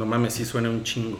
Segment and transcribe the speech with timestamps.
[0.00, 1.18] No mames, sí suena un chingo.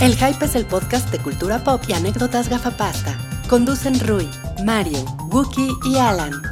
[0.00, 3.18] El Hype es el podcast de cultura pop y anécdotas gafapasta.
[3.48, 4.30] Conducen Rui,
[4.64, 6.45] Mario, Wookie y Alan.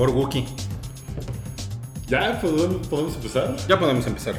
[0.00, 0.46] Por favor, Wookie.
[2.08, 3.54] ¿Ya podemos, podemos empezar?
[3.68, 4.34] Ya podemos empezar.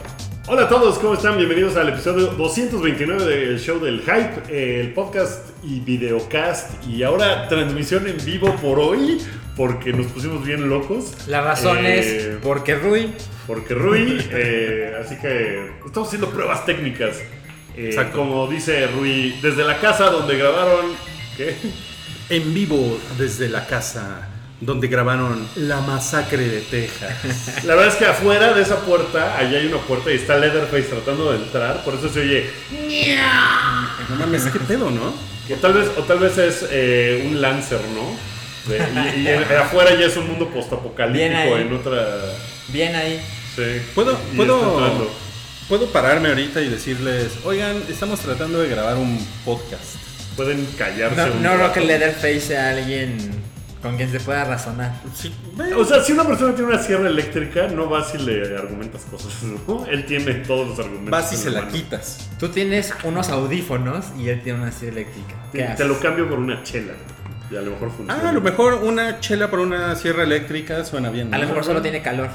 [0.48, 1.38] Hola a todos, ¿cómo están?
[1.38, 8.08] Bienvenidos al episodio 229 del show del Hype, el podcast y videocast y ahora transmisión
[8.08, 9.22] en vivo por hoy
[9.56, 11.14] porque nos pusimos bien locos.
[11.28, 13.14] La razón Eh, es porque Rui.
[13.46, 17.20] Porque Rui, eh, así que estamos haciendo pruebas técnicas.
[17.78, 18.18] Eh, Exacto.
[18.18, 20.88] Como dice Rui, desde la casa donde grabaron...
[21.38, 21.56] ¿Qué?
[22.30, 24.31] En vivo desde la casa
[24.62, 27.64] donde grabaron La Masacre de Texas.
[27.66, 30.84] La verdad es que afuera de esa puerta, allá hay una puerta y está Leatherface
[30.84, 32.50] tratando de entrar, por eso se oye...
[34.10, 35.14] No mames, qué pedo, ¿no?
[35.48, 38.72] Que tal vez, o tal vez es eh, un Lancer, ¿no?
[38.72, 42.20] De- y, afuera ya es un mundo postapocalíptico en otra.
[42.68, 43.20] Bien ahí.
[43.56, 43.82] Sí.
[43.96, 45.10] ¿Puedo, puedo,
[45.68, 49.96] puedo pararme ahorita y decirles, oigan, estamos tratando de grabar un podcast.
[50.36, 51.16] Pueden callarse.
[51.16, 53.18] No, un no creo que Leatherface sea alguien
[53.82, 54.94] con quien se pueda razonar.
[55.16, 55.34] Sí,
[55.76, 59.34] O sea, si una persona tiene una sierra eléctrica, no vas y le argumentas cosas,
[59.44, 59.86] ¿no?
[59.88, 61.10] Él tiene todos los argumentos.
[61.12, 61.72] vas y se la mano.
[61.74, 62.30] quitas.
[62.40, 65.34] Tú tienes unos audífonos y él tiene una silla eléctrica.
[65.52, 65.78] ¿Qué Te, haces?
[65.78, 66.94] te lo cambio por una chela.
[67.50, 68.22] Y a lo mejor funciona.
[68.24, 71.34] Ah, a lo mejor una chela por una sierra eléctrica suena bien.
[71.34, 72.30] A lo mejor solo tiene calor.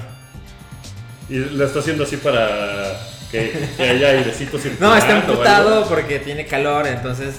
[1.28, 2.92] Y lo está haciendo así para
[3.30, 4.86] que, que haya airecito circulando.
[4.94, 7.36] No, está emputado porque tiene calor, entonces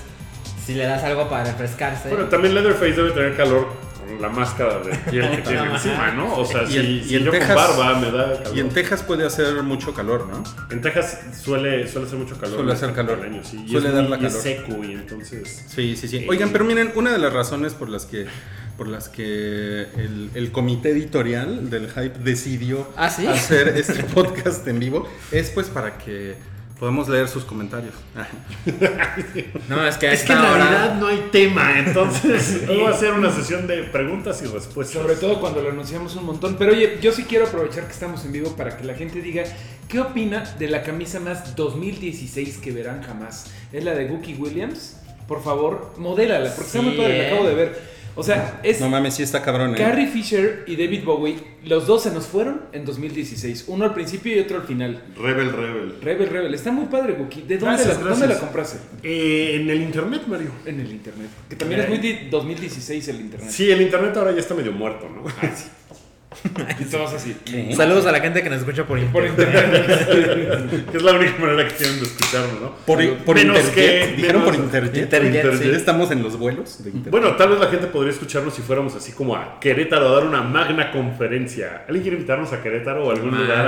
[0.66, 2.10] si le das algo para refrescarse.
[2.10, 3.68] Bueno, también Leatherface debe tener calor
[4.18, 6.36] con la máscara de piel que tiene encima, ¿no?
[6.36, 8.58] O sea, Y si, en- si y en yo Texas- con barba me da calor.
[8.58, 10.44] Y en Texas puede hacer mucho calor, ¿no?
[10.72, 12.56] En Texas suele, suele hacer mucho calor.
[12.58, 13.22] Suele hacer calor.
[13.22, 13.64] año, sí.
[13.66, 14.44] Y Suele es dar muy- la y es calor.
[14.44, 15.66] seco y entonces...
[15.68, 16.18] Sí, sí, sí.
[16.18, 18.26] Eh, Oigan, pero miren, una de las razones por las que
[18.78, 19.24] por las que
[19.98, 23.26] el, el comité editorial del Hype decidió ¿Ah, sí?
[23.26, 26.36] hacer este podcast en vivo es pues para que
[26.80, 27.94] podamos leer sus comentarios.
[29.70, 32.82] No, es que, a Es que esta en hora- realidad no hay tema, entonces hoy
[32.82, 35.02] va a ser una sesión de preguntas y respuestas.
[35.02, 36.56] Sobre todo cuando lo anunciamos un montón.
[36.58, 39.44] Pero oye, yo sí quiero aprovechar que estamos en vivo para que la gente diga
[39.88, 43.52] qué opina de la camisa más 2016 que verán jamás.
[43.72, 44.98] Es la de Gookie Williams.
[45.28, 47.32] Por favor, modélala, porque está muy padre, la ¿eh?
[47.34, 47.97] acabo de ver.
[48.18, 49.78] O sea, es No mames, sí está cabrón, ¿eh?
[49.78, 51.36] Carrie Fisher y David Bowie.
[51.64, 53.66] Los dos se nos fueron en 2016.
[53.68, 55.04] Uno al principio y otro al final.
[55.16, 55.96] Rebel, rebel.
[56.02, 56.54] Rebel, Rebel.
[56.56, 57.44] Está muy padre, Gookie.
[57.44, 58.30] ¿De dónde, Gracias, la, dónde gracias.
[58.30, 58.78] la compraste?
[59.04, 60.50] Eh, en el internet, Mario.
[60.66, 61.30] En el internet.
[61.48, 63.50] Que también es muy de 2016 el internet.
[63.52, 65.24] Sí, el internet ahora ya está medio muerto, ¿no?
[66.80, 67.36] Y todos así.
[67.76, 70.88] Saludos a la gente que nos escucha por Por internet.
[70.92, 72.72] que es la única manera que tienen de escucharlo, ¿no?
[72.86, 74.10] Por, por Menos internet.
[74.10, 74.96] que- Dijeron por internet.
[74.98, 75.70] Internet, Por sí.
[75.72, 77.12] Estamos en los vuelos de internet.
[77.12, 80.26] Bueno, tal vez la gente podría escucharnos si fuéramos así como a Querétaro a dar
[80.26, 81.84] una magna conferencia.
[81.88, 83.68] ¿Alguien quiere invitarnos a Querétaro o a algún lugar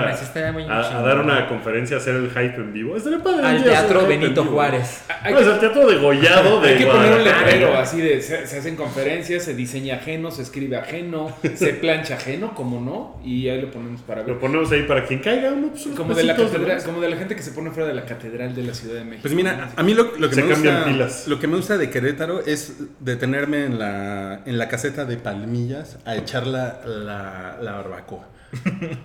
[0.70, 2.96] a, dar una conferencia, a hacer el hype en vivo?
[2.96, 3.46] Estaría padre.
[3.48, 4.44] Al Teatro Benito.
[4.46, 5.04] Juárez.
[5.22, 8.46] Hay Pues que- el teatro degollado de Hay que poner un letrero así de se,
[8.48, 13.48] se hacen conferencias, se diseña ajeno, se escribe ajeno, se plancha ajeno, como no, y
[13.48, 14.34] ahí lo ponemos para ver.
[14.36, 16.84] Lo ponemos ahí para quien caiga, uno, pues, unos Como de la catedral, ¿no?
[16.84, 19.06] como de la gente que se pone fuera de la catedral de la Ciudad de
[19.06, 19.22] México.
[19.22, 21.28] Pues mira, a mí lo, lo que Se me cambian gusta, pilas.
[21.30, 25.98] lo que me gusta de Querétaro es detenerme en la, en la caseta de Palmillas
[26.06, 28.28] a echar la, la, la barbacoa.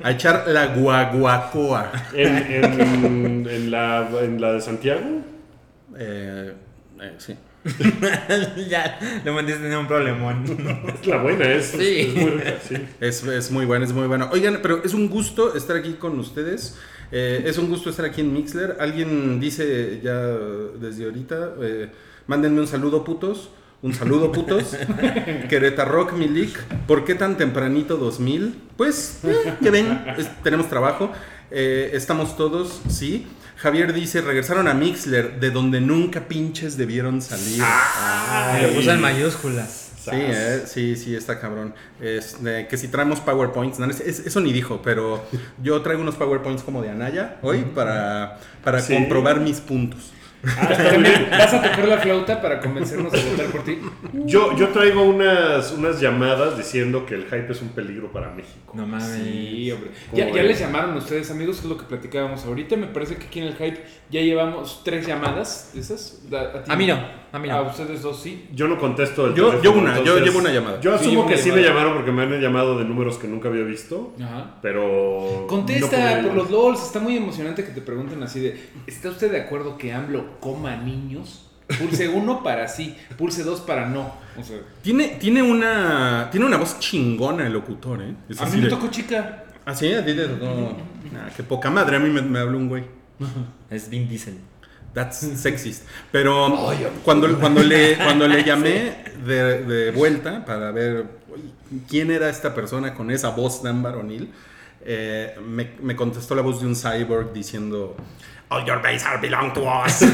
[0.03, 1.93] A echar la guaguacoa.
[2.15, 5.03] En, en- en la, en la de Santiago.
[5.97, 6.53] Eh,
[7.01, 7.37] eh, sí.
[8.69, 10.45] ya, le mandaste en un problemón.
[11.01, 12.01] Es la buena, es, Sí.
[12.01, 12.77] es muy rica, sí.
[13.01, 14.29] Es, es muy bueno, es muy bueno.
[14.33, 16.79] Oigan, pero es un gusto estar aquí con ustedes.
[17.13, 18.77] Eh, es un gusto estar aquí en Mixler.
[18.81, 20.17] Alguien dice ya
[20.81, 21.91] desde ahorita, eh,
[22.27, 23.51] mándenme un saludo putos.
[23.83, 24.75] Un saludo putos.
[25.49, 26.59] Querétaro Rock Milik.
[26.87, 28.55] ¿Por qué tan tempranito 2000?
[28.77, 31.13] Pues, eh, ya ven, es- tenemos trabajo.
[31.51, 33.27] Eh, estamos todos, sí.
[33.65, 37.63] Javier dice, regresaron a Mixler, de donde nunca pinches debieron salir.
[37.65, 39.93] Ah, lo puso en mayúsculas.
[40.05, 41.75] Sí, eh, sí, sí, está cabrón.
[41.99, 45.25] Este, que si traemos PowerPoints, no, es- es- eso ni dijo, pero
[45.63, 48.93] yo traigo unos PowerPoints como de Anaya hoy para, para Sí.
[48.93, 50.13] comprobar mis puntos.
[50.59, 53.79] Ah, También vas a tocar la flauta para convencernos de votar por ti.
[54.25, 58.73] Yo, yo traigo unas, unas llamadas diciendo que el hype es un peligro para México.
[58.75, 59.05] No mames.
[59.07, 59.91] Sí, hombre.
[60.11, 62.77] ¿Cómo Ya, ya les llamaron ustedes, amigos, que es lo que platicábamos ahorita.
[62.77, 66.21] Me parece que aquí en el hype ya llevamos tres llamadas de esas.
[66.33, 66.99] A, ti- A mí no,
[67.33, 67.55] a mí no.
[67.57, 68.49] A ustedes dos sí.
[68.55, 70.81] Yo no contesto el Yo- teléfono, yo una, yo llevo una llamada.
[70.81, 73.65] Yo asumo que sí me llamaron porque me han llamado de números que nunca había
[73.65, 74.57] visto, Ajá.
[74.63, 75.47] pero...
[75.49, 76.83] Contesta por los LOLs.
[76.83, 80.77] Está muy emocionante que te pregunten así de: ¿Está usted de acuerdo que AMLO coma
[80.77, 81.51] niños?
[81.79, 84.13] Pulse uno para sí, pulse dos para no.
[84.39, 88.15] O sea, Tiene, tiene, una, tiene una voz chingona el locutor, ¿eh?
[88.29, 89.45] Es a mí me de- tocó chica.
[89.65, 89.91] ¿Ah, sí?
[89.95, 90.45] A ti te tocó.
[91.11, 91.97] Nah, qué poca madre.
[91.97, 92.85] A mí me, me habló un güey.
[93.71, 94.39] Es Vin Diesel.
[94.93, 95.85] That's sexist.
[96.13, 96.71] Pero
[97.05, 98.97] cuando, cuando, le, cuando le llamé
[99.27, 101.07] de, de vuelta para ver
[101.89, 104.33] quién era esta persona con esa voz tan varonil,
[104.85, 107.97] eh, me, me contestó la voz de un cyborg diciendo
[108.51, 110.01] All your base are belong to us.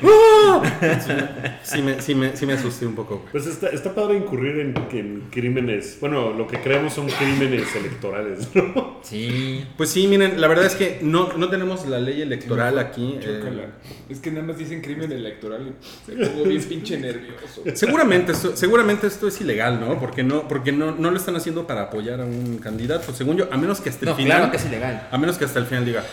[1.62, 3.24] sí, me, sí, me, sí me asusté un poco.
[3.32, 8.48] Pues está, está padre incurrir en, en crímenes, bueno, lo que creemos son crímenes electorales,
[8.54, 8.98] ¿no?
[9.02, 9.64] Sí.
[9.76, 13.18] Pues sí, miren, la verdad es que no, no tenemos la ley electoral aquí.
[13.22, 13.68] eh.
[14.08, 17.62] Es que nada más dicen crimen electoral y se pongo bien pinche nervioso.
[17.74, 19.98] Seguramente esto, seguramente esto es ilegal, ¿no?
[19.98, 23.48] Porque no, porque no, no lo están haciendo para apoyar a un candidato, según yo,
[23.50, 24.36] a menos que hasta el No, final.
[24.38, 25.08] claro que es ilegal.
[25.10, 26.04] A menos que hasta el final diga.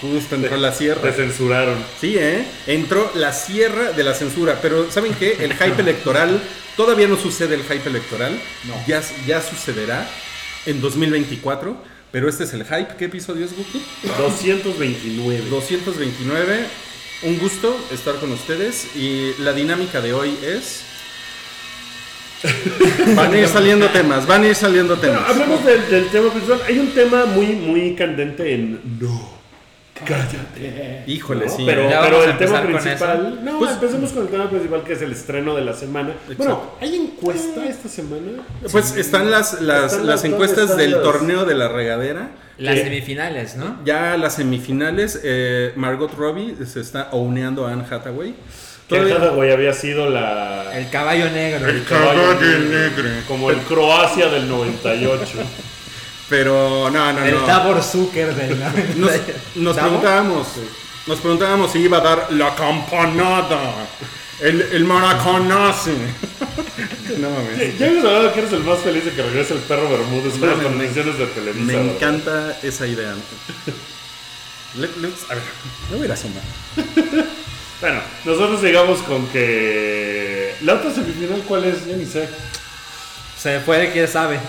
[0.00, 1.02] Justo entró la sierra.
[1.02, 1.76] Te censuraron.
[2.00, 2.44] Sí, ¿eh?
[2.66, 4.58] Entró la sierra de la censura.
[4.62, 5.36] Pero ¿saben qué?
[5.40, 6.40] El hype electoral,
[6.76, 8.38] todavía no sucede el hype electoral.
[8.66, 8.74] No.
[8.86, 10.08] Ya, ya sucederá
[10.66, 11.76] en 2024.
[12.10, 12.96] Pero este es el hype.
[12.98, 13.82] ¿Qué episodio es, Guki?
[14.16, 15.42] 229.
[15.50, 16.66] 229.
[17.24, 18.86] Un gusto estar con ustedes.
[18.96, 20.84] Y la dinámica de hoy es.
[23.16, 25.28] Van a ir saliendo temas, van a ir saliendo Bueno, temas.
[25.30, 26.62] hablemos del, del tema principal.
[26.68, 29.37] Hay un tema muy, muy candente en No,
[30.04, 31.04] cállate.
[31.06, 31.56] Híjole, ¿no?
[31.56, 31.62] sí.
[31.66, 33.40] Pero, Ya pero el tema principal.
[33.44, 36.14] No, Pues- empecemos con el tema principal que es el estreno de la semana.
[36.36, 38.42] Bueno, ¿hay encuesta esta semana?
[38.70, 42.30] Pues están las, las, Están las las- encuestas están del las- torneo de la regadera.
[42.58, 43.76] Las que semifinales, ¿no?
[43.84, 48.34] Ya las semifinales, eh, Margot Robbie se está ouneando a Anne Hathaway.
[48.88, 50.76] Que Todavía- Hathaway había sido la.
[50.76, 51.68] El caballo negro.
[51.68, 53.04] El caballo negro.
[53.28, 55.38] Como el Croacia del 98.
[56.28, 57.46] Pero no, no, El no.
[57.46, 58.58] Davor Zucker del
[59.00, 59.12] Nos,
[59.54, 60.46] nos preguntábamos,
[61.06, 63.86] nos preguntábamos si iba a dar la campanada,
[64.40, 65.90] el, el maracanazo.
[67.18, 67.78] no mames.
[67.78, 70.46] Ya habías hablado que eres el más feliz de que regrese el perro Bermúdez a
[70.46, 71.64] las transmisiones de Televisa.
[71.64, 71.94] Me ¿verdad?
[71.94, 73.14] encanta esa idea.
[74.76, 75.42] Le- a ver,
[75.90, 76.42] me voy a ir a sumar.
[77.80, 80.56] Bueno, nosotros llegamos con que.
[80.62, 81.86] La otra semifinal, ¿cuál es?
[81.86, 82.28] Ya ni sé.
[83.40, 84.40] Se puede, quién sabe.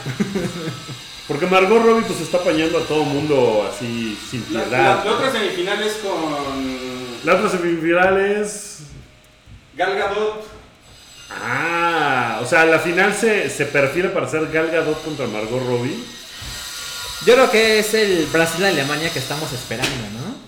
[1.29, 5.05] Porque Margot Robbie pues está apañando a todo mundo así sin piedad.
[5.07, 8.79] otra semifinal es con La otra semifinal es.
[9.77, 10.43] Gal Gadot.
[11.29, 16.03] Ah, o sea, la final se, se perfila para ser Gal Gadot contra Margot Robbie.
[17.25, 20.39] Yo creo que es el Brasil-Alemania que estamos esperando, ¿no?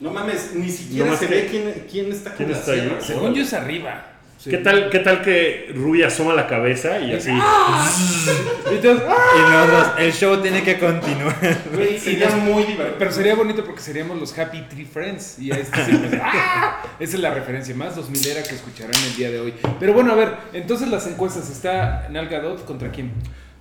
[0.00, 2.72] No mames, ni siquiera No se que- ve quién, quién está con ¿Quién la está
[2.72, 2.98] ahí?
[3.06, 4.06] Según yo es arriba.
[4.42, 4.50] Sí.
[4.50, 7.30] ¿Qué tal, ¿Qué tal que Ruby asoma la cabeza y así?
[7.30, 9.16] Y entonces, ¡ah!
[9.36, 11.36] Y nosotros, el show tiene que continuar.
[11.72, 12.96] Güey, Sería muy divertido.
[12.98, 15.38] Pero sería bonito porque seríamos los Happy Tree Friends.
[15.38, 16.82] Y a este siempre- ¡Ah!
[16.98, 19.54] Esa es la referencia más 2000 era que escucharán el día de hoy.
[19.78, 23.12] Pero bueno, a ver, entonces las encuestas está Nal Gadot contra quién?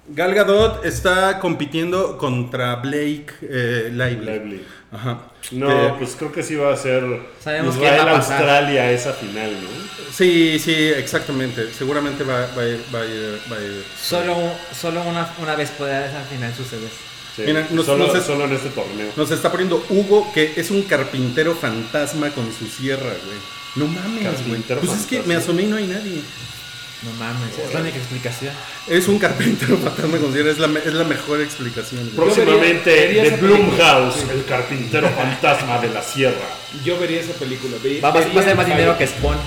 [0.10, 4.25] Gal Gadot está compitiendo contra Blake eh, Lively.
[4.25, 4.65] Lively.
[4.91, 5.19] Ajá.
[5.51, 7.03] No, Que- pues creo que sí va a ser
[7.43, 8.38] Sabemos quién va a Israel pasar.
[8.38, 9.69] Australia esa final, ¿no?
[10.13, 11.71] Sí, sí, exactamente.
[11.74, 13.83] Seguramente va, va a ir, va a ir, va a ir.
[14.01, 14.36] Solo,
[14.77, 16.89] solo una, una vez podrá al final suceder.
[17.36, 19.07] Sí, Mira, nos- solo, nos es- solo en este torneo.
[19.15, 23.38] Nos está poniendo Hugo, que es un carpintero fantasma con su sierra, güey.
[23.75, 24.62] No mames, güey.
[24.62, 26.21] Pues es que me asomé y no hay nadie.
[27.03, 28.53] No mames, es la única explicación.
[28.88, 32.01] Es un carpintero fantasma con sierra, es la, es la mejor explicación.
[32.03, 32.15] güey.
[32.15, 34.22] Próximamente vería- vería de Blumhouse, sí.
[34.31, 36.48] el carpintero fantasma de la sierra.
[36.84, 37.77] Yo vería esa película.
[38.03, 39.38] Va, va- va a ser más dinero que Spawn.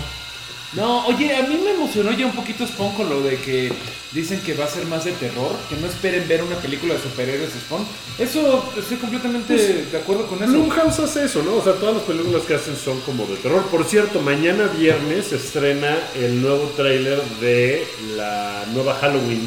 [0.76, 3.72] No, oye, a mí me emocionó ya un poquito Spawn con lo de que
[4.10, 7.00] dicen que va a ser más de terror, que no esperen ver una película de
[7.00, 7.86] superhéroes Spawn.
[8.18, 10.50] Eso, estoy completamente Pues, de acuerdo con eso.
[10.52, 11.54] Blumhouse hace eso, ¿no?
[11.56, 13.62] O sea, todas las películas que hacen son como de terror.
[13.66, 19.46] Por cierto, mañana viernes se estrena el nuevo tráiler de la nueva Halloween,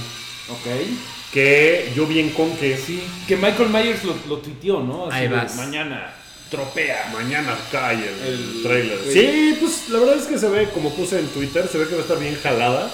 [0.50, 0.88] Ok.
[1.34, 2.78] que yo vi en Conque.
[2.78, 5.10] Sí, que Michael Myers lo, lo tuiteó, ¿no?
[5.12, 5.56] Ahí de, vas.
[5.58, 6.14] Mañana,
[6.50, 7.10] tropea.
[7.14, 8.98] Mañana cae el, El- tráiler.
[9.06, 9.12] sí.
[9.20, 11.94] Sí, pues la verdad es que se ve, como puse en Twitter, se ve que
[11.96, 12.90] va a estar bien jalada.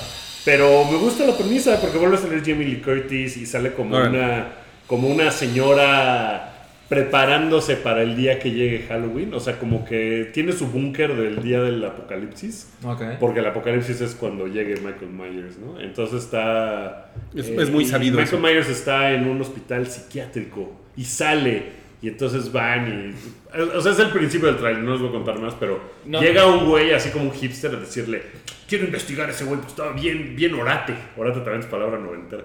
[0.46, 3.96] Pero me gusta la premisa porque vuelve a salir Jamie Lee Curtis y sale como
[3.98, 4.48] una
[4.88, 6.50] como una señora
[6.90, 9.34] preparándose para el día que llegue Halloween.
[9.34, 12.68] O sea, como que tiene su búnker del día del apocalipsis.
[12.84, 13.02] Ok.
[13.20, 15.80] Porque el apocalipsis es cuando llegue Michael Myers, ¿no?
[15.80, 17.12] Entonces está...
[17.36, 18.46] eh, Es- muy y sabido Michael eso.
[18.46, 21.83] Myers está en un hospital psiquiátrico y sale.
[22.04, 23.58] Y entonces van y...
[23.78, 26.20] O sea, es el principio del trailer, no les voy a contar más, pero No.
[26.22, 28.22] llega un güey así como un hipster a decirle,
[28.68, 30.94] quiero investigar a ese güey, pues estaba bien, bien orate.
[31.16, 32.44] Orate también es palabra noventera.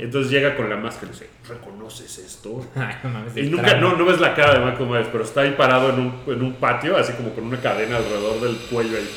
[0.00, 2.68] Entonces llega con la máscara y dice, ¿reconoces esto?
[2.74, 5.42] Ay, no mames, Y nunca, no, no ves la cara de Michael Myers, pero está
[5.42, 8.96] ahí parado en un, en un patio, así como con una cadena alrededor del cuello
[8.96, 9.08] ahí.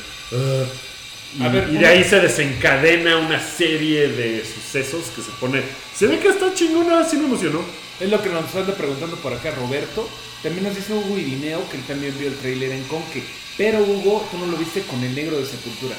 [1.36, 5.62] Y, A ver, y de ahí se desencadena una serie de sucesos que se pone...
[5.94, 7.60] Se ve que está chingona, así me emocionó.
[8.00, 10.08] Es lo que nos anda preguntando por acá Roberto.
[10.42, 13.22] También nos dice Hugo Irineo que él también vio el trailer en Conque.
[13.58, 15.94] Pero Hugo, tú no lo viste con el negro de Sepultura.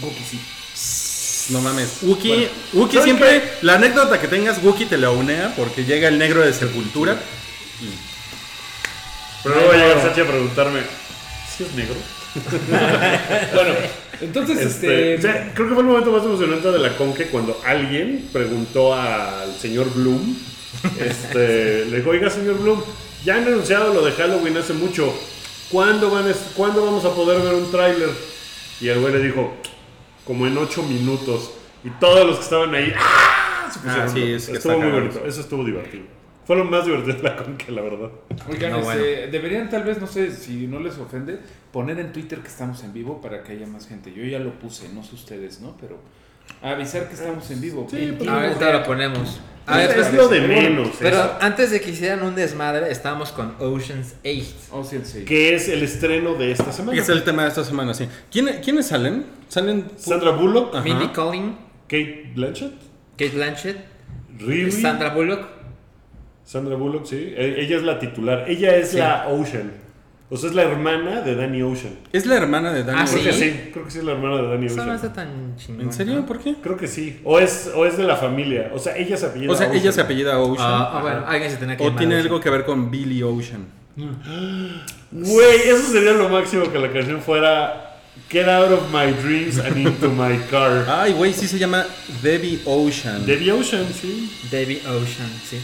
[0.00, 0.40] Que sí.
[1.52, 1.98] No mames.
[2.02, 6.08] Wookie, Bueno, Wookie ¿sabes siempre, la anécdota que tengas, Wookie te la unea porque llega
[6.08, 7.20] el negro de Sepultura.
[9.42, 10.80] Pero luego va a llegar Sachi a preguntarme,
[11.56, 11.94] ¿si es negro?
[13.54, 13.74] Bueno,
[14.20, 15.28] entonces Este, este.
[15.28, 18.92] o sea, creo que fue el momento más emocionante de la Conque cuando alguien preguntó
[18.94, 20.36] al señor Bloom,
[21.00, 22.82] este, le dijo, oiga señor Bloom,
[23.24, 25.12] ya han anunciado lo de Halloween hace mucho,
[25.70, 28.10] ¿cuándo, van a ¿cuándo vamos a poder ver un tráiler?
[28.80, 29.54] Y el güey le dijo,
[30.24, 31.52] como en ocho minutos,
[31.84, 33.68] y todos los que estaban ahí, ¡ah!
[33.72, 34.42] Se pusieron Ah, sí, locos.
[34.42, 36.04] es que estuvo muy bonito, eso estuvo divertido.
[36.46, 38.10] Fue lo más divertido de la Conque, la verdad.
[38.48, 41.40] Oigan, No, este, deberían tal vez, no sé si no les ofende,
[41.72, 44.12] poner en Twitter que estamos en vivo para que haya más gente.
[44.14, 45.76] Yo ya lo puse, no sé ustedes, ¿no?
[45.80, 45.98] Pero
[46.62, 47.86] avisar que estamos en vivo.
[47.90, 49.40] Sí, En pues, Ahorita lo ponemos.
[49.68, 50.90] A ver, es lo de menos.
[51.00, 51.38] pero eso.
[51.40, 54.44] antes de que hicieran un desmadre, estábamos con Ocean's 8.
[54.70, 55.24] Oh, sí, sí.
[55.24, 56.96] que es el estreno de esta semana.
[57.00, 58.06] Es el tema de esta semana, sí.
[58.30, 59.26] ¿Quién- ¿Quiénes salen?
[59.48, 59.86] Salen.
[59.96, 60.84] Sandra Bullock, Ajá.
[60.84, 61.56] Mindy Kaling,
[61.88, 62.74] Kate Blanchett,
[63.18, 63.76] Kate Blanchett,
[64.38, 65.48] Riri, Sandra Bullock.
[66.44, 67.34] Sandra Bullock, sí.
[67.36, 68.44] E- Ella es la titular.
[68.48, 68.98] Ella es Sí.
[68.98, 69.72] la Ocean.
[70.28, 71.94] O sea, es la hermana de Danny Ocean.
[72.12, 73.24] Es la hermana de Danny Ah, Creo ¿sí?
[73.28, 74.96] que sí, creo que sí es la hermana de Danny Eso no Ocean.
[74.96, 75.80] está tan chingón.
[75.82, 76.26] ¿En serio?
[76.26, 76.56] ¿Por qué?
[76.60, 77.20] Creo que sí.
[77.22, 78.70] O es, o es de la familia.
[78.74, 79.92] O sea, ella se apellida O sea, ella Ocean.
[79.92, 80.66] se apellida Ocean.
[80.68, 82.26] Ah, ah, bueno, alguien se tenía que o tiene Ocean.
[82.26, 83.66] algo que ver con Billy Ocean.
[85.12, 87.82] Güey, eso sería lo máximo que la canción fuera
[88.30, 90.86] Get out of my dreams and into my car.
[90.88, 91.84] Ay, güey, sí se llama
[92.22, 93.24] Debbie Ocean.
[93.26, 94.32] Debbie Ocean, sí.
[94.50, 95.58] Debbie Ocean, sí.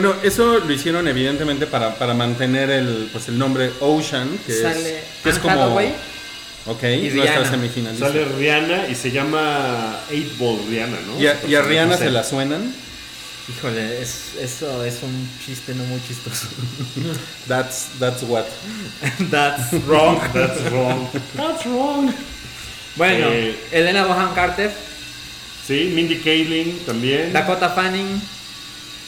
[0.00, 4.98] Bueno, eso lo hicieron evidentemente para, para mantener el, pues, el nombre Ocean, que Sale
[4.98, 5.54] es, que es como...
[5.60, 5.92] Hathaway
[6.66, 8.06] Ok, y nuestra semifinalista.
[8.06, 11.20] Sale Rihanna y se llama 8 Ball Rihanna, ¿no?
[11.20, 12.04] Y a, y a No Rihanna sé.
[12.04, 12.72] se la suenan.
[13.48, 16.46] Híjole, es, eso es un chiste no muy chistoso.
[17.48, 18.44] That's, that's what.
[19.32, 21.08] That's Wrong, that's wrong.
[21.34, 22.14] That's wrong.
[22.94, 24.70] Bueno, Eh, Elena Bohan Carter,
[25.66, 27.32] Sí, Mindy Kaling también.
[27.32, 28.20] Dakota Fanning,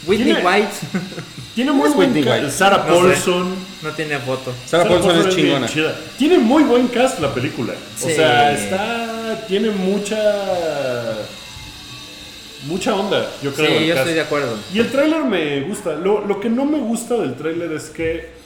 [0.06, 0.68] Whitney Tiene- White.
[1.54, 2.42] Tiene muy buen Whitney cast.
[2.42, 2.52] White?
[2.56, 3.00] Sarah No sé.
[3.00, 3.54] Paulson.
[3.82, 4.52] No tiene foto.
[4.66, 5.68] Sarah Paulson es chingona.
[5.68, 5.94] chida.
[6.16, 7.74] Tiene muy buen cast la película.
[7.96, 9.44] O sea, está.
[9.48, 10.16] Tiene mucha.
[12.66, 13.78] Mucha onda, yo creo.
[13.78, 13.98] Sí, yo cast.
[14.00, 14.56] estoy de acuerdo.
[14.72, 15.92] Y el tráiler me gusta.
[15.94, 18.39] Lo, lo que no me gusta del tráiler es que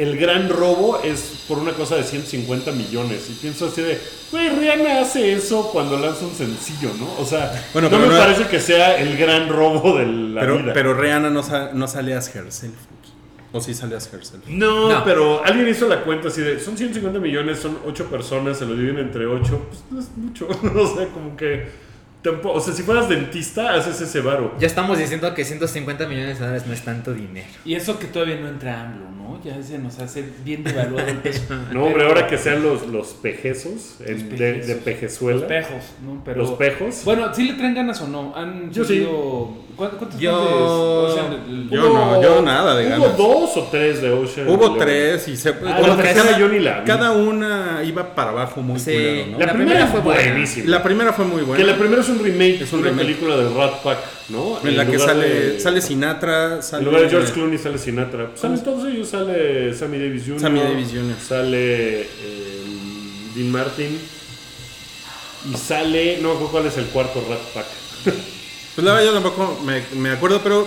[0.00, 3.28] el gran robo es por una cosa de 150 millones.
[3.30, 3.98] Y pienso así de,
[4.30, 7.08] güey, Rihanna hace eso cuando lanza un sencillo, ¿no?
[7.20, 10.58] O sea, Bueno, no me no- parece que sea el gran robo de la Pero,
[10.58, 10.72] vida.
[10.72, 12.74] pero Rihanna no, sa- no sale as herself.
[13.50, 14.42] O sí sale as herself.
[14.46, 15.04] no, No.
[15.04, 18.74] pero alguien hizo la cuenta así de, son 150 millones, son 8 personas, se lo
[18.74, 19.60] dividen entre 8.
[19.70, 20.46] Pues no es mucho.
[20.76, 21.87] o sea, como que...
[22.22, 24.54] tampoco- o sea, si fueras dentista, haces ese varo.
[24.58, 27.46] Ya estamos diciendo que 150 millones de dólares no es tanto dinero.
[27.64, 29.40] Y eso que todavía no entra AMLO, ¿no?
[29.44, 31.42] Ya se nos hace bien devaluado el peso.
[31.72, 34.66] No, hombre, ahora que sean los, los pejezos, Los de, pejezos.
[34.66, 35.40] de pejezuela.
[35.40, 36.22] Los pejos, ¿no?
[36.24, 37.02] Pero, Los pejos.
[37.04, 38.34] Bueno, ¿sí le traen ganas o no?
[38.34, 39.06] ¿Han Yo sí.
[39.76, 41.08] ¿Cuántos Yo-?
[41.48, 43.16] El- Yo no, yo nada de ¿Hubo ganas.
[43.16, 44.48] dos o tres de Ocean?
[44.48, 44.78] Hubo Eleven?
[44.78, 45.50] tres y se...
[45.50, 46.86] Ah, bueno, la tercera yo ni la vi.
[46.86, 48.92] cada una iba para abajo muy Sí.
[48.92, 49.38] culero, ¿no?
[49.38, 50.22] La, La primera, fue buena.
[50.32, 50.68] buenísima.
[50.70, 51.62] La primera fue muy buena.
[51.64, 53.06] Que la primera es un remake, Es un una remake.
[53.06, 53.98] película de Rat Pack,
[54.30, 54.58] ¿no?
[54.64, 56.82] En la que sale, de- sale Sinatra, sale...
[56.82, 58.30] En lugar de George Clooney sale Sinatra.
[58.34, 60.40] Salen todos ellos, sale Sammy Davis Jr.
[60.40, 61.14] Sammy Davis Jr.
[61.26, 62.06] Sale eh,
[63.34, 63.98] Dean Martin.
[65.52, 67.66] Y sale, no me acuerdo cuál es el cuarto Rat Pack.
[68.74, 70.64] Pues la verdad yo tampoco me, me acuerdo, pero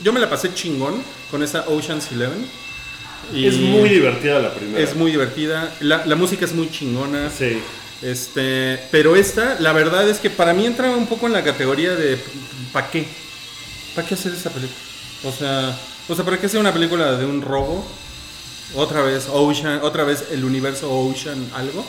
[0.00, 1.02] yo me la pasé chingón
[1.32, 2.46] con esa Ocean's Eleven.
[3.34, 4.78] Y Es muy divertida la primera.
[4.78, 5.74] Es muy divertida.
[5.80, 7.28] La, la música es muy chingona.
[7.30, 7.58] Sí.
[8.02, 11.94] Este, pero esta, la verdad es que para mí entra un poco en la categoría
[11.94, 12.18] de
[12.72, 13.06] ¿para qué?
[13.94, 14.78] ¿Para qué hacer esta película?
[15.24, 17.84] O sea, o sea, ¿para qué hacer una película de un robo?
[18.74, 21.84] Otra vez Ocean, otra vez el universo Ocean algo.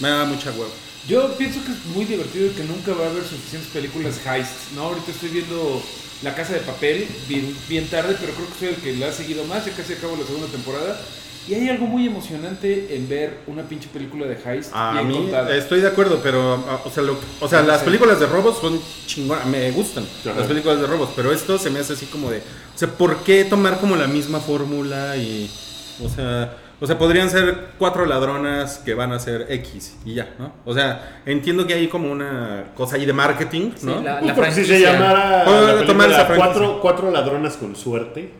[0.00, 0.72] Me da mucha hueva.
[1.06, 4.72] Yo pienso que es muy divertido y que nunca va a haber suficientes películas heists,
[4.74, 4.84] ¿no?
[4.84, 5.82] Ahorita estoy viendo
[6.22, 9.12] La Casa de Papel, bien, bien tarde, pero creo que soy el que la ha
[9.12, 10.98] seguido más, ya casi acabo la segunda temporada.
[11.46, 15.14] Y hay algo muy emocionante en ver una pinche película de heist A bien mí
[15.14, 15.54] contada.
[15.54, 17.84] estoy de acuerdo, pero ah, o sea, lo- o sea No las sé.
[17.84, 20.38] películas de robos son chingonas, me gustan Ajá.
[20.38, 23.18] las películas de robos, pero esto se me hace así como de, o sea, ¿por
[23.18, 25.50] qué tomar como la misma fórmula y,
[26.02, 30.34] o sea, o sea, podrían ser cuatro ladronas que van a ser X y ya,
[30.38, 30.52] ¿no?
[30.64, 34.00] O sea, entiendo que hay como una cosa ahí de marketing, Sí, ¿no?
[34.00, 36.52] la- Pues porque si se llamara la tomar esa franquicia.
[36.52, 38.30] cuatro, cuatro ladronas con suerte.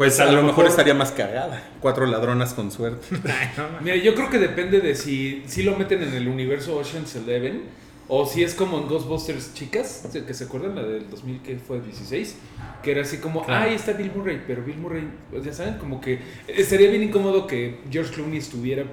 [0.00, 3.06] Pues a a, lo lo mejor mejor- estaría más cagada, cuatro ladronas con suerte.
[3.82, 7.64] Mira, yo creo que depende de si, si lo meten en el universo Ocean's Eleven
[8.08, 11.56] o si es como en Ghostbusters Chicas, ¿se- que se acuerdan la del 2000 que
[11.58, 12.34] fue 16,
[12.82, 13.66] que era así como, Claro.
[13.68, 15.06] ahí está Bill Murray, pero Bill Murray,
[15.42, 18.84] sea, saben como que estaría bien incómodo que George Clooney estuviera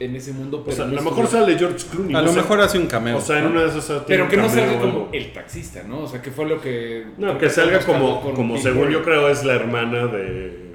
[0.00, 2.14] en ese mundo, O pero sea, a lo mejor sale George Clooney.
[2.16, 3.18] A no lo mejor hace un cameo.
[3.18, 4.02] O sea, en una de esas.
[4.06, 5.08] pero que no salga como algo.
[5.12, 6.00] el taxista, ¿no?
[6.00, 9.44] O sea, que fue lo que No, que salga como, como según yo creo es
[9.44, 10.74] la hermana de,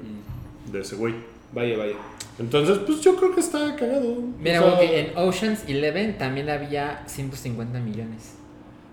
[0.72, 1.14] de ese güey.
[1.52, 1.94] Vaya, vaya.
[2.38, 4.16] Entonces, pues yo creo que está cagado.
[4.38, 8.34] Mira, O sea, en Ocean's Eleven también había 150 millones.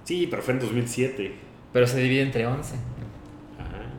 [0.05, 1.33] Sí, pero fue en 2007.
[1.73, 2.75] Pero se divide entre 11.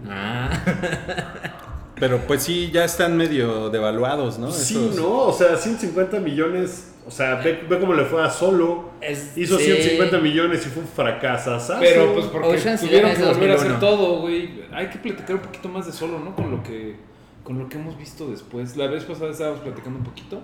[0.08, 0.50] Ah.
[0.56, 1.60] Ah.
[1.98, 4.50] Pero pues sí, ya están medio devaluados, ¿no?
[4.50, 5.26] Sí, Esos- ¿no?
[5.26, 6.90] O sea, 150 millones.
[7.06, 8.90] O sea, ve, ve cómo le fue a Solo.
[9.00, 9.64] Es- Hizo sí.
[9.64, 11.58] 150 millones y fue un fracaso.
[11.78, 13.78] Pero pues porque Ocean's tuvieron que volver a hacer 2001.
[13.80, 14.64] todo, güey.
[14.72, 16.34] Hay que platicar un poquito más de solo, ¿no?
[16.34, 16.96] Con lo que
[17.44, 18.74] con lo que hemos visto después.
[18.78, 20.40] La vez pasada estábamos platicando un poquito.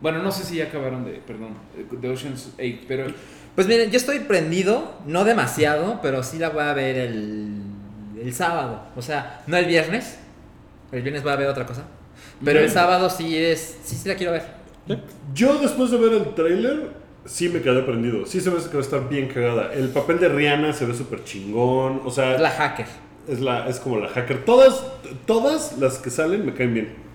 [0.00, 1.50] Bueno, no sé si ya acabaron de, perdón,
[1.90, 3.04] de Ocean's 8, pero
[3.54, 7.58] Pues miren, yo estoy prendido, no demasiado, pero sí la voy a ver el,
[8.22, 8.84] el sábado.
[8.96, 10.18] O sea, no el viernes.
[10.92, 11.84] El viernes voy a ver otra cosa.
[12.44, 13.78] Pero el sábado sí es.
[13.84, 14.42] Sí, sí la quiero ver.
[15.34, 16.90] Yo después de ver el tráiler,
[17.24, 18.26] sí me quedé prendido.
[18.26, 19.72] Sí se hace que va a estar bien cagada.
[19.72, 22.02] El papel de Rihanna se ve súper chingón.
[22.04, 22.86] O sea, Es la hacker.
[23.28, 24.44] es, la, es como la hacker.
[24.44, 24.84] Todas,
[25.26, 27.09] todas las que salen me caen bien.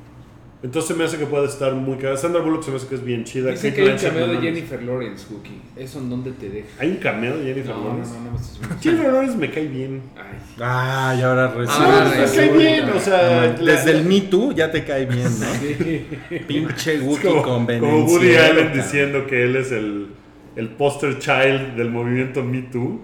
[0.66, 2.18] Entonces me hace que puede estar muy cagada.
[2.18, 3.54] Sandra Bullock se me hace que es bien chida.
[3.54, 4.40] Kate que hay un cameo no de.
[4.42, 5.62] Jennifer Lawrence, Wookie.
[5.78, 6.68] ¿Eso en dónde te deja?
[6.80, 8.12] Hay un cameo de Jennifer No, no, Lawrence.
[8.14, 8.82] no, no viendo.
[8.82, 10.02] Jennifer Lawrence me cae bien.
[10.16, 10.24] Ay.
[10.58, 12.04] Ay, ahora Ah, resulta.
[12.04, 12.90] No, me cae bien.
[12.90, 15.46] O sea, la- Desde el Me Too ya te cae bien, ¿no?
[15.60, 16.06] Sí.
[16.48, 20.08] Pinche Es Wookiee como, Woody Allen diciendo que él es el,
[20.56, 23.02] el poster child del movimiento Me Too.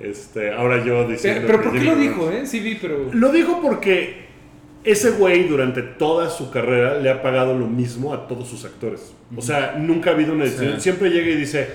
[0.00, 1.42] Este, ahora yo diciendo.
[1.46, 2.46] Pero, pero que ¿por qué lo dijo, Lawrence- eh?
[2.46, 3.10] Sí vi, pero...
[3.12, 4.21] Lo dijo porque
[4.84, 9.12] ese güey durante toda su carrera le ha pagado lo mismo a todos sus actores.
[9.36, 10.74] O sea, nunca ha habido una decisión.
[10.74, 10.80] Sí.
[10.80, 11.68] Siempre llega y dice,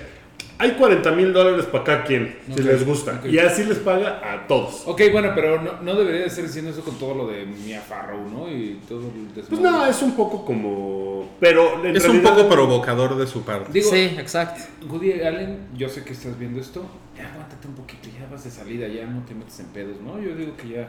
[0.60, 3.20] hay 40 mil dólares para cada quien, si les gusta.
[3.24, 4.82] Y así les paga a todos.
[4.86, 7.80] Ok, bueno, pero no, no debería de estar diciendo eso con todo lo de Mia
[7.80, 8.50] Farrow, ¿no?
[8.50, 11.36] Y todo el Pues no, es un poco como...
[11.38, 13.70] Pero en Es un poco provocador de su parte.
[13.72, 14.62] Digo, sí, exacto.
[14.90, 16.84] Woody Allen, yo sé que estás viendo esto.
[17.16, 20.20] Ya aguántate un poquito, ya vas de salida, ya no te metes en pedos, ¿no?
[20.20, 20.88] Yo digo que ya.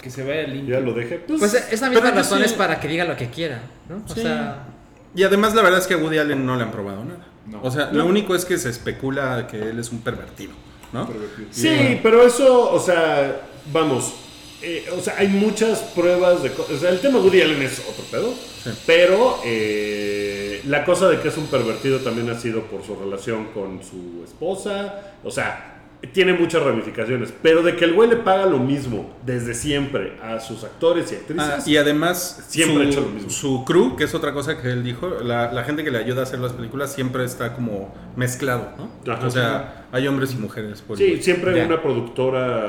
[0.00, 0.74] Que se vaya limpio.
[0.78, 1.16] Ya lo dejé.
[1.18, 4.02] Pues, Pues es la misma razón sí- es para que diga lo que quiera, ¿no?
[4.08, 4.20] O Sí.
[4.22, 4.64] sea,
[5.14, 7.26] Y además la verdad es que a Woody Allen no le han probado nada.
[7.46, 7.60] No.
[7.62, 10.52] O sea, lo único es que se especula que él es un pervertido,
[10.92, 11.06] ¿no?
[11.06, 11.48] Pervertido.
[11.50, 14.14] Sí, pero eso, o sea, vamos.
[14.62, 16.52] eh, o sea, hay muchas pruebas de...
[16.52, 18.32] co- O sea, el tema Woody Allen es otro pedo.
[18.62, 18.70] Sí.
[18.86, 23.46] Pero eh, la cosa de que es un pervertido también ha sido por su relación
[23.52, 25.00] con su esposa.
[25.24, 25.71] O sea,
[26.12, 27.32] tiene muchas ramificaciones.
[27.42, 31.14] Pero de que el güey le paga lo mismo desde siempre a sus actores y
[31.16, 31.44] actrices.
[31.44, 33.30] Ah, y además, Siempre su, ha hecho lo mismo.
[33.30, 36.20] su crew, que es otra cosa que él dijo, la, la gente que le ayuda
[36.20, 39.12] a hacer las películas siempre está como mezclado, ¿no?
[39.12, 39.26] Ajá.
[39.26, 40.80] o sea, hay hombres y mujeres.
[40.82, 41.22] por Sí, igual.
[41.22, 41.66] siempre Ya.
[41.66, 42.66] una productora,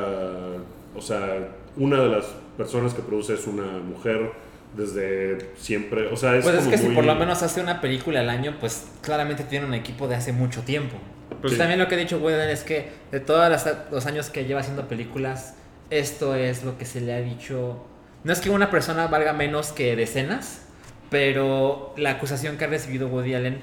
[0.96, 2.26] o sea, una de las
[2.58, 4.32] personas que produce es una mujer
[4.78, 8.20] desde siempre, o sea, es pues es que si por lo menos hace una película
[8.22, 10.98] al año, pues claramente tiene un equipo de hace mucho tiempo.
[11.44, 11.60] Pues Sí.
[11.60, 14.62] también lo que ha dicho Woody Allen es que de todos los años que lleva
[14.62, 15.56] haciendo películas,
[15.90, 17.86] esto es lo que se le ha dicho.
[18.24, 20.62] No es que una persona valga menos que decenas,
[21.10, 23.62] pero la acusación que ha recibido Woody Allen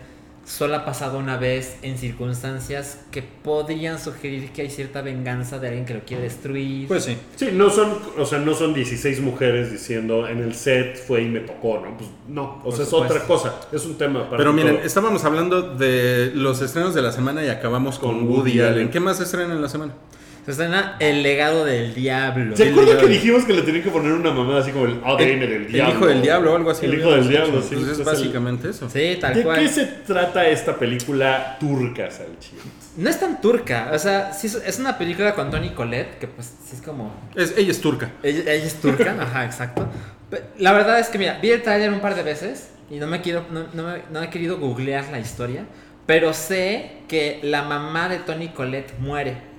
[0.50, 5.68] solo ha pasado una vez en circunstancias que podrían sugerir que hay cierta venganza de
[5.68, 6.88] alguien que lo quiere destruir.
[6.88, 7.16] Pues sí.
[7.36, 11.28] Sí, no son, o sea, no son 16 mujeres diciendo en el set fue y
[11.28, 11.96] me tocó, ¿no?
[11.96, 14.86] Pues no, o sea, es otra cosa, es un tema para Pero miren, todo.
[14.86, 18.72] estábamos hablando de los estrenos de la semana y acabamos con, Con Woody, Woody Allen.
[18.72, 18.90] Allen.
[18.90, 19.94] ¿Qué más estrena en la semana?
[20.44, 22.56] Se estrena El legado del diablo.
[22.56, 25.00] ¿Se el acuerdan que dijimos que le tenían que poner una mamada así como el
[25.04, 25.94] ADN del El diablo?
[25.94, 26.86] hijo del diablo o algo así.
[26.86, 27.74] El hijo del diablo, sí.
[27.76, 28.88] Pues es el- básicamente eso.
[28.88, 29.60] Sí, tal ¿De cual.
[29.60, 32.52] qué se trata esta película turca, Salchi?
[32.96, 36.46] No es tan turca, o sea, sí es, una película con Tony Collette, que pues
[36.64, 37.12] sí es como...
[37.36, 38.10] Es, ella es turca.
[38.22, 39.88] Ella, ella es turca, ajá, exacto.
[40.58, 43.20] La verdad es que, mira, vi el trailer un par de veces y no me,
[43.20, 45.64] quiero, no, no me- no he querido googlear la historia,
[46.06, 49.49] pero sé que la mamá de Tony Collette muere.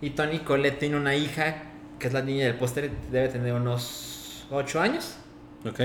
[0.00, 1.62] Y Tony Collette tiene una hija
[1.98, 5.16] que es la niña del póster, debe tener unos 8 años.
[5.68, 5.80] Ok.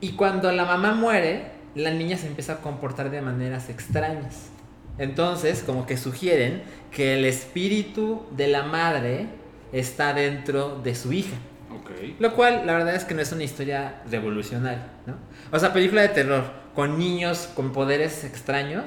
[0.00, 4.48] Y cuando la mamá muere, la niña se empieza a comportar de maneras extrañas.
[4.96, 9.26] Entonces, como que sugieren que el espíritu de la madre
[9.72, 11.36] está dentro de su hija.
[11.76, 11.90] Ok.
[12.20, 15.16] Lo cual, la verdad es que no es una historia revolucionaria, ¿no?
[15.50, 18.84] O sea, película de terror con niños con poderes extraños,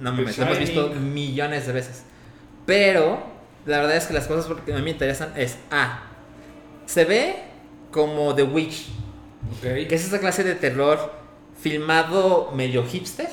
[0.00, 2.04] no mames, lo hemos visto millones de veces.
[2.66, 3.22] Pero,
[3.66, 6.02] la verdad es que las cosas que a mí me interesan es, A,
[6.86, 7.36] se ve
[7.90, 8.88] como The Witch,
[9.56, 9.62] Ok.
[9.62, 11.12] que es esa clase de terror
[11.58, 13.28] filmado medio hipster,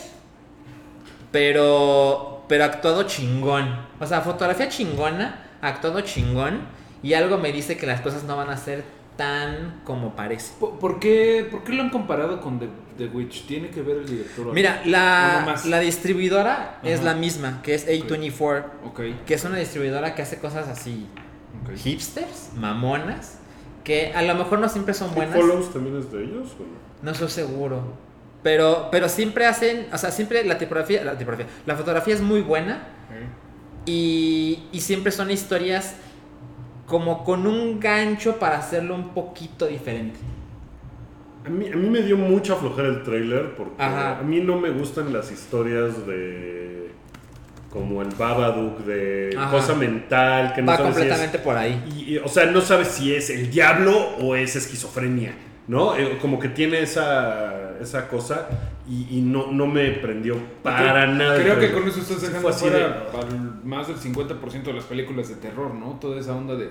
[1.32, 3.86] pero, pero actuado chingón.
[4.00, 6.62] O sea, fotografía chingona, actuado chingón,
[7.04, 8.84] y algo me dice que las cosas no van a ser
[9.16, 10.54] tan como parece.
[10.60, 13.46] ¿Por, por qué, ¿Por qué lo han comparado con The, The Witch?
[13.46, 14.54] ¿Tiene que ver el director?
[14.54, 19.02] Mira, la, la distribuidora es la misma, que es A24, Ok.
[19.26, 21.08] que es una distribuidora que hace cosas así
[21.64, 21.76] ok.
[21.78, 23.38] hipsters, mamonas,
[23.84, 25.36] que a lo mejor no siempre son ¿It buenas.
[25.36, 26.48] Follows también es de ellos?
[26.60, 26.70] o no?
[27.04, 27.94] No estoy seguro.
[28.44, 32.42] Pero, pero siempre hacen, o sea, siempre la tipografía, la tipografía, la fotografía es muy
[32.42, 32.88] buena
[33.86, 35.96] y, y siempre son historias
[36.86, 40.20] como con un gancho para hacerlo un poquito diferente.
[41.48, 44.20] A mí, a mí me dio mucha flojera el trailer porque Ajá.
[44.20, 46.92] a mí no me gustan las historias de
[47.70, 49.52] como el Babadook de Ajá.
[49.52, 51.84] cosa mental que no Va sabes si es- completamente por ahí.
[51.96, 55.34] y- y, o sea, no sabes si es el diablo o es esquizofrenia,
[55.68, 55.96] ¿no?
[55.98, 58.48] Eh, como que tiene esa, esa cosa
[58.90, 61.36] y, y no, no me prendió para nada.
[61.42, 65.36] Creo que con eso estás dejando fuera de- más del 50% de las películas de
[65.36, 65.98] terror, ¿no?
[66.02, 66.70] Toda esa onda de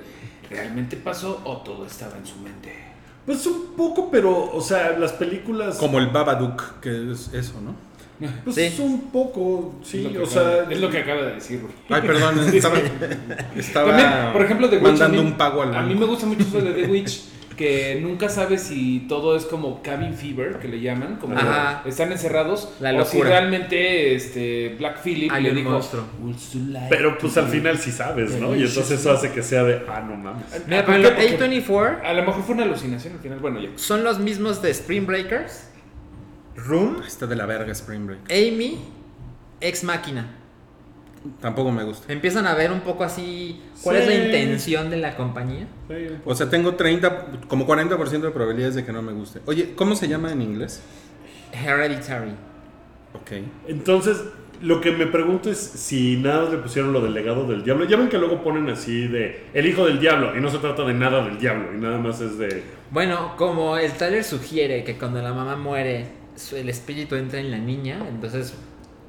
[0.51, 2.73] ¿realmente pasó o todo estaba en su mente?
[3.27, 5.77] Pues un poco, pero, o sea, las películas...
[5.79, 7.75] Como el Babadook, que es eso, ¿no?
[8.45, 8.63] Pues Sí.
[8.79, 10.67] un poco, sí, o acaba, sea...
[10.71, 11.61] es lo que acaba de decir.
[11.91, 12.79] Ay, perdón, estaba,
[13.57, 14.87] estaba También, por ejemplo, The Witch.
[14.87, 17.21] mandando mí, un pago al A mí me gusta mucho eso de The Witch,
[17.57, 21.83] que nunca sabes si todo es como cabin fever, que le llaman, como Ajá.
[21.87, 23.31] están encerrados, La o si locura.
[23.31, 26.05] realmente este, Black Phillip Hay le un dijo, monstruo.
[26.23, 28.49] "Would you like Pero pues to al be final sí sabes, ¿no?
[28.49, 30.45] Y delicious?" entonces eso hace que sea de, ah, no mames.
[30.67, 30.85] Mira.
[30.85, 33.71] Porque A24 A lo mejor fue una alucinación al final, bueno, ya.
[33.77, 35.69] son los mismos de Spring Breakers,
[36.57, 38.21] Room, Está de la verga Spring Break.
[38.31, 38.79] Amy,
[39.61, 40.27] Ex Máquina.
[41.41, 42.13] Tampoco me gusta.
[42.13, 44.03] Empiezan a ver un poco así cuál Sí.
[44.03, 45.67] es la intención de la compañía.
[45.89, 45.95] Sí.
[46.25, 49.41] O sea, tengo 30, como 40% de probabilidades de que no me guste.
[49.47, 50.83] Oye, ¿cómo se llama en inglés?
[51.53, 52.33] Hereditary.
[53.15, 53.33] Ok.
[53.69, 54.23] Entonces,
[54.63, 57.85] lo que me pregunto es si nada le pusieron lo del legado del diablo.
[57.85, 60.83] Ya ven que luego ponen así de el hijo del diablo y no se trata
[60.85, 62.63] de nada del diablo y nada más es de...
[62.91, 67.51] Bueno, como el trailer sugiere que cuando la mamá muere, su- el espíritu entra en
[67.51, 68.55] la niña, entonces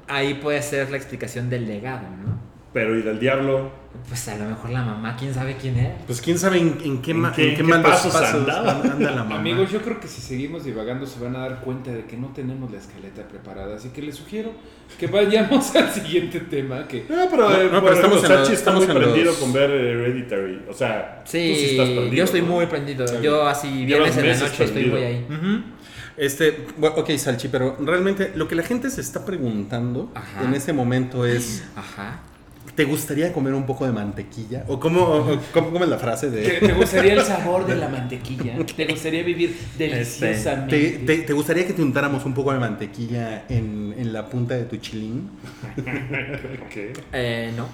[0.07, 2.37] ahí puede ser la explicación del legado, ¿no?
[2.73, 3.71] Pero y del diablo.
[4.07, 5.89] Pues a lo mejor la mamá, quién sabe quién es.
[6.05, 8.35] Pues quién sabe en, en qué, ¿En ma- qué- en qué qué malos pasos pasos,
[8.41, 8.71] andaba?
[8.83, 9.39] anda la mamá.
[9.39, 12.27] Amigos, yo creo que si seguimos divagando se van a dar cuenta de que no
[12.27, 14.51] tenemos la escaleta preparada, así que les sugiero
[14.99, 18.29] que vayamos al siguiente tema, que No, pero, No, eh, no, por pero estamos en
[18.29, 20.61] los- Sachi está muy estamos en prendido los- con ver Hereditary.
[20.69, 22.13] O sea, Sí, tú sí estás prendido.
[22.13, 22.47] yo estoy ¿no?
[22.47, 23.21] muy prendido.
[23.21, 25.25] Yo así Llevas viernes en la meses noche estoy muy ahí.
[25.27, 25.63] Ujú.
[26.17, 30.43] Este, bueno, ok, Salchi, pero realmente lo que la gente se está preguntando Ajá.
[30.43, 32.21] en este momento es, Ajá.
[32.75, 34.65] ¿te gustaría comer un poco de mantequilla?
[34.67, 36.49] ¿O cómo, o cómo, cómo es la frase ¿te, de...
[36.67, 38.57] te gustaría el sabor de la mantequilla?
[38.75, 40.99] ¿Te gustaría vivir deliciosamente?
[41.05, 44.55] ¿Te, te, te gustaría que te untáramos un poco de mantequilla en, en la punta
[44.55, 45.29] de tu chilín?
[46.73, 46.93] ¿Qué?
[47.13, 47.67] Eh, no.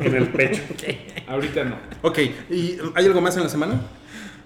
[0.00, 0.62] En el pecho.
[1.28, 1.76] Ahorita no.
[2.02, 2.18] Ok,
[2.50, 3.80] ¿y hay algo más en la semana?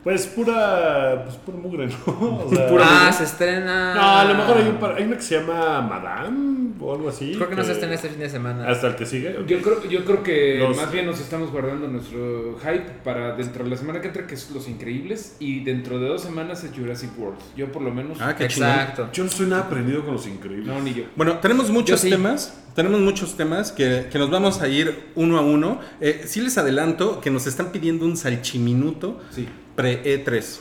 [0.03, 2.45] Pues pura, pues pura mugre, ¿no?
[2.47, 3.95] O sea, ah, se estrena.
[3.95, 7.11] No, a lo mejor hay, un par- hay una que se llama Madame o algo
[7.11, 7.35] así.
[7.35, 8.67] Creo que no se que- estrena este fin de semana.
[8.67, 9.37] Hasta el que sigue.
[9.47, 13.63] Yo creo, yo creo que Los- más bien nos estamos guardando nuestro hype para dentro
[13.65, 16.71] de la semana que entra, que es Los Increíbles, y dentro de dos semanas es
[16.75, 17.39] Jurassic World.
[17.57, 18.19] Yo por lo menos...
[18.23, 18.71] Ah, qué chingón.
[18.71, 19.09] Exacto.
[19.13, 20.67] Yo no estoy nada aprendido con los increíbles.
[20.67, 21.05] No, ni yo.
[21.15, 22.11] Bueno, tenemos muchos Yo sí.
[22.11, 25.81] temas, tenemos muchos temas que, que nos vamos a ir uno a uno.
[26.01, 29.47] Eh, sí les adelanto que nos están pidiendo un salchiminuto Sí.
[29.81, 30.59] pre-E3.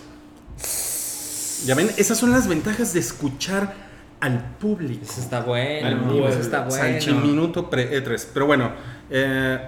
[1.66, 3.74] Ya ven, esas son las ventajas de escuchar
[4.22, 5.02] al público.
[5.04, 5.88] Eso está bueno.
[5.88, 6.30] Al pueblo.
[6.30, 6.76] Eso está bueno.
[6.76, 8.28] Salchiminuto pre-E3.
[8.34, 8.72] Pero bueno,
[9.10, 9.60] eh,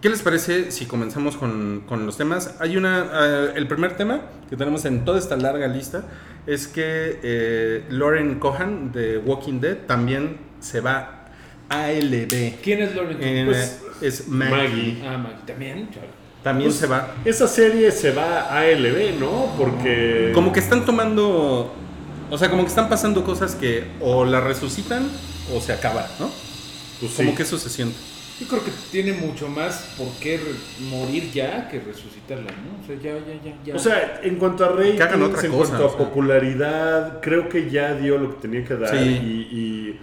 [0.00, 2.56] ¿qué les parece si comenzamos con, con los temas?
[2.60, 3.06] Hay una.
[3.12, 6.04] eh, el primer tema que tenemos en toda esta larga lista
[6.46, 11.26] es que eh, Lauren Cohan de Walking Dead también se va
[11.68, 12.60] a ALB.
[12.62, 13.18] ¿Quién es Lauren?
[13.20, 14.56] Eh, Pues, es Maggie.
[14.56, 15.02] Maggie.
[15.06, 15.86] ah, Maggie, también.
[15.92, 16.08] claro.
[16.42, 17.14] También Pues, se va.
[17.24, 19.52] Esa serie se va a ALB, ¿no?
[19.58, 20.30] Porque.
[20.34, 21.72] Como que están tomando.
[22.30, 25.08] O sea, como que están pasando cosas que o la resucitan
[25.54, 26.30] o se acaba, ¿no?
[27.00, 27.16] Pues sí.
[27.18, 27.96] Como que eso se siente.
[28.40, 30.40] Yo creo que tiene mucho más por qué
[30.88, 32.82] morir ya que resucitarla, ¿no?
[32.82, 33.74] O sea, ya, ya, ya, ya.
[33.74, 35.98] O sea, en cuanto a otra en cosa, cuanto a o sea.
[35.98, 38.96] popularidad, creo que ya dio lo que tenía que dar Sí.
[38.96, 40.00] y, y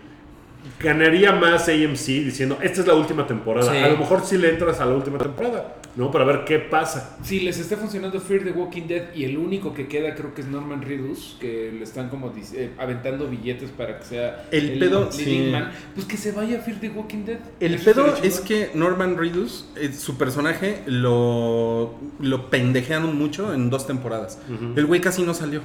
[0.84, 3.72] ganaría más AMC diciendo, esta es la última temporada.
[3.72, 3.78] Sí.
[3.80, 6.12] A lo mejor sí le entras a la última temporada, ¿no?
[6.12, 7.18] Para ver qué pasa.
[7.24, 10.42] si les está funcionando Fear the Walking Dead y el único que queda creo que
[10.42, 15.12] es Norman Reedus, que le están como eh, aventando billetes para que sea El pedo,
[15.12, 15.50] sí.
[15.52, 17.40] man, pues que se vaya a Fear the Walking Dead.
[17.60, 23.70] El Eso pedo es que Norman Reedus, eh, su personaje, lo, lo pendejearon mucho en
[23.70, 24.40] dos temporadas.
[24.76, 25.62] El güey casi no salió.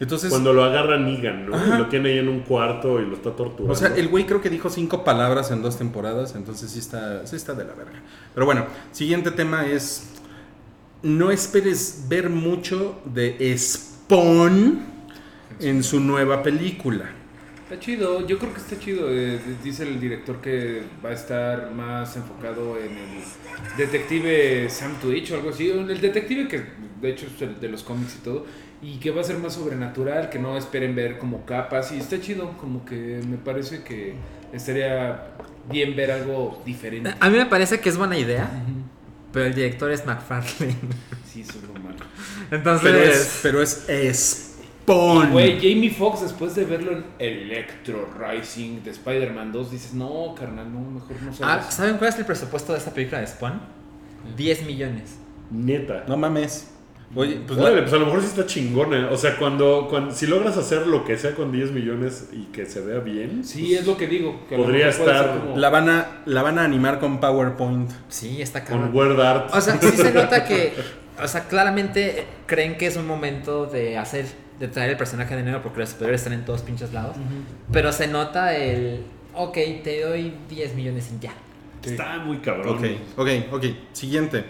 [0.00, 1.56] Entonces, Cuando lo agarra Negan, ¿no?
[1.56, 1.74] Ajá.
[1.74, 3.72] Y lo tiene ahí en un cuarto y lo está torturando.
[3.72, 7.26] o sea, el güey creo que dijo cinco palabras en dos temporadas, entonces sí está,
[7.26, 8.00] sí está de la verga.
[8.32, 10.10] Pero bueno, siguiente tema es,
[11.02, 14.80] no esperes ver mucho de Spawn
[15.60, 17.10] en su nueva película.
[17.68, 19.08] Está chido, yo creo que está chido.
[19.10, 23.22] eh, dice el director que va a estar más enfocado en el
[23.76, 25.68] detective Sam Twitch o algo así.
[25.70, 26.62] El detective que
[27.00, 28.46] de hecho es el de los cómics y todo.
[28.80, 31.90] Y que va a ser más sobrenatural, que no esperen ver como capas.
[31.92, 34.14] Y está chido, como que me parece que
[34.52, 35.30] estaría
[35.70, 37.12] bien ver algo diferente.
[37.18, 38.48] A mí me parece que es buena idea,
[39.32, 40.76] pero el director es McFarlane.
[41.30, 41.96] Sí, eso es lo malo.
[42.50, 45.32] Entonces, Pero es, pero es Spawn.
[45.32, 50.72] Güey, Jamie Foxx después de verlo en Electro Rising de Spider-Man 2, dices, no, carnal,
[50.72, 51.74] no, mejor no Ah, salgas.
[51.74, 53.60] ¿saben cuál es el presupuesto de esta película de Spawn?
[54.36, 55.16] 10 millones.
[55.50, 56.04] Neta.
[56.08, 56.70] No mames.
[57.14, 59.08] Oye, pues la- Órale, pues a lo mejor sí está chingona.
[59.10, 62.66] O sea, cuando, cuando si logras hacer lo que sea con 10 millones y que
[62.66, 64.40] se vea bien, Sí, es lo que digo.
[64.48, 67.90] Que Podría estar como- la, van a, la van a animar con PowerPoint.
[68.08, 68.94] Sí, está con cabrón.
[68.94, 69.50] Word Art.
[69.54, 70.74] O sea, sí se nota que,
[71.22, 74.26] o sea, claramente creen que es un momento de hacer,
[74.60, 77.16] de traer el personaje de nuevo porque los superiores están en todos pinches lados.
[77.72, 79.00] Pero se nota el,
[79.34, 81.32] ok, te doy 10 millones y ya.
[81.84, 82.76] está muy cabrón.
[82.76, 82.84] Ok,
[83.16, 83.64] ok, ok.
[83.92, 84.44] Siguiente.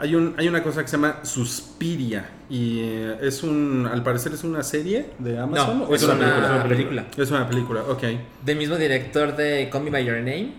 [0.00, 2.24] Hay, un, hay una cosa que se llama Suspiria.
[2.48, 3.86] Y eh, es un.
[3.92, 5.78] Al parecer es una serie de Amazon.
[5.80, 6.68] No, ¿o es una, una, película?
[6.68, 7.06] película.
[7.16, 8.02] Es una película, ok.
[8.44, 10.52] Del mismo director de Call Me By Your Name.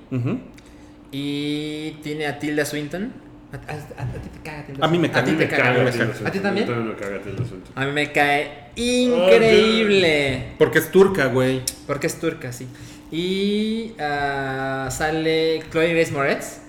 [1.12, 3.12] Y tiene a Tilda Swinton.
[3.52, 5.12] A, a- a- a ti te caga Tilda A mí me Swinton.
[5.12, 5.64] caga, A ti te Me caga.
[5.64, 6.14] caga me Tilda caga.
[6.14, 6.28] Swinton.
[6.28, 6.72] ¿A ti también?
[6.72, 7.74] A mí me caga Tilda Swinton.
[7.76, 10.44] A mí me cae increíble.
[10.58, 11.62] Porque es turca, güey.
[11.88, 12.68] Porque es turca, sí.
[13.12, 16.61] Y ah, sale Chloe Grace Moretz.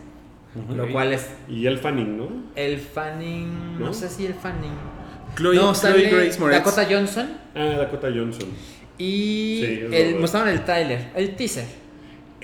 [0.75, 2.29] Lo cual es Y el Fanning, ¿no?
[2.55, 3.79] el Fanning.
[3.79, 3.95] No, ¿No?
[3.95, 4.73] sé si el Fanning.
[5.37, 6.59] Chloe, no, Chloe Grace Moretz.
[6.59, 7.31] Dakota Johnson.
[7.55, 8.49] Ah, Dakota Johnson.
[8.99, 11.65] Y Sí, el, mostraron el trailer, el teaser.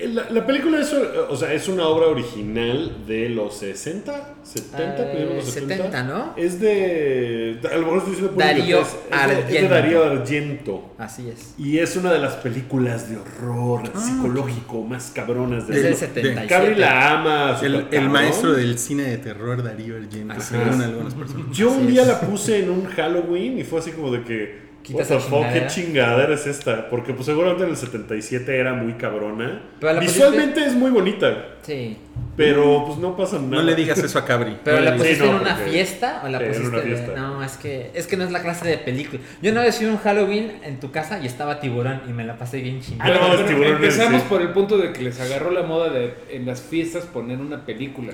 [0.07, 5.11] La, la película es, o sea, es una obra original de los 60, 70, Eh,
[5.15, 5.75] primero los 70.
[5.75, 6.33] 70, ¿no?
[6.37, 7.59] Es de.
[7.71, 9.73] A lo mejor estoy diciendo Darío es, es de, es de Argento.
[9.73, 10.93] Darío Argento.
[10.97, 11.53] Así es.
[11.57, 16.47] Y es una de las películas de horror psicológico más cabronas Es del del 77.
[16.47, 17.59] Cabri la ama.
[17.61, 21.45] El, el maestro del cine de terror, Darío Argento, según algunas personas.
[21.51, 22.07] Yo un Así día es.
[22.07, 24.68] la puse en un Halloween y fue así como de que.
[24.97, 26.33] Esa fuck, qué chingadera.
[26.33, 26.89] es esta.
[26.89, 29.61] Porque pues seguramente en el 77 era muy cabrona.
[29.79, 31.45] Pero Visualmente es muy bonita.
[31.61, 31.97] Sí.
[32.35, 33.47] Pero pues no pasa nada.
[33.57, 34.57] No le digas eso a Cabri.
[34.63, 36.81] Pero No la pusiste Sí, no, en una fiesta o la Sí, en pusiste una
[36.81, 37.15] fiesta.
[37.15, 39.21] No, es que es que no es la clase de película.
[39.41, 42.61] Yo una vez un Halloween en tu casa y estaba tiburón y me la pasé
[42.61, 43.07] bien chingón.
[43.07, 44.27] Ah, no, Bueno, empezamos sí.
[44.29, 47.65] por el punto de que les agarró la moda de en las fiestas poner una
[47.65, 48.13] película.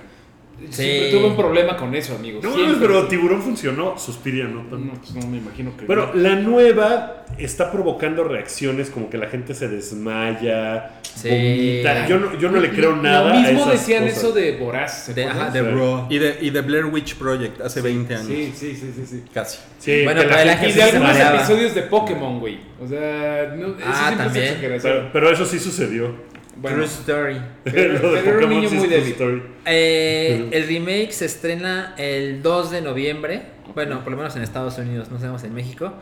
[0.69, 0.83] Sí.
[0.83, 2.43] Siempre tuve un problema con eso, amigos.
[2.43, 2.77] No, siempre.
[2.87, 3.97] pero Tiburón funcionó.
[3.99, 4.77] Suspiria no tanto.
[4.77, 5.85] No, pues no me imagino que.
[5.85, 11.29] Bueno, la nueva está provocando reacciones como que la gente se desmaya, Sí.
[11.29, 12.07] vomita.
[12.07, 13.29] Yo no, yo no le creo nada.
[13.33, 14.17] Lo mismo a esas decían cosas.
[14.17, 15.05] eso de Voraz.
[15.05, 15.65] ¿se De- ajá, de Sí.
[15.65, 16.07] Raw.
[16.09, 18.27] Y de, y de Blair Witch Project hace 20 años.
[18.27, 19.23] Sí, sí, sí, sí, sí.
[19.33, 19.59] Casi.
[19.79, 22.59] Sí, Bueno, que pero la Y gente de algunos episodios de Pokémon, güey.
[22.83, 24.45] O sea, no, eso Ah, es también.
[24.45, 24.93] exageración.
[24.93, 26.33] pero, pero eso sí sucedió.
[26.55, 27.37] Bueno, True Story.
[27.63, 29.43] pero, pero era un niño muy débil.
[29.65, 33.41] Eh, el remake se estrena el 2 de noviembre.
[33.73, 35.93] Bueno, por lo menos en Estados Unidos, no sabemos en México.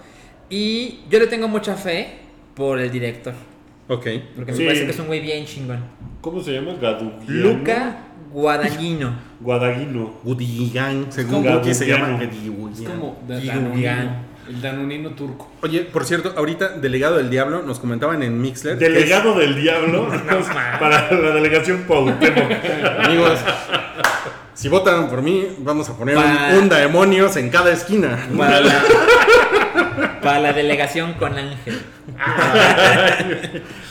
[0.50, 2.08] Y yo le tengo mucha fe
[2.56, 3.34] por el director.
[3.88, 4.08] Ok.
[4.36, 4.60] Porque Sí.
[4.62, 5.80] me parece que es un güey bien chingón.
[6.22, 6.76] ¿Cómo se llama?
[6.80, 7.24] Gadugiano.
[7.28, 7.98] Luca
[8.32, 9.16] Guadagnino.
[9.40, 10.14] Guadagnino.
[10.24, 12.72] Gudigan, según Wiki se llama Gudiano.
[12.72, 12.82] Es
[13.52, 14.33] como Gugan.
[14.50, 15.52] El danonino turco.
[15.62, 18.78] Oye, por cierto, ahorita Delegado del Diablo nos comentaban en Mixler.
[18.78, 20.08] Delegado del diablo
[20.80, 22.52] para la delegación Cuauhtémoc.
[22.52, 23.40] es- amigos,
[24.54, 28.28] si votan por mí, vamos a poner un, Pa- un demonios en cada esquina.
[28.38, 28.84] Para la,
[30.22, 31.80] para la delegación con Ángel.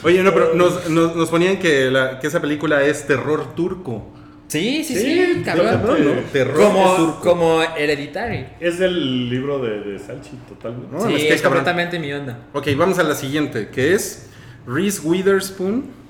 [0.02, 4.08] Oye, no, pero nos, nos, nos ponían que, la, que esa película es terror turco.
[4.52, 5.66] Sí, sí, Sí, sí, cabrón.
[5.66, 6.12] cabrón, ¿no?
[6.32, 8.46] Terror Como, como Hereditary.
[8.60, 10.88] Es del libro de, de Salchi, totalmente.
[10.94, 11.58] No, sí, es que es cabrón.
[11.64, 12.38] completamente mi onda.
[12.52, 14.26] Ok, vamos a la siguiente, que es
[14.66, 16.02] Reese Witherspoon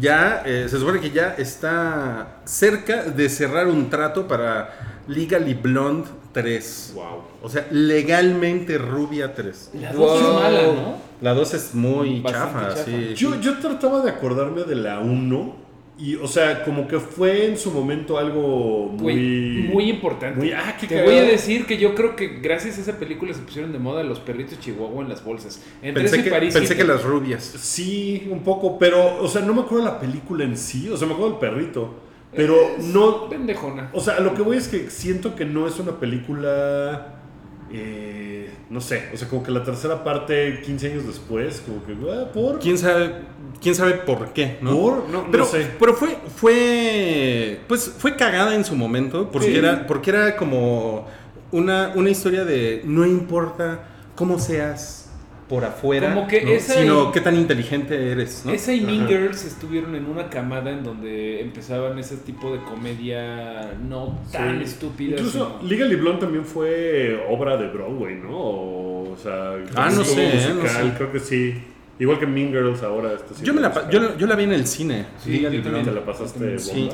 [0.00, 6.08] ya eh, se supone que ya está cerca de cerrar un trato para Legally Blonde
[6.32, 6.92] 3.
[6.94, 7.04] Wow.
[7.42, 9.70] O sea, legalmente Rubia 3.
[9.80, 10.34] La dos es Wow.
[10.34, 10.96] mala, ¿no?
[11.20, 12.84] La 2 es muy Bastante chafa, chafa.
[12.84, 13.14] sí.
[13.16, 15.56] Yo, yo trataba de acordarme de la 1
[16.00, 19.68] y, o sea, como que fue en su momento algo Güey, muy...
[19.72, 20.38] muy importante.
[20.38, 21.10] muy- ah, qué Te cagado.
[21.10, 24.02] voy a decir que yo creo que gracias a esa película se pusieron de moda
[24.02, 25.62] los perritos chihuahua en las bolsas.
[25.82, 27.42] Entre Pensé, que, Paris pensé que las rubias.
[27.44, 30.96] Sí, un poco, pero, o sea, no me acuerdo de la película en sí, o
[30.96, 31.94] sea, me acuerdo del perrito,
[32.34, 33.28] pero Es no...
[33.28, 33.90] Pendejona.
[33.92, 37.19] O sea, lo que voy es que siento que no es una película...
[37.72, 41.92] eh, no sé, o sea, como que la tercera parte, 15 años después, como que,
[42.12, 42.58] ah, ¿por?
[42.58, 43.14] ¿Quién sabe,
[43.60, 44.58] quién sabe por qué?
[44.60, 44.72] ¿no?
[44.76, 45.08] ¿Por?
[45.08, 45.66] No, no pero, sé.
[45.78, 49.56] pero fue, fue, pues fue cagada en su momento, porque, Sí.
[49.56, 51.06] era, porque era como
[51.52, 54.99] una, una historia de no importa cómo seas
[55.50, 56.50] por afuera, Como que ¿no?
[56.52, 58.44] esa sino y- qué tan inteligente eres.
[58.46, 58.52] ¿no?
[58.52, 59.08] Esa y Mean Ajá.
[59.08, 64.64] Girls estuvieron en una camada en donde empezaban ese tipo de comedia no tan Sí.
[64.64, 65.16] estúpida.
[65.16, 68.30] Incluso sino- Legally Blonde también fue obra de Broadway, ¿no?
[68.30, 70.54] O, o sea, Ah, no sé, ¿eh?
[70.54, 70.92] No sé.
[70.96, 71.54] creo que sí.
[71.98, 73.10] Igual que Mean Girls ahora.
[73.42, 75.04] Yo, me la, yo, la- yo la vi en el cine.
[75.22, 75.84] Sí, Legally yo también.
[75.84, 76.00] ¿Te Blonde.
[76.00, 76.88] la pasaste Sí.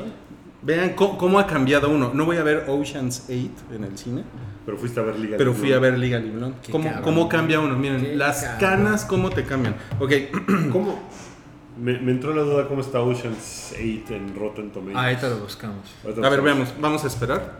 [0.61, 2.11] Vean cómo, cómo ha cambiado uno.
[2.13, 4.23] No voy a ver Ocean's 8 en el cine,
[4.65, 5.95] Pero fuiste a ver Legally pero fui a ver.
[5.99, 7.03] Qué ¿Cómo, cabrón.
[7.03, 7.75] cómo cambia uno?
[7.77, 8.59] Miren, Qué las cabrón.
[8.59, 9.75] canas, cómo te cambian.
[9.99, 10.11] Ok,
[10.71, 10.99] ¿Cómo?
[11.79, 14.97] Me, me entró la duda cómo está Ocean's 8 en Rotten Tomatoes.
[14.97, 15.93] Ahorita lo buscamos.
[16.03, 16.73] Ahorita a ver, veamos.
[16.79, 17.59] Vamos a esperar.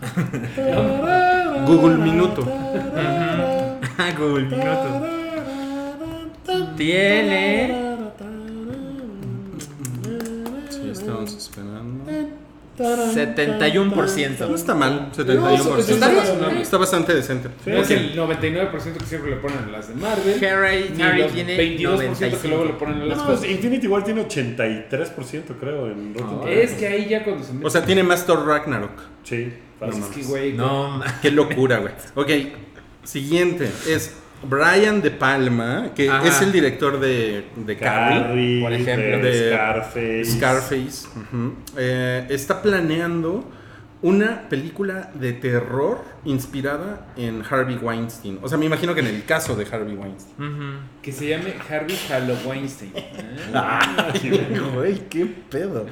[1.66, 2.42] Google Minuto.
[4.18, 5.06] Google Minuto.
[6.76, 7.93] Tiene
[11.26, 12.04] Sí, estamos esperando.
[12.76, 14.48] 71%.
[14.48, 15.78] No está mal, 71%.
[15.78, 16.60] está razonable.
[16.62, 17.48] Está bastante decente.
[17.66, 17.90] No es Ok.
[17.92, 20.44] el 99% que siempre le ponen las de Marvel.
[20.44, 22.78] Harry, ni Harry los tiene 22% que luego le 95.
[22.78, 23.44] ponen a las No, cosas.
[23.48, 26.28] Infinity War tiene 83% creo en Rotten.
[26.30, 26.70] Tomatoes.
[26.72, 27.66] Es que ahí ya cuando se mete.
[27.66, 28.90] O sea, tiene más Thor Ragnarok.
[29.22, 30.02] Sí, fácil.
[30.02, 30.52] es que, güey.
[30.54, 31.92] No, Qué locura, güey.
[32.16, 32.30] Ok,
[33.04, 34.14] siguiente es
[34.48, 36.26] Brian De Palma, que Ajá.
[36.28, 38.20] es el director de, de Carrie.
[38.22, 39.18] Carrie, por ejemplo.
[39.18, 41.08] de De Scarface.
[41.76, 43.44] Eh, está planeando
[44.04, 48.38] una película de terror inspirada en Harvey Weinstein.
[48.42, 50.36] O sea, me imagino que en el caso de Harvey Weinstein.
[51.00, 52.92] Que se llame Harvey Halloweenstein.
[53.54, 55.86] Ay, güey, qué pedo.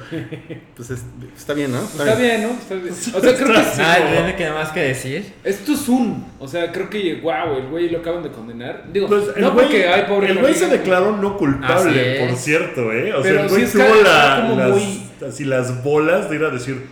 [0.75, 1.03] Pues es-
[1.35, 1.79] está bien, ¿no?
[1.81, 2.49] Está bien, ¿no?
[2.49, 2.93] Está bien.
[2.93, 3.81] O sea, creo que sí.
[3.83, 5.33] Ah, tiene que nada más que decir.
[5.43, 6.25] Esto es un.
[6.39, 8.85] O sea, creo que, wow, el güey lo acaban de condenar.
[8.93, 12.37] Digo, Pues el no güey, porque, ay, pobre el güey se declaró no culpable, por
[12.37, 13.13] cierto, ¿eh?
[13.13, 16.49] O Pero sea, el güey tuvo la- las, muy- así las bolas de ir a
[16.49, 16.83] decir,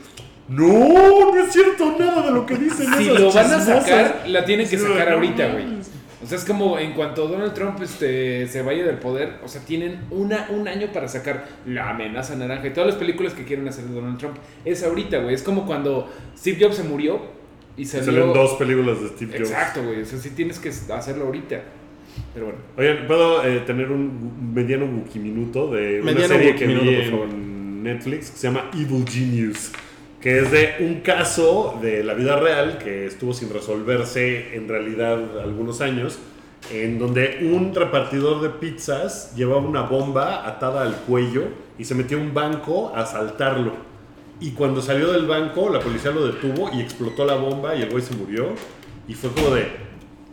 [0.52, 3.84] no, no es cierto nada de lo que dicen Si esas lo van a chismosas".
[3.86, 5.66] sacar, la tienen que sacar no ahorita, güey.
[6.24, 9.62] O sea, es como en cuanto Donald Trump este, se vaya del poder, o sea,
[9.62, 13.68] tienen una, un año para sacar la amenaza naranja y todas las películas que quieren
[13.68, 14.36] hacer de Donald Trump.
[14.64, 15.34] Es ahorita, güey.
[15.34, 17.22] Es como cuando Steve Jobs se murió
[17.76, 18.06] y salió...
[18.06, 19.50] Salieron dos películas de Steve Jobs.
[19.50, 20.02] Exacto, güey.
[20.02, 21.64] O sea, sí tienes que hacerlo ahorita.
[22.34, 22.60] Pero bueno.
[22.78, 27.84] Oigan, ¿puedo eh, tener un mediano Wookie minuto de una Mediano serie que vi en
[27.84, 29.72] Netflix que se llama Evil Genius?
[30.22, 35.40] Que es de un caso de la vida real que estuvo sin resolverse en realidad
[35.42, 36.20] algunos años,
[36.72, 41.46] en donde un repartidor de pizzas llevaba una bomba atada al cuello
[41.80, 43.74] y se metió a un banco a asaltarlo.
[44.40, 47.90] Y cuando salió del banco, la policía lo detuvo y explotó la bomba y el
[47.90, 48.50] güey se murió.
[49.08, 49.68] Y fue como de,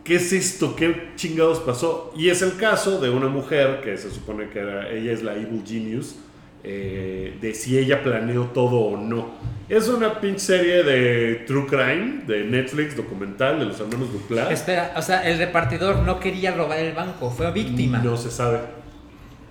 [0.03, 0.75] ¿qué es esto?
[0.75, 2.11] ¿Qué chingados pasó?
[2.15, 5.35] Y es el caso de una mujer que se supone que era, ella es la
[5.35, 6.15] Evil Genius,
[6.63, 9.37] eh, de si ella planeó todo o no.
[9.69, 14.51] Es una pinche serie de True Crime, de Netflix, documental, de los hermanos Duplass.
[14.51, 17.99] Espera, o sea, el repartidor no quería robar el banco, fue víctima.
[17.99, 18.59] No se sabe.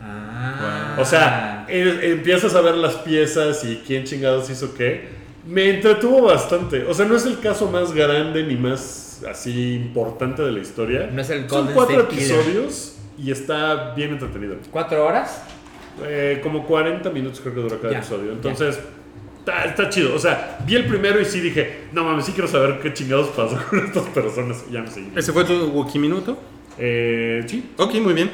[0.00, 0.96] Ah.
[0.98, 5.08] O sea, empiezas a ver las piezas y quién chingados hizo qué.
[5.46, 6.84] Me entretuvo bastante.
[6.84, 11.08] O sea, no es el caso más grande ni más así importante de la historia.
[11.12, 12.38] No es el Son cuatro State Killer.
[12.40, 14.56] episodios y está bien entretenido.
[14.70, 15.42] ¿Cuatro horas?
[16.04, 18.32] Eh, como 40 minutos creo que dura cada Ya, episodio.
[18.32, 18.78] Entonces,
[19.38, 20.14] está, está chido.
[20.14, 23.28] O sea, vi el primero y sí dije, no mames, sí quiero saber qué chingados
[23.28, 24.64] pasó con estas personas.
[24.70, 25.10] Ya me seguí.
[25.16, 26.38] ¿Ese fue tu Wookiee Minuto?
[26.78, 27.70] Eh, sí.
[27.76, 28.30] Ok, muy bien.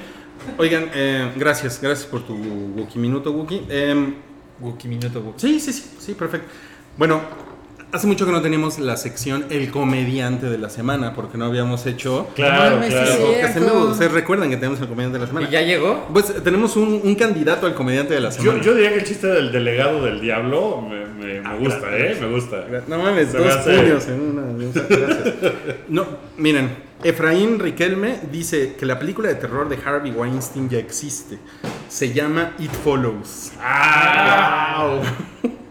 [0.59, 3.62] Oigan, eh, gracias, gracias por tu Wookiee Minuto, Wookiee.
[3.69, 4.15] Em,
[4.61, 5.41] Wookie minuto, Wookie.
[5.41, 6.49] sí, sí, sí, sí, perfecto.
[6.97, 7.21] Bueno,
[7.95, 11.87] hace mucho que no teníamos la sección El Comediante de la Semana, porque no habíamos
[11.87, 12.29] hecho...
[12.35, 13.89] Claro, mames, claro.
[13.91, 15.49] Ustedes recuerdan que tenemos el Comediante de la Semana.
[15.49, 16.07] ¿Y ya llegó?
[16.13, 18.61] Pues tenemos un, un candidato al Comediante de la Semana.
[18.61, 22.19] yo diría que el chiste del delegado del diablo me, me- me Ah, gusta, gracias.
[22.19, 22.21] ¿eh?
[22.23, 22.65] Me gusta.
[22.89, 24.43] No mames, Se me dos hace- puños en una.
[24.43, 25.35] en una- gracias.
[25.89, 26.71] No, miren,
[27.03, 31.39] Efraín Riquelme dice que la película de terror de Harvey Weinstein ya existe.
[31.89, 33.53] se llama It Follows.
[33.61, 35.01] ¡Ah!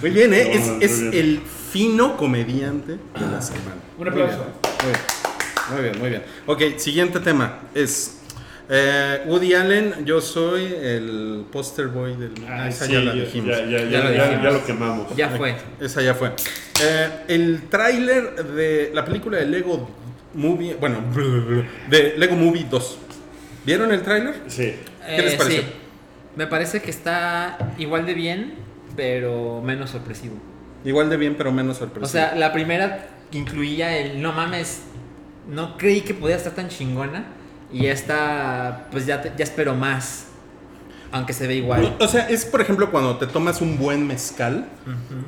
[0.00, 0.52] Muy bien, ¿eh?
[0.54, 1.14] No, es es bien.
[1.14, 1.40] el
[1.72, 3.76] fino comediante de la semana.
[3.98, 4.46] Un aplauso.
[4.82, 5.02] Muy bien,
[5.72, 6.22] muy bien, muy bien.
[6.46, 8.18] Ok, siguiente tema es
[8.68, 10.04] eh, Woody Allen.
[10.04, 12.32] Yo soy el poster boy del.
[12.48, 13.50] Ah, esa sí, ya la dijimos.
[13.56, 14.42] ya, ya, Ya ya, lo ya- dijimos.
[14.44, 15.16] ya lo quemamos.
[15.16, 15.54] Ya fue.
[15.80, 16.32] Esa ya fue.
[16.82, 19.88] Eh, el tráiler de la película de Lego
[20.34, 20.98] Movie, bueno,
[21.90, 22.98] de Lego Movie 2.
[23.64, 24.34] ¿Vieron el tráiler?
[24.46, 24.74] Sí.
[25.06, 25.62] ¿Qué les Eh, pareció?
[25.62, 25.68] sí.
[26.36, 28.54] Me parece que está igual de bien,
[28.96, 30.36] pero menos sorpresivo.
[30.84, 32.06] Igual de bien, pero menos sorpresivo.
[32.06, 34.82] O sea, la primera incluía el no mames,
[35.48, 37.24] no creí que podía estar tan chingona.
[37.72, 40.26] Y esta, pues ya, te- ya espero más.
[41.12, 41.96] Aunque se ve igual.
[42.00, 44.66] O sea, es por ejemplo cuando te tomas un buen mezcal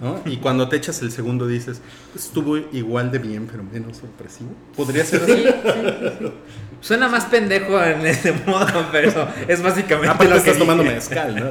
[0.03, 0.21] ¿no?
[0.25, 1.81] y cuando te echas el segundo dices,
[2.12, 4.51] "Pues, estuvo igual de bien, pero menos sorpresivo.
[4.77, 5.43] Podría ser Sí, así.
[5.43, 6.33] sí, sí, sí.
[6.81, 11.35] Suena más pendejo en ese modo, pero es básicamente Aparte lo que estás tomando mezcal,
[11.37, 11.47] ¿no?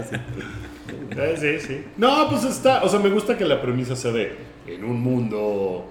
[1.17, 1.83] Eh, sí, sí.
[1.97, 2.83] No, pues está.
[2.83, 4.35] O sea, me gusta que la premisa se ve
[4.67, 5.85] en un mundo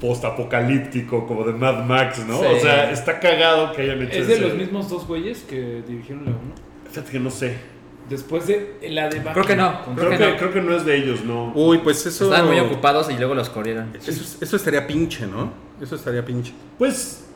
[0.00, 2.38] post-apocalíptico como de Mad Max, ¿no?
[2.40, 2.46] Sí.
[2.56, 5.82] O sea, está cagado que hayan hecho Es de ese- los mismos dos güeyes que
[5.86, 6.40] dirigieron la 1.
[6.90, 7.56] Fíjate que no sé.
[8.08, 9.82] Después de la de Creo que no.
[9.94, 10.36] Creo que que, no.
[10.38, 11.52] creo que no es de ellos, no.
[11.54, 12.24] Uy, pues eso.
[12.24, 13.92] Estaban muy ocupados y luego los corrieron.
[13.94, 15.52] Eso, eso estaría pinche, ¿no?
[15.80, 16.52] Eso estaría pinche.
[16.78, 17.26] Pues.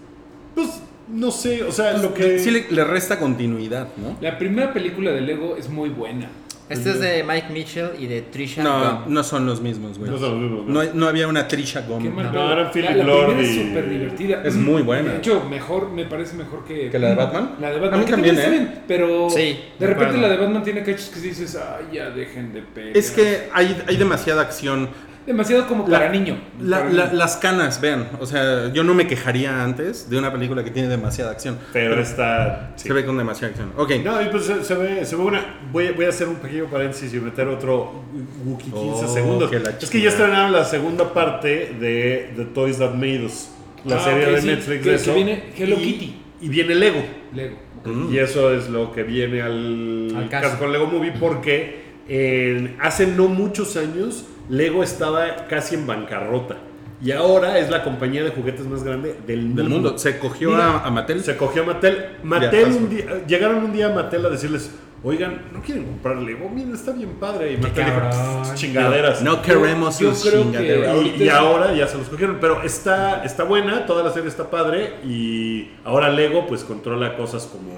[0.55, 0.81] Pues.
[1.09, 1.63] No sé.
[1.65, 2.39] O sea, lo que.
[2.39, 4.17] Sí le, le resta continuidad, ¿no?
[4.23, 6.31] La primera película de Lego es muy buena.
[6.69, 9.13] Este es de Mike Mitchell y de Trisha No, Gum.
[9.13, 10.11] no son los mismos, güey.
[10.11, 10.73] No son los mismos, ¿no?
[10.73, 13.49] No, hay- no había una Trisha Qué mal No, eran Philip la, la Lord primera
[13.49, 14.43] y- es súper divertida.
[14.45, 15.13] Es muy buena.
[15.13, 16.89] De hecho, mejor, me parece mejor que...
[16.89, 17.57] ¿Que la de Batman?
[17.61, 18.01] La de A Batman.
[18.01, 18.51] mí que también, está ¿eh?
[18.53, 20.21] bien, pero Sí, de repente acuerdo.
[20.23, 22.97] la de Batman tiene cachos que dices, ay, ya dejen de pelear.
[22.97, 24.89] Es que hay, hay demasiada acción.
[25.27, 26.37] Demasiado como La- para niño.
[26.61, 27.17] La- Para la- niño.
[27.19, 28.09] las canas, vean.
[28.21, 31.59] O sea, yo no me quejaría antes de una película que tiene demasiada acción.
[31.73, 32.73] Pero está.
[32.77, 32.89] sí.
[32.89, 33.73] Se ve con demasiada acción.
[33.77, 33.93] Ok.
[34.05, 35.59] No, y pues se, se ve, se ve una.
[35.71, 38.03] Voy, a- voy a hacer un pequeño paréntesis y meter otro
[38.45, 39.51] Wookiee 15 Oh, segundos.
[39.51, 43.49] que Es que ya estrenaron la segunda parte de The Toys That Made Us,
[43.85, 45.15] la Ah, serie de sí, Netflix que- de que eso.
[45.15, 46.23] viene Hello y, Kitty.
[46.41, 47.03] Y viene Lego.
[47.33, 47.57] Lego.
[47.85, 48.13] Mm.
[48.13, 50.49] Y eso es lo que viene al, Al caso.
[50.49, 56.57] caso con Lego Movie porque en- hace no muchos años Lego estaba casi en bancarrota.
[57.03, 59.99] Y ahora es la compañía de juguetes más grande del, Del mundo.
[59.99, 61.25] Se cogió Mira, a, a Mattel.
[61.25, 62.05] Se cogió a Mattel.
[62.23, 62.77] Mattel paso.
[62.79, 64.71] un día, llegaron un día a Mattel a decirles,
[65.03, 66.49] oigan, ¿no quieren comprar Lego?
[66.49, 67.55] Miren, está bien padre.
[67.55, 68.43] Y Mattel dijo, cabrón.
[68.45, 69.23] "Pss, chingaderas.
[69.23, 70.97] No queremos Yo sus que- chingaderas.
[71.19, 74.49] Y, y ahora ya se los cogieron, pero está, está buena, toda la serie está
[74.49, 77.73] padre y ahora Lego pues controla cosas como,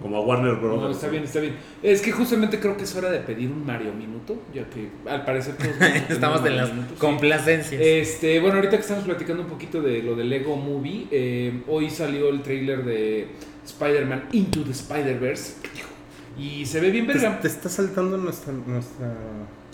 [0.00, 0.80] como a Warner Bros.
[0.80, 1.56] No, está bien, está bien.
[1.82, 5.24] Es que justamente creo que es hora de pedir un Mario Minuto, ya que al
[5.24, 5.70] parecer todos
[6.08, 7.00] Estamos en las Minuto, sí.
[7.00, 7.80] complacencias.
[7.82, 11.90] Este, bueno, ahorita que estamos platicando un poquito de lo de Lego Movie, eh, hoy
[11.90, 13.28] salió el trailer de
[13.66, 15.54] Spider-Man Into the Spider-Verse
[16.38, 17.40] y se ve bien Te, verga.
[17.40, 19.12] te está saltando nuestra, nuestra...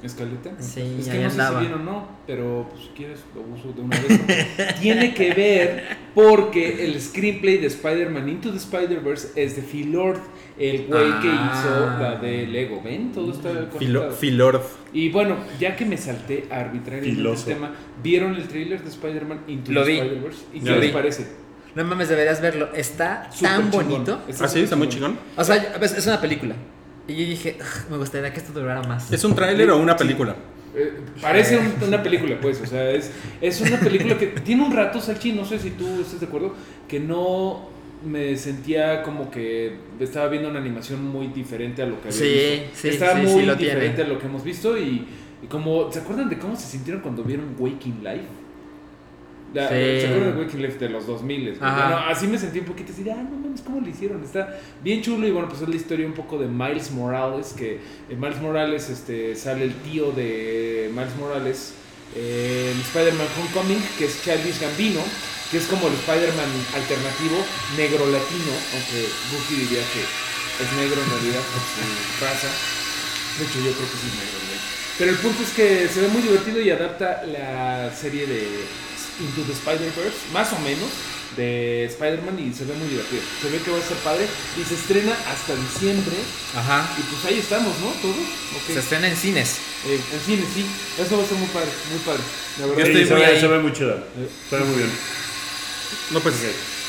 [0.05, 0.51] ¿Escaleta?
[0.61, 1.61] Sí, es que no andaba.
[1.61, 4.77] sé si bien o no, pero pues, si quieres lo uso de una vez.
[4.81, 10.21] Tiene que ver porque el screenplay de Spider-Man Into the Spider-Verse es de Phil Lord,
[10.59, 11.53] el güey que Ah.
[11.97, 12.81] hizo la de Lego.
[12.83, 13.13] ¿Ven?
[13.13, 14.13] Todo está conectado.
[14.13, 14.61] Filord.
[14.93, 19.73] Y bueno, ya que me salté arbitrariamente el tema, ¿vieron el trailer de Spider-Man Into
[19.73, 19.99] Lo the vi.
[19.99, 20.41] Spider-Verse?
[20.55, 20.89] ¿Y Lo qué les vi.
[20.93, 21.27] parece?
[21.75, 22.69] No mames, deberías verlo.
[22.73, 23.89] Está tan chingón.
[23.91, 24.23] bonito.
[24.29, 24.61] Está ¿Ah, sí?
[24.61, 25.19] ¿Está muy chingón?
[25.37, 26.55] O sea, es una película.
[27.07, 29.13] Y yo dije, "Ugh, me gustaría que esto durara más.
[29.13, 29.99] ¿Es un tráiler o una Sí.
[30.05, 30.35] película?
[30.77, 34.73] Eh, parece un- una película, pues, o sea, es, es una película que tiene un
[34.75, 36.55] rato, Salchi, no sé si tú estás de acuerdo,
[36.89, 37.69] que no
[38.05, 42.25] me sentía como que estaba viendo una animación muy diferente a lo que había Sí,
[42.61, 42.71] visto.
[42.81, 44.11] sí, Estaba sí, sí muy lo diferente tiene.
[44.11, 45.07] a lo que hemos visto y,
[45.43, 48.25] y como, ¿se acuerdan de cómo se sintieron cuando vieron Waking Life?
[49.55, 49.75] La- Sí.
[50.01, 51.41] ¿Se acuerdan de Life de los 2000?
[51.43, 51.57] güey?
[51.61, 51.87] Ajá.
[51.89, 54.23] Bueno, así me sentí un poquito así de, ah, no mames, ¿cómo lo hicieron?
[54.23, 57.81] Está bien chulo y bueno, pues es la historia un poco de Miles Morales, que
[58.11, 61.73] en Miles Morales este, sale el tío de Miles Morales
[62.17, 65.01] en Spider-Man Homecoming, que es Childish Gambino,
[65.51, 67.37] que es como el Spider-Man alternativo
[67.77, 70.03] negro latino, aunque Bucky diría que
[70.65, 72.49] es negro en realidad por su raza.
[73.39, 74.59] De hecho, yo creo que sí es negro, güey.
[74.99, 78.47] Pero el punto es que se ve muy divertido y adapta la serie de
[79.21, 80.89] Into the Spider-Verse, más o menos,
[81.37, 83.23] de Spider-Man y se ve muy divertido.
[83.43, 84.27] Se ve que va a estar padre
[84.61, 86.15] y se estrena hasta diciembre.
[86.55, 86.89] Ajá.
[86.99, 87.89] Y pues ahí estamos, ¿no?
[88.03, 88.17] Todos.
[88.17, 88.73] Ok.
[88.75, 89.57] Se estrena en cines.
[89.87, 90.65] Eh, en cine, sí.
[91.01, 92.23] Eso va a ser muy padre, muy padre.
[92.61, 92.79] La verdad.
[92.81, 94.05] Yo Sí, estoy se, muy ve, se ve muy chida.
[94.51, 94.91] Se ve muy bien.
[96.11, 96.35] No, pues...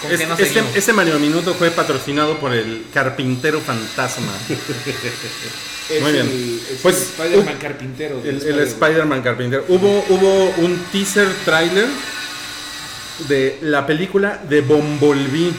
[0.01, 4.33] ¿Con es- qué nos este, este Mario Minuto fue patrocinado por el Carpintero Fantasma.
[5.89, 6.25] Es muy bien.
[6.27, 8.19] El, es Pues, el Spider-Man uh, carpintero.
[8.23, 8.67] El, el Spider-Man.
[8.67, 9.65] Spider-Man Carpintero.
[9.67, 11.85] Hubo, hubo un teaser trailer
[13.27, 15.53] de la película de Bombolví.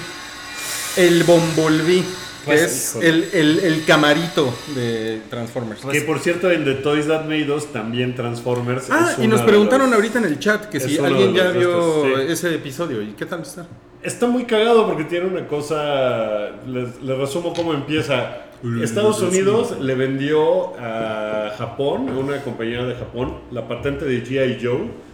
[0.97, 2.01] El Bombolví.
[2.01, 5.81] que Pues, es el, el, el camarito de Transformers.
[5.85, 8.89] Que por cierto, en The Toys That Made Us también Transformers.
[8.91, 12.13] ah, es y nos preguntaron ahorita en el chat que si alguien ya vio sí.
[12.29, 13.03] ese episodio.
[13.03, 13.67] ¿Y qué tal está?
[14.03, 16.51] Está muy cagado porque tiene una cosa.
[16.67, 18.43] Les, les resumo cómo empieza.
[18.83, 24.59] Estados Unidos le vendió a Japón, a una compañía de Japón, la patente de G.I.
[24.65, 25.06] Joe.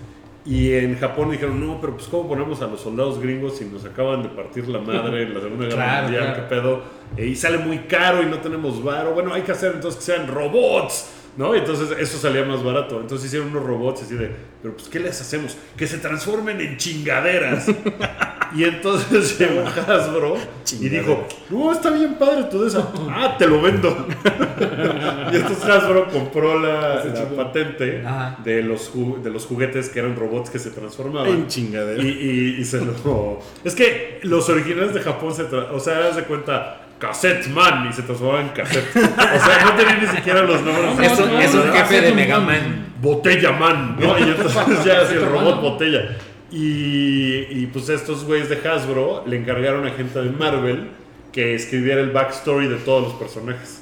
[0.44, 3.84] Y en Japón dijeron, no, pero pues ¿cómo ponemos a los soldados gringos si nos
[3.84, 6.24] acaban de partir la madre en la Segunda Guerra Claro, Mundial?
[6.24, 6.36] claro.
[6.48, 6.82] ¿Qué pedo?
[7.16, 9.12] Eh, y sale muy caro y no tenemos varo.
[9.14, 11.10] Bueno, hay que hacer entonces que sean robots.
[11.34, 11.54] ¿No?
[11.56, 13.00] Y entonces eso salía más barato.
[13.00, 14.30] Entonces hicieron unos robots así de,
[14.60, 15.56] pero pues ¿qué les hacemos?
[15.78, 17.68] Que se transformen en chingaderas.
[18.54, 20.36] y entonces llegó Hasbro
[20.80, 22.92] y dijo, no, está bien padre todo eso.
[23.10, 24.06] ah, te lo vendo.
[25.32, 28.38] y entonces Hasbro compró la, la patente Ajá.
[28.44, 28.90] de los,
[29.22, 31.28] de los juguetes que eran robots que se transformaban.
[31.28, 32.02] En chingadera.
[32.02, 33.40] Y, y- y se lo.
[33.64, 35.48] Es que los originales de Japón se.
[35.48, 36.78] tra- O sea, haz de cuenta.
[36.98, 38.86] Cassette Man y se transformaba en cassette.
[38.94, 41.10] O sea, no tenía ni siquiera los nombres.
[41.12, 42.92] Es un, es un jefe de Mega Man.
[43.00, 44.16] Botella Man, ¿no?
[44.20, 46.16] Y entonces ya así el robot botella.
[46.52, 50.90] Y, y pues estos güeyes de Hasbro le encargaron a gente de Marvel
[51.32, 53.81] que escribiera el backstory de todos los personajes.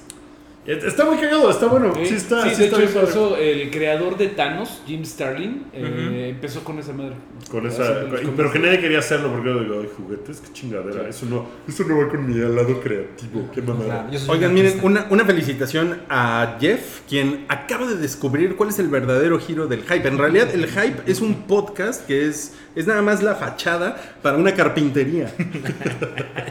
[0.71, 1.93] Está muy cagado, está bueno.
[1.95, 5.67] Sí, está, Sí, sí de está hecho, bien eso, el creador de Thanos, Jim Starlin,
[5.73, 7.15] eh, empezó con esa madre.
[7.51, 8.05] Con esa,
[8.37, 11.09] pero que nadie quería hacerlo porque yo digo, ay, juguetes, qué chingadera.
[11.09, 13.51] Eso no, eso no va con mi lado creativo.
[13.53, 14.09] Qué mamada.
[14.29, 19.39] Oigan, miren, una, una felicitación a Jeff, quien acaba de descubrir cuál es el verdadero
[19.41, 20.07] giro del hype.
[20.07, 24.37] En realidad, el hype es un podcast que es, es nada más la fachada para
[24.37, 25.33] una carpintería.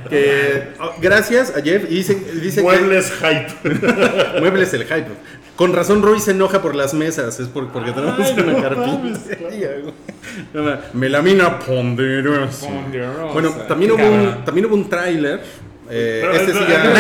[0.09, 1.84] Que, oh, gracias a Jeff.
[1.89, 3.47] Y dice, dice Muebles hype.
[3.61, 5.05] que muebles el hype.
[5.55, 7.39] Con razón, Roy se enoja por las mesas.
[7.39, 9.70] Es por- porque tenemos Ay, una no carpintería.
[10.93, 12.67] Melamina ponderosa.
[12.67, 13.34] Ponderosa.
[13.34, 15.41] Bueno, también hubo un, también hubo un tráiler.
[15.89, 16.93] Eh, Pero- este sí ya-.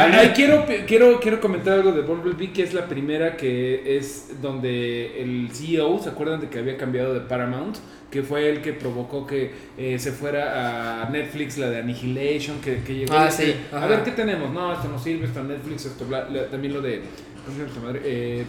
[0.00, 4.40] Ay, ay, quiero, quiero, quiero comentar algo de Bumblebee, que es la primera que es
[4.42, 7.76] donde el CEO, ¿se acuerdan de que había cambiado de Paramount?
[8.10, 12.82] Que fue el que provocó que eh, se fuera a Netflix la de Annihilation, que,
[12.82, 14.52] que llegó Ah, sí, A ver, ¿qué tenemos?
[14.52, 17.00] No, esto no sirve, esto Netflix, esto bla, la- también lo de...
[17.44, 18.00] ¿Cómo se llama esta madre?
[18.04, 18.44] Eh,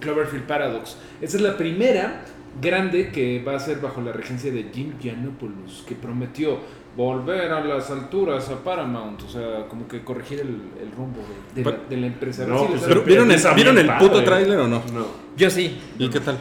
[0.00, 0.96] Cloverfield Paradox.
[1.20, 2.24] Esa es la primera
[2.60, 6.58] grande que va a ser bajo la regencia de Jim Giannopoulos, que prometió
[6.98, 11.20] volver a las alturas a Paramount, o sea, como que corregir el, el rumbo
[11.54, 12.42] de, de la, Pero- de la empresa.
[12.42, 14.82] A ver No, si pues, Pero, ¿vieron el, Empieza ¿vieron el puto tráiler o no?
[14.92, 15.06] No.
[15.36, 15.80] Yo sí.
[15.96, 16.38] ¿Y qué tal?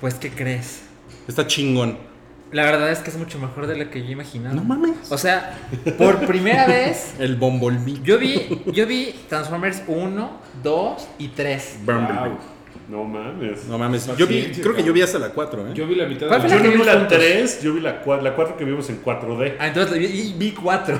[0.00, 0.82] Pues, ¿qué crees?
[1.28, 1.96] Está chingón.
[2.50, 4.54] La verdad es que es mucho mejor de lo que yo imaginaba.
[4.54, 5.10] No mames.
[5.12, 5.56] O sea,
[5.96, 8.00] por primera vez, El Bumblebee.
[8.02, 10.30] yo vi, yo vi Transformers 1,
[10.62, 11.78] 2 y 3.
[11.86, 12.28] Bumblebee.
[12.30, 12.38] Wow.
[12.92, 13.64] No mames.
[13.68, 14.06] No mames.
[14.18, 15.70] Yo vi, creo que yo vi hasta la 4, ¿eh?
[15.72, 17.18] Yo vi la mitad ¿Cuál de fue Yo la no vi la juntos?
[17.18, 19.56] 3, yo vi la 4, la 4 que vimos en 4D.
[19.58, 20.98] Ah, entonces vi, vi 4.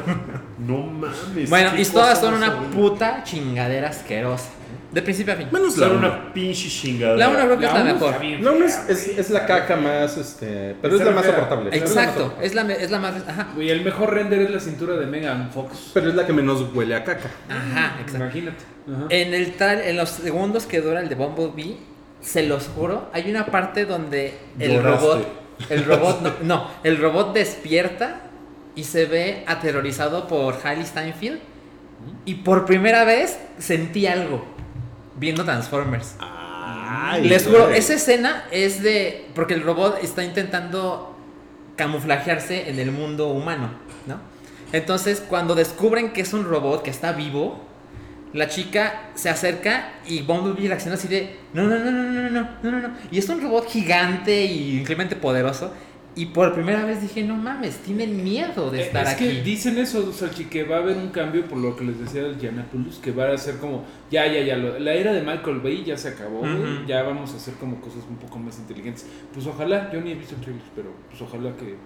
[0.66, 1.50] No mames.
[1.50, 4.48] Bueno, y todas son una puta chingadera asquerosa.
[4.92, 5.48] De principio a fin.
[5.50, 6.06] Menos la Son 1.
[6.06, 7.16] una pinche chingada.
[7.16, 8.08] La 1 creo que es la uno mejor.
[8.10, 9.20] está bien La 1 es, fea, es, güey.
[9.20, 10.76] es la caca más, este...
[10.82, 11.34] Pero es la más fea.
[11.34, 11.70] soportable.
[11.70, 12.46] Es la más Exacto, soportable.
[12.46, 13.14] es la, es la más.
[13.28, 13.48] Ajá.
[13.54, 15.90] Güey, el mejor render es la cintura de Megan Fox.
[15.94, 17.30] Pero es la que menos huele a caca.
[17.48, 18.16] Ajá, exacto.
[18.24, 18.64] Imagínate.
[18.94, 19.06] Ajá.
[19.08, 21.78] En, el tra- en los segundos que dura el de Bumblebee,
[22.20, 25.06] se los juro, hay una parte donde el Lloraste.
[25.06, 25.28] robot.
[25.70, 28.20] El robot no, no, el robot despierta
[28.74, 31.38] y se ve aterrorizado por Hailey Steinfeld.
[32.24, 34.44] Y por primera vez sentí algo
[35.16, 36.16] viendo Transformers.
[36.20, 37.78] Ay, Les juro, güey.
[37.78, 39.26] esa escena es de.
[39.34, 41.16] Porque el robot está intentando
[41.76, 43.70] camuflajearse en el mundo humano,
[44.06, 44.20] ¿no?
[44.72, 47.62] Entonces, cuando descubren que es un robot que está vivo,
[48.32, 52.30] la chica se acerca y Bumblebee reacciona así de: No, no, no, no, no, no,
[52.30, 52.94] no, no, no, no.
[53.10, 55.72] Y es un robot gigante y increíblemente poderoso.
[56.14, 59.24] Y por primera vez dije: No mames, tienen miedo de Eh, estar es aquí.
[59.24, 62.20] que dicen eso, Salchi, que va a haber un cambio por lo que les decía
[62.26, 65.60] el Giannopoulos, que va a ser como, ya, ya, ya, lo- la era de Michael
[65.60, 66.42] Bay ya se acabó,
[66.86, 69.06] ya vamos a hacer como cosas un poco más inteligentes.
[69.32, 71.76] Pues ojalá, yo ni he visto el trailer, pero pues ojalá que,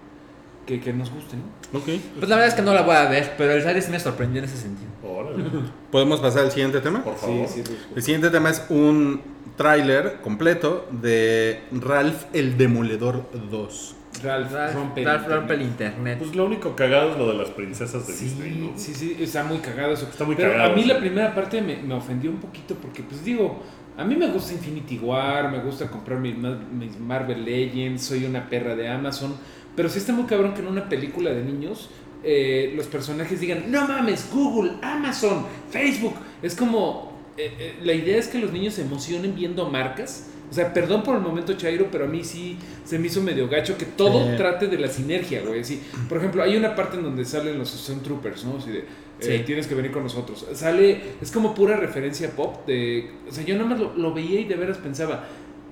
[0.65, 1.79] que, que nos guste, ¿no?
[1.79, 1.85] Ok.
[2.17, 3.99] Pues la verdad es que no la voy a ver, pero el trailer sí me
[4.01, 4.89] sorprendió en ese sentido.
[5.03, 5.41] Órale,
[5.89, 7.01] ¿Podemos pasar al siguiente tema?
[7.01, 7.47] por favor.
[7.47, 7.77] Sí, sí.
[7.95, 9.21] El siguiente tema es un
[9.55, 13.93] tráiler completo de Ralph el Demoledor 2.
[14.23, 16.17] Ralph, Ralph rompe, Ralph rompe el internet.
[16.19, 18.71] Pues lo único cagado es lo de las princesas de Disney, Sí, ¿no?
[18.77, 20.07] sí, sí, está muy cagado eso.
[20.09, 20.87] Está muy Pero cagado, a mí sí.
[20.87, 23.63] la primera parte me, me ofendió un poquito porque, pues digo,
[23.97, 28.47] a mí me gusta Infinity War, me gusta comprar mis, mis Marvel Legends, soy una
[28.49, 29.35] perra de Amazon,
[29.75, 31.89] pero sí está muy cabrón que en una película de niños
[32.23, 36.15] eh, los personajes digan, no mames, Google, Amazon, Facebook.
[36.41, 40.53] Es como, eh, eh, la idea es que los niños se emocionen viendo marcas O
[40.53, 43.77] sea, perdón por el momento Chairo, pero a mí sí se me hizo medio gacho
[43.77, 44.37] que todo Sí.
[44.37, 45.61] trate de la sinergia, güey.
[46.07, 48.57] Por ejemplo, hay una parte en donde salen los Stone Troopers, ¿no?
[48.57, 48.83] Así de, eh,
[49.19, 49.39] Sí.
[49.45, 50.45] tienes que venir con nosotros.
[50.53, 53.11] Sale, es como pura referencia pop de...
[53.29, 55.25] O sea, yo nada más lo, lo veía y de veras pensaba...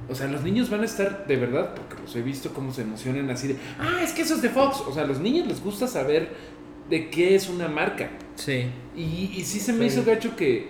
[0.09, 2.82] O sea, los niños van a estar de verdad, porque los he visto cómo se
[2.84, 3.55] emocionan así de...
[3.80, 4.82] Ah, es que eso es de Fox.
[4.88, 6.30] O sea, a los niños les gusta saber
[6.89, 8.09] de qué es una marca.
[8.36, 8.65] Sí.
[8.95, 9.95] Y, y sí se me Sí.
[9.99, 10.67] hizo gacho que,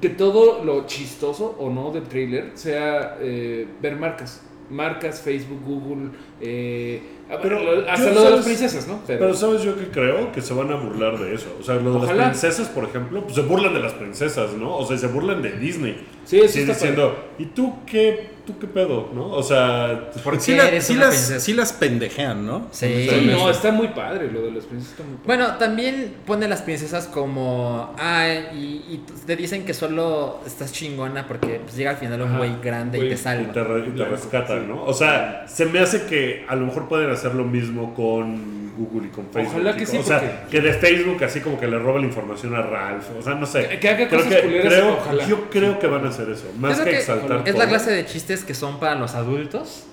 [0.00, 4.42] que todo lo chistoso o no del trailer sea eh, ver marcas.
[4.70, 6.10] Marcas, Facebook, Google,
[6.40, 7.02] eh,
[7.42, 8.44] Pero lo- hasta lo de las ¿sabes?
[8.44, 9.00] princesas, ¿no?
[9.06, 10.32] Pero ¿sabes yo que creo?
[10.32, 11.46] Que se van a burlar de eso.
[11.60, 12.14] O sea, lo de Ojalá.
[12.14, 14.76] las princesas, por ejemplo, pues se burlan de las princesas, ¿no?
[14.76, 15.96] O sea, se burlan de Disney.
[16.24, 19.08] sí, eso Sí, está diciendo, ¿y tú qué, tú qué pedo?
[19.14, 19.28] ¿no?
[19.30, 22.68] O sea, ¿Por Sí, la- eres sí una las, sí las pendejean, ¿no?
[22.70, 23.06] Sí.
[23.08, 23.26] padre.
[23.26, 24.92] No, está muy padre lo de las princesas.
[24.92, 25.26] Está muy padre.
[25.26, 27.94] Bueno, también pone las princesas como.
[27.98, 28.56] Ah, y,
[28.88, 32.98] y te dicen que solo estás chingona porque pues, llega al final un güey grande
[32.98, 33.52] y te y salva.
[33.52, 34.66] te, y te Claro, rescatan, sí.
[34.68, 34.84] ¿no?
[34.84, 39.08] O sea, se me hace que a lo mejor pueden hacer lo mismo con Google
[39.08, 39.54] y con Facebook.
[39.56, 42.54] Ojalá que sí, O sea, que de Facebook así como que le roba la información
[42.54, 43.04] a Ralph.
[43.18, 43.68] O sea, no sé.
[43.68, 45.26] Que- que haga creo cosas que, culeras, creo, ojalá.
[45.26, 46.44] Yo creo que van a hacer eso.
[46.58, 49.84] Más que, que exaltar Es la clase de chistes que son para los adultos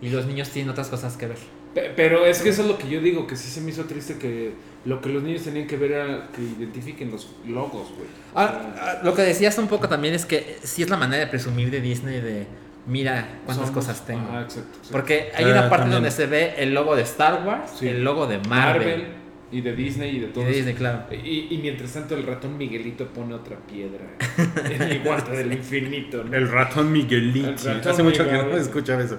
[0.00, 1.38] y los niños tienen otras cosas que ver.
[1.74, 3.84] Pe- Pero es que eso es lo que yo digo, que sí se me hizo
[3.84, 4.52] triste que
[4.84, 8.08] lo que los niños tenían que ver era que identifiquen los logos, güey.
[8.34, 11.30] Ah, ah, lo que decías un poco también es que sí es la manera de
[11.30, 12.46] presumir de Disney de
[12.86, 14.28] mira cuántas Somos- cosas tengo.
[14.28, 14.88] Ajá, exacto, exacto.
[14.92, 15.92] Porque hay Ah, una parte también.
[15.94, 17.88] donde se ve el logo de Star Wars, Sí.
[17.88, 19.06] el logo de Marvel, Marvel,
[19.52, 20.44] y de Disney y de y todo.
[20.44, 21.04] de Disney, claro.
[21.12, 24.00] Y, y mientras tanto el ratón Miguelito pone otra piedra
[24.70, 26.24] en el guante del infinito.
[26.24, 26.34] ¿no?
[26.36, 27.68] El ratón Miguelito.
[27.68, 29.18] El ratón Hace mucho que no escuchaba eso.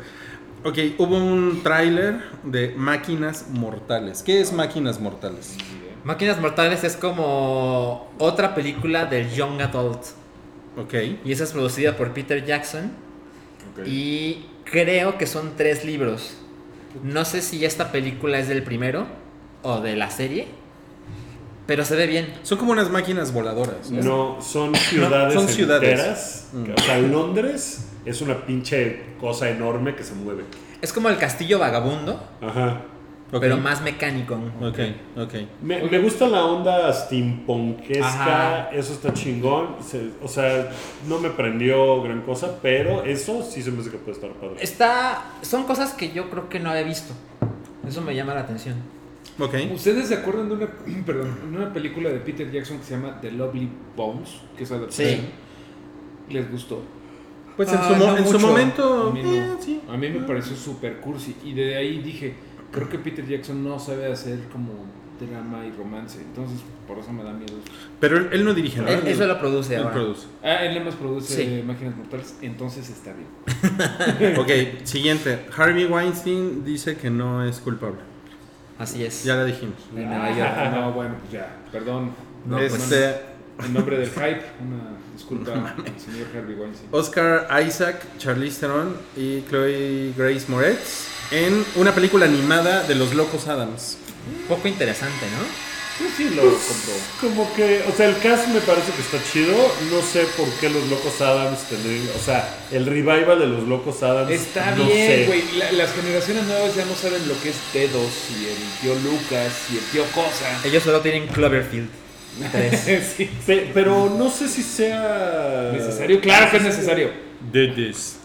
[0.66, 4.24] Ok, hubo un tráiler de Máquinas Mortales.
[4.24, 5.58] ¿Qué es Máquinas Mortales?
[6.06, 10.02] Máquinas Mortales es como otra película del Young Adult.
[10.78, 10.94] Ok.
[11.26, 12.92] Y esa es producida por Peter Jackson.
[13.86, 16.38] Y creo que son tres libros.
[17.04, 19.08] No sé si esta película es del primero
[19.64, 20.48] o de la serie.
[21.66, 22.34] Pero se ve bien.
[22.44, 23.90] Son como unas máquinas voladoras.
[23.90, 24.04] ¿no?
[24.36, 25.90] No, son ciudades son ciudades.
[25.92, 26.48] enteras.
[26.54, 26.72] Mm.
[26.78, 30.44] O sea, Londres es una pinche cosa enorme que se mueve.
[30.82, 32.82] Es como el castillo vagabundo, Ajá.
[33.34, 33.40] Ok.
[33.42, 34.36] pero más mecánico.
[34.62, 34.80] Ok,
[35.18, 35.34] ok.
[35.62, 38.08] Me, me gusta la onda steampunkesca,
[38.66, 38.70] Ajá.
[38.72, 39.76] eso está chingón.
[39.82, 40.70] se- o sea,
[41.08, 44.56] no me prendió gran cosa, pero eso sí se me hace que puede estar padre.
[44.62, 45.32] Está.
[45.42, 47.14] Son cosas que yo creo que no había visto.
[47.88, 48.76] Eso me llama la atención.
[49.40, 49.56] Ok.
[49.74, 50.68] ¿Ustedes se acuerdan de una,
[51.06, 53.68] perdón, de una película de Peter Jackson que se llama The Lovely
[53.98, 54.30] Bones?
[54.56, 55.10] Que es adaptación?
[55.10, 55.22] Sí.
[56.30, 56.82] ¿Les gustó?
[57.58, 58.48] Pues en, Ah, su, mo- no en su mucho.
[58.48, 59.08] momento.
[59.10, 59.32] A mí, no.
[59.36, 59.82] eh, sí.
[59.90, 61.36] A mí me pareció super cursi.
[61.44, 62.34] Y de ahí dije,
[62.74, 64.72] creo que Peter Jackson no sabe hacer como
[65.20, 66.20] drama y romance.
[66.20, 67.54] Entonces, por eso me da miedo.
[68.02, 68.88] Pero él, él no dirige, ¿no?
[68.90, 69.94] Él- eso lo produce Él ahora.
[69.94, 70.28] produce.
[70.44, 71.64] Ah, él nada más produce Sí.
[71.66, 72.36] Máquinas Mortales.
[72.42, 74.36] Entonces está bien.
[74.40, 74.50] Ok,
[74.84, 75.46] siguiente.
[75.56, 78.00] Harvey Weinstein dice que no es culpable.
[78.80, 79.24] Así es.
[79.24, 79.76] Ya la dijimos.
[79.96, 81.56] Ah, no, bueno, pues ya.
[81.72, 82.12] Perdón.
[82.46, 83.16] No, pues, este,
[83.64, 86.90] En nombre del hype, una disculpa al señor Harvey Weinstein.
[86.92, 93.48] Oscar Isaac, Charlize Theron y Chloe Grace Moretz en una película animada de los Locos
[93.48, 93.98] Adams.
[94.48, 95.74] Poco interesante, ¿no?
[96.00, 96.94] Yo sí lo compró.
[97.22, 99.54] Como que, o sea, el cast me parece que está chido.
[99.92, 102.08] No sé por qué los Locos Adams tendrían.
[102.20, 104.32] O sea, el revival de los Locos Adams.
[104.32, 105.44] Está no bien, güey.
[105.58, 109.54] La- las generaciones nuevas ya no saben lo que es Dedos y el tío Lucas
[109.72, 110.60] y el tío Cosa.
[110.66, 111.90] Ellos solo tienen Cloverfield.
[112.52, 113.14] Tres.
[113.18, 113.30] sí.
[113.46, 115.70] Pe- pero no sé si sea.
[115.74, 116.20] ¿Necesario?
[116.22, 117.10] Claro que es necesario.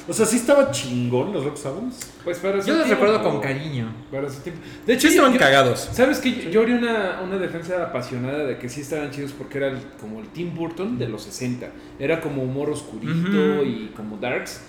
[0.06, 1.98] O sea, sí estaba chingón los Locos Adams.
[2.22, 3.04] Pues para Yo los tiempo.
[3.04, 3.92] recuerdo con cariño.
[4.12, 4.62] Para su tiempo.
[4.86, 5.88] De Sí hecho, estaban yo- cagados.
[5.92, 6.32] ¿Sabes qué?
[6.44, 9.80] Yo, yo haría una, una defensa apasionada de que sí estaban chidos porque era el-
[10.00, 11.68] como el Tim Burton de los 60.
[11.98, 14.60] Era como humor oscurito y como darks.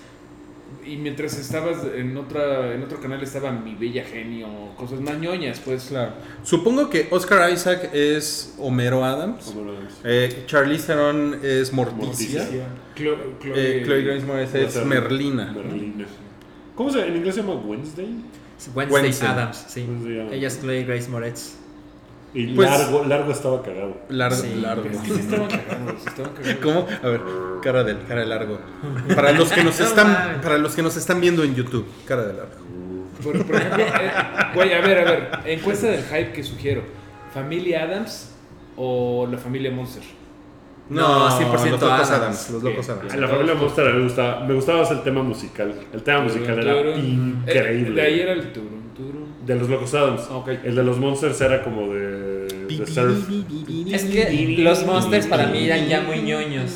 [0.85, 5.59] Y mientras estabas en otra en otro canal estaba Mi Bella Genio, cosas más ñoñas,
[5.59, 5.85] pues.
[5.89, 6.13] Claro.
[6.43, 9.53] Supongo que Oscar Isaac es Homero Adams.
[10.03, 12.41] Eh, Charlize Theron es Morticia.
[12.43, 12.67] Morticia.
[12.95, 15.51] Chlo- Chloe, Eh, Chloe Grace Moretz es Merlina.
[15.51, 16.05] Merlina.
[16.75, 18.07] ¿Cómo se En inglés se llama Wednesday.
[18.75, 19.27] Wednesday, Wednesday.
[19.29, 19.85] Adams, sí.
[19.87, 20.27] Wednesday.
[20.37, 21.55] Ella es Chloe Grace Moretz.
[22.33, 23.97] Y Pues- largo, largo estaba cagado.
[24.09, 24.83] Largo, Sí, largo.
[24.85, 26.55] Es que sí.
[26.63, 26.85] ¿Cómo?
[27.03, 27.21] A ver,
[27.63, 28.59] cara de, cara de largo.
[29.15, 32.23] Para los que nos No están, para los que nos están viendo en YouTube, cara
[32.23, 32.51] de largo.
[33.23, 34.11] Por, por ejemplo, eh,
[34.55, 36.83] güey, a ver, a ver, encuesta del hype que sugiero.
[37.33, 38.31] ¿Familia Adams
[38.77, 40.03] o la familia Monster?
[40.89, 42.11] No, 100% los locos Adams.
[42.11, 42.49] Adams.
[42.51, 42.89] Los locos.
[42.89, 43.13] Adams.
[43.13, 45.73] A la familia Monster a mí me gustaba, me gustaba más el tema musical.
[45.93, 46.93] El tema musical era Turun.
[47.45, 48.01] Eh, increíble.
[48.01, 49.25] de ahí era el turun, turun.
[49.45, 50.27] De los Locos Adams.
[50.63, 52.08] El de los Monsters era como de,
[52.77, 53.29] de surf.
[53.91, 56.71] Es que los monsters para mí eran ya muy ñoños.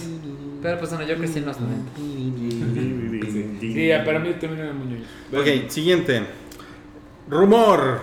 [0.61, 1.91] Pero pues bueno, yo crecí en los 90.
[1.95, 3.59] tin.
[3.59, 5.03] Sí, para mí también era muy ñoño.
[5.63, 6.23] Ok, siguiente.
[7.29, 7.99] Rumor.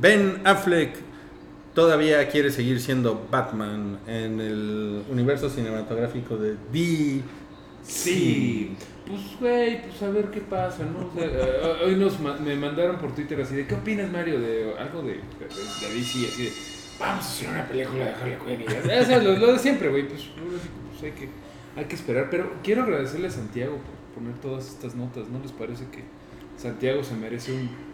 [0.00, 0.96] Ben Affleck
[1.74, 7.22] todavía quiere seguir siendo Batman en el universo cinematográfico de DC.
[7.86, 8.76] Sí.
[9.06, 11.10] Pues, güey, pues a ver qué pasa, ¿no?
[11.10, 14.40] O sea, eh, hoy nos ma- me mandaron por Twitter así de, ¿qué opinas, Mario?
[14.40, 16.52] De algo de, de, de DC, así de,
[16.98, 18.60] vamos a hacer una película de Harley Quinn.
[18.62, 20.28] Y ya, o sea, lo, de siempre, güey, pues,
[21.00, 21.28] pues que,
[21.76, 22.28] hay que esperar.
[22.30, 26.04] Pero quiero agradecerle a Santiago por poner todas estas notas, ¿no les parece que
[26.56, 27.93] Santiago se merece un...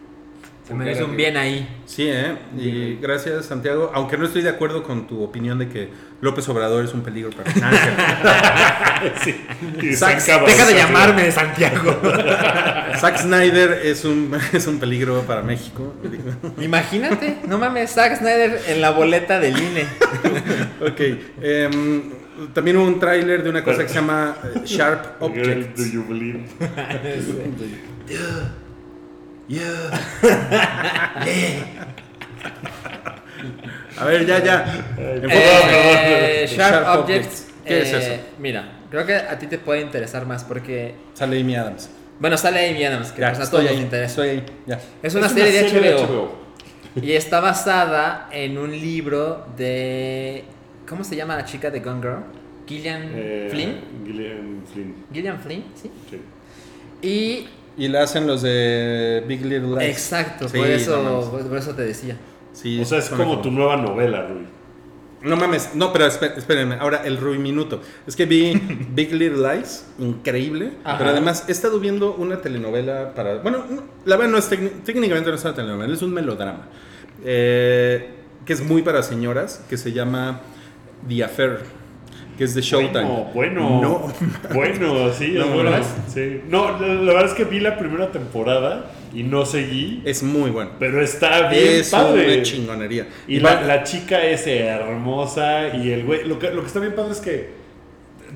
[0.70, 1.68] Se merece un bien ahí.
[1.84, 2.36] Sí, ¿eh?
[2.56, 3.90] Y gracias, Santiago.
[3.92, 5.88] Aunque no estoy de acuerdo con tu opinión de que
[6.20, 7.50] López Obrador es un peligro para
[9.24, 9.34] Sí.
[9.82, 12.00] Y Sax, Deja de llamarme Santiago.
[13.00, 15.92] Zack Snyder es un, es un peligro para México.
[16.60, 19.86] Imagínate, no mames, Zack Snyder en la boleta del INE.
[20.80, 21.00] ok.
[21.42, 22.02] em,
[22.54, 25.90] también hubo un tráiler de una cosa que se llama eh, Sharp Do Objects.
[25.92, 26.44] you believe?
[33.98, 34.84] A ver, ya, ya.
[34.98, 37.48] Eh, Sharp, Sharp Objects.
[37.64, 38.22] ¿Qué es eh, eso?
[38.38, 40.94] Mira, creo que a ti te puede interesar más porque.
[41.14, 41.90] Sale Amy Adams.
[42.18, 43.74] Bueno, sale Amy Adams, que Ya, pues, a todos ahí.
[43.74, 44.10] nos interesa.
[44.10, 44.46] Estoy ahí.
[44.66, 44.80] Ya.
[45.02, 46.34] Es una Es serie, de, HBO,
[47.00, 50.44] y está basada en un libro de.
[50.88, 52.18] ¿Cómo se llama la chica de Gone Girl?
[52.66, 53.80] Gillian Eh, Flynn.
[54.06, 54.94] Gillian Flynn.
[55.12, 55.90] Gillian Flynn, sí.
[56.10, 56.20] Sí.
[57.06, 57.48] Y.
[57.80, 59.90] Y la hacen los de Big Little Lies.
[59.90, 62.16] Exacto, Sí, por, eso, por eso te decía.
[62.52, 64.46] Sí, O sea, es como tu nueva novela, Rui.
[65.22, 67.80] No mames, no, pero espé- espérenme, ahora el Rui Minuto.
[68.06, 68.52] Es que vi
[68.94, 70.98] Big Little Lies, increíble, Ajá.
[70.98, 73.36] pero además he estado viendo una telenovela para...
[73.38, 76.68] Bueno, no, la verdad no es técnic- técnicamente no es una telenovela, es un melodrama,
[77.24, 78.10] eh,
[78.46, 80.40] que es muy para señoras, que se llama
[81.08, 81.58] The Affair,
[82.40, 83.02] que es de Showtime.
[83.34, 83.80] Bueno, bueno.
[83.82, 84.12] No.
[84.54, 85.72] Bueno, sí, No, bueno.
[86.48, 90.50] No, la, la verdad es que vi la primera temporada y no seguí, Es muy
[90.50, 90.70] bueno.
[90.78, 92.32] pero está bien Es padre.
[92.34, 93.08] una chingonería.
[93.28, 96.80] Y va- la, la chica es hermosa y el güey, lo que, lo que está
[96.80, 97.59] bien padre es que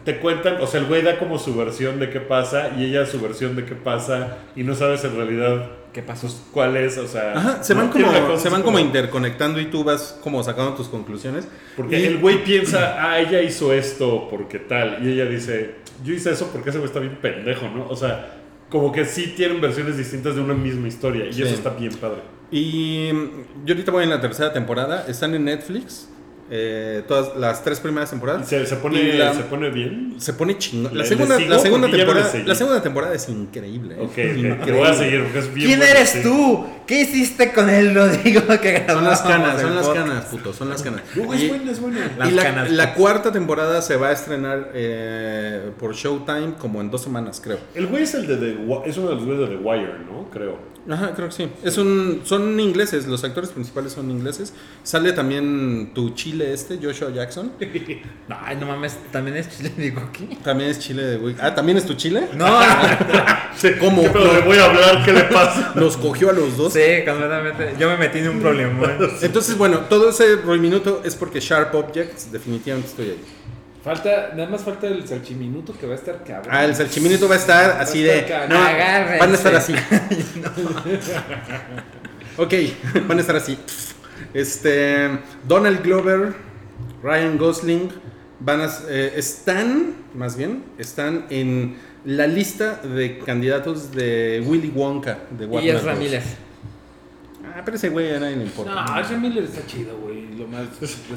[0.05, 3.07] te cuentan, o sea, el güey da como su versión de qué pasa y ella
[3.07, 6.23] su versión de qué pasa y no sabes en realidad ¿Qué pasó?
[6.27, 7.35] pues, cuál es, o sea...
[7.37, 11.47] Ajá, se van, como, se van como interconectando y tú vas como sacando tus conclusiones.
[11.77, 14.99] Porque Y- el güey piensa, ah, ella hizo esto porque tal.
[15.07, 17.87] Y ella dice, yo hice eso porque ese güey está bien pendejo, ¿no?
[17.89, 18.41] O sea,
[18.71, 21.27] como que sí tienen versiones distintas de una misma historia.
[21.27, 21.43] Y Sí.
[21.43, 22.19] eso está bien padre.
[22.51, 23.11] Y
[23.65, 25.05] yo ahorita voy en la tercera temporada.
[25.09, 26.09] Están en Netflix.
[26.51, 28.49] Eh, todas las tres primeras Y temporadas.
[28.49, 30.15] se, se pone, Y la- se pone bien.
[30.19, 30.93] Se pone chingón.
[30.97, 32.33] La ¿Le- segunda, la segunda temporada.
[32.45, 33.95] La segunda temporada es increíble.
[33.95, 34.01] ¿eh?
[34.03, 34.19] Ok, ok.
[34.19, 34.73] Increíble.
[34.73, 36.23] Voy a seguir porque es bien ¿Quién bueno, eres sí.
[36.23, 36.67] tú?
[36.87, 40.83] ¿Qué hiciste con el Rodrigo que Son las canas, son las canas, puto, son las
[40.83, 41.03] canas.
[41.17, 42.13] No, Y- es buena, es buena.
[42.19, 42.97] Las y la, canas, la pues.
[42.99, 47.59] cuarta temporada se va a estrenar eh, por Showtime como en dos semanas, creo.
[47.75, 50.29] El güey es el de The es uno de los güeyes de The Wire, ¿no?
[50.31, 50.74] Creo.
[50.89, 51.49] Ajá, creo que sí.
[51.63, 54.53] Es un, son ingleses, los actores principales son ingleses.
[54.83, 57.53] Sale también tu chile este, Joshua Jackson.
[58.29, 60.27] Ay, no mames, también es chile de Goki.
[60.43, 61.37] También es chile de güey.
[61.41, 62.29] Ah, ¿también es tu chile?
[62.35, 62.61] No, no.
[63.81, 64.03] ¿Cómo?
[64.03, 64.33] ¿Qué pedo?
[64.35, 65.05] le voy a hablar?
[65.05, 65.73] ¿Qué le pasa?
[65.77, 66.73] Nos cogió a los dos.
[66.73, 67.75] Sí, completamente.
[67.79, 68.97] Yo me metí en un problema.
[69.23, 73.21] Entonces, bueno, todo ese Minuto es porque Sharp Objects, definitivamente estoy ahí.
[73.85, 76.49] Falta, nada más falta el salchiminuto que va a estar cabrón.
[76.51, 78.23] Ah, el salchiminuto va a estar así de.
[78.49, 79.19] No, Agárrense.
[79.19, 79.75] van a estar así.
[82.39, 82.55] ok,
[83.07, 83.59] van a estar así.
[84.33, 85.11] Este.
[85.47, 86.33] Donald Glover,
[87.03, 87.91] Ryan Gosling,
[88.41, 91.77] van a, eh, están, más bien, están en
[92.07, 95.95] la lista de candidatos de Willy Wonka de Y Warner es Bros.
[95.95, 96.25] Ramírez.
[97.57, 98.85] Ah, pero ese güey a nadie le importa.
[98.85, 100.25] No, ese Miller está chido, güey.
[100.37, 100.67] Lo más.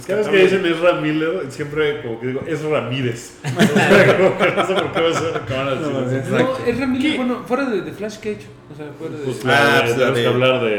[0.06, 3.38] Cada vez que dicen es Ramírez, siempre como que digo, es Ramírez.
[3.44, 5.82] Que no sé por qué vas a acabar así.
[5.82, 6.60] No, es- No, Exacto.
[6.68, 7.18] es Ramírez, ¿Qué?
[7.18, 8.46] bueno, fuera de, de Flash Cage.
[8.72, 9.24] O sea, fuera de.
[9.24, 10.70] Pues Ah, pues tenemos de- que hablar de,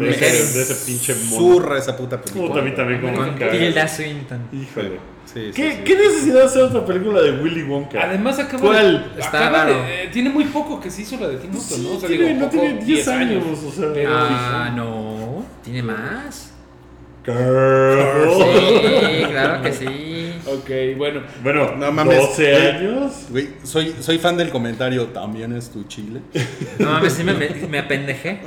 [0.00, 1.36] de, ese, de ese pinche mono.
[1.36, 2.48] Zurra esa puta película.
[2.48, 3.22] Puta, a mí también como.
[3.50, 4.40] Tilda Swinton.
[4.52, 5.14] Híjole.
[5.32, 5.78] Sí, sí, ¿Qué, sí.
[5.84, 8.02] ¿Qué necesidad de hacer otra película de Willy Wonka?
[8.04, 9.12] Además, acaba ¿Cuál?
[9.14, 9.20] de.
[9.20, 9.82] Está acaba raro.
[9.82, 11.90] de- tiene muy poco que se hizo la de Tim Burton, ¿no?
[11.96, 13.92] O sea, tiene, digo, no poco, tiene 10 años, o sea.
[13.92, 15.44] Pero- Ah, no.
[15.62, 16.52] ¿Tiene más?
[17.26, 18.28] Girl.
[18.36, 20.30] Sí, claro que sí.
[20.46, 21.22] Ok, bueno.
[21.42, 22.18] Bueno, No mames.
[22.18, 22.66] 12 Güey.
[22.68, 23.12] años.
[23.30, 25.06] Güey, soy, soy fan del comentario.
[25.06, 26.20] ¿También es tu chile?
[26.78, 28.40] No mames, sí me, me, me apendejé.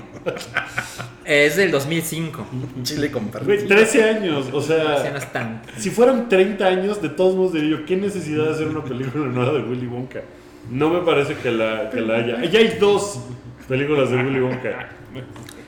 [1.25, 2.45] Es del 2005.
[2.83, 3.67] Chile con Güey, partido.
[3.67, 5.17] 13 años, o Así no sea.
[5.17, 5.69] es tanto.
[5.77, 9.25] Si fueran 30 años, de todos modos diría yo, ¿qué necesidad de hacer una película
[9.25, 10.21] nueva de Willy Wonka?
[10.69, 12.43] No me parece que la, que la haya.
[12.45, 13.19] Ya hay dos
[13.67, 14.89] películas de Willy Wonka.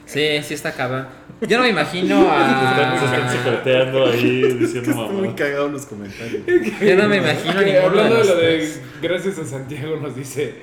[0.05, 1.07] Sí, sí está cabrón.
[1.41, 3.31] Yo no me imagino Están- se están a.
[3.31, 5.35] secreteando ahí diciendo Están muy mamá.
[5.35, 6.43] cagados los comentarios.
[6.81, 10.15] Yo no me imagino ninguno de hablando de los lo de gracias a Santiago nos
[10.15, 10.53] dice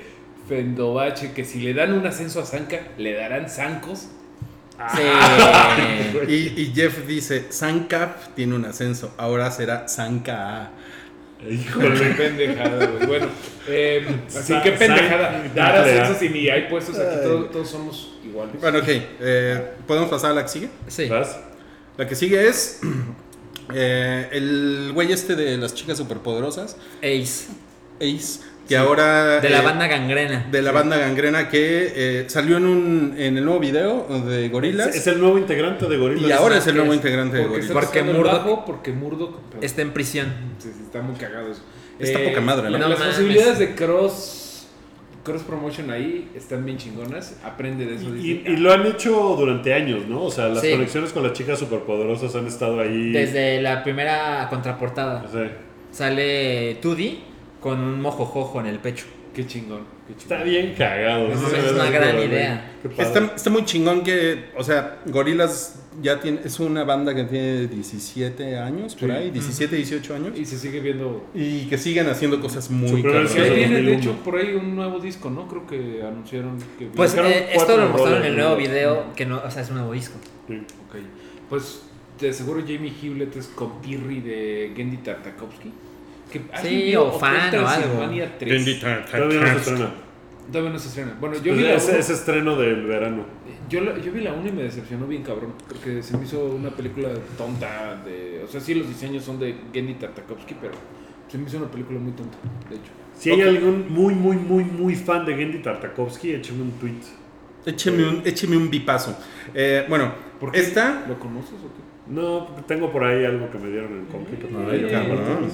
[0.47, 4.07] Fendobache que si le dan un ascenso a Zanca, le darán zancos.
[4.95, 5.01] Sí.
[6.27, 10.69] Y, y Jeff dice, Sancap tiene un ascenso, ahora será Sanka.
[10.69, 10.86] Qué
[11.49, 12.13] Híjole.
[12.15, 13.07] pendejada, güey.
[13.07, 13.27] Bueno,
[13.67, 15.43] eh, así que pendejada.
[15.55, 18.59] Dar ascensos y ni hay puestos aquí, todos, todos somos iguales.
[18.59, 20.69] Bueno, ok, eh, ¿podemos pasar a la que sigue?
[20.87, 21.07] Sí.
[21.07, 21.39] ¿Vas?
[21.97, 22.79] La que sigue es
[23.73, 27.47] eh, el güey este de las chicas superpoderosas, Ace.
[27.99, 29.39] Ace, que ahora...
[29.39, 30.45] De la eh, banda gangrena.
[30.51, 34.87] de la banda gangrena que eh, salió en, un, en el nuevo video de Gorilas
[34.87, 36.29] Es, es el nuevo integrante de Gorillaz.
[36.29, 37.71] y ahora es el nuevo es- integrante de Gorilas.
[37.71, 40.27] Porque Murdoch- porque Murdoch Está en prisión.
[40.59, 41.61] Sí, sí, está muy cagado eso.
[41.99, 42.77] Está poca madre, ¿no?
[42.77, 44.43] No Las posibilidades de cross
[45.23, 47.35] cross promotion ahí están bien chingonas.
[47.43, 48.15] Aprende de eso.
[48.15, 50.23] Y, dice, y lo han hecho durante años, ¿no?
[50.23, 50.71] O sea, las Sí.
[50.71, 53.11] conexiones con las chicas superpoderosas han estado ahí.
[53.11, 55.25] Desde la primera contraportada.
[55.29, 55.51] Sea,
[55.91, 57.23] Sale Tudi
[57.67, 59.05] con un mojojojo en el pecho.
[59.33, 59.81] Qué chingón.
[60.07, 60.37] Qué chingón.
[60.37, 61.27] está bien cagado.
[61.27, 61.45] Es Sí,
[61.75, 62.71] una gran idea.
[62.97, 67.67] Está, está muy chingón que, o sea, Gorilas ya tiene, es una banda que tiene
[67.67, 69.15] 17 años, por Sí.
[69.15, 71.25] ahí, 17, 18 años, Y se sigue viendo.
[71.35, 73.35] y que siguen haciendo cosas muy cabronas.
[73.35, 73.91] Viene, de 2001.
[73.99, 75.47] hecho, por ahí un nuevo disco, ¿no?
[75.47, 76.85] Creo que anunciaron que.
[76.87, 79.75] Pues eh, esto lo mostraron en el nuevo video, que no, o sea, es un
[79.75, 80.15] nuevo disco.
[80.47, 80.55] Sí.
[80.87, 80.95] Ok.
[81.49, 81.81] Pues
[82.19, 85.71] de seguro Jamie Hewlett es compirri de Gendy Tartakovsky.
[86.31, 87.67] Que ¿alguien Sí, o fan o algo.
[87.67, 88.79] Transilvania 3?
[89.11, 89.89] Todavía no se estrena.
[90.51, 91.17] Todavía no se estrena.
[91.19, 93.25] Bueno, yo Pues vi la ese, uno- ese estreno del verano.
[93.69, 96.45] Yo, la- yo vi la 1 y me decepcionó bien cabrón, porque se me hizo
[96.45, 100.73] una película tonta, de, o sea, sí los diseños son de Gendy Tartakovsky, pero
[101.27, 102.37] se me hizo una película muy tonta,
[102.69, 102.91] de hecho.
[103.17, 107.01] Si hay algún muy, muy, muy, muy fan de Gendy Tartakovsky, échame un tweet.
[107.65, 109.17] Écheme un, écheme un bipazo.
[109.53, 110.59] Eh, bueno, ¿Por qué?
[110.59, 111.03] esta...
[111.09, 112.13] ¿Lo conoces o qué?
[112.13, 114.37] No, tengo por ahí algo que me dieron en el compi.
[114.39, 115.49] pero Ay, no, cabrón.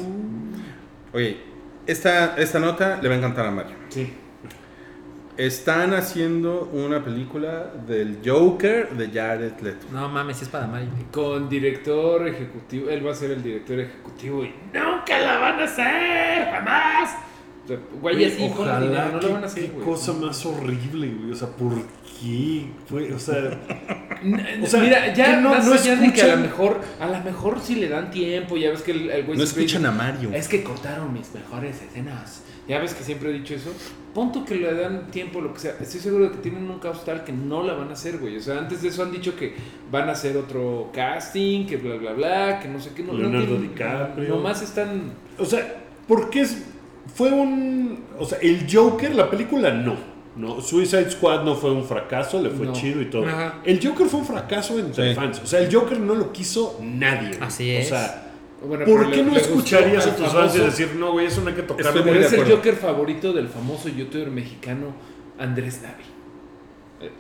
[1.14, 1.38] Oye,
[1.86, 3.76] esta, esta nota le va a encantar a Mario.
[3.90, 4.14] Sí.
[5.36, 9.88] Están haciendo una película del Joker de Jared Leto.
[9.92, 10.90] No mames, si es para Mario.
[11.12, 15.64] Con director ejecutivo, él va a ser el director ejecutivo y nunca la van a
[15.64, 17.18] hacer, jamás.
[18.02, 19.86] Güey, así dinero, no qué, lo van a hacer, qué güey.
[19.86, 21.32] cosa más horrible, güey.
[21.32, 21.74] O sea, ¿por
[22.20, 22.70] qué?
[23.14, 23.60] O sea,
[24.62, 27.20] O sea, Mira, ya no- más no allá de que a lo mejor, a lo
[27.24, 29.92] mejor si le dan tiempo, ya ves que el, el güey No escuchan dice, a
[29.92, 30.30] Mario.
[30.34, 32.44] Es que cortaron mis mejores escenas.
[32.68, 33.74] Ya ves que siempre he dicho eso.
[34.14, 35.76] Punto que le dan tiempo, lo que sea.
[35.82, 38.38] Estoy seguro de que tienen un caos tal que no la van a hacer, güey.
[38.38, 39.54] O sea, antes de eso han dicho que
[39.92, 43.04] van a hacer otro casting, que bla, bla, bla, que no sé qué.
[43.04, 44.30] No, no Leonardo tienen- DiCaprio.
[44.30, 45.12] Nomás están.
[45.38, 45.76] o sea,
[46.08, 46.64] ¿por qué es,
[47.14, 48.06] fue un.
[48.18, 50.13] O sea, el Joker, la película no.
[50.36, 52.74] No, Suicide Squad no fue un fracaso, le fue No.
[52.74, 53.28] chido y todo.
[53.28, 53.62] Ajá.
[53.64, 55.16] El Joker fue un fracaso entre Sí.
[55.16, 55.40] fans.
[55.44, 57.38] O sea, el Joker no lo quiso nadie.
[57.40, 57.86] Así es.
[57.86, 58.20] O sea,
[58.66, 61.42] Bueno, ¿por qué le- no le escucharías a tus fans y decir, no, güey, eso
[61.42, 62.02] no hay que tocarlo?
[62.02, 62.50] De es el.
[62.50, 64.88] Joker favorito del famoso youtuber mexicano
[65.38, 66.04] Andrés Navi.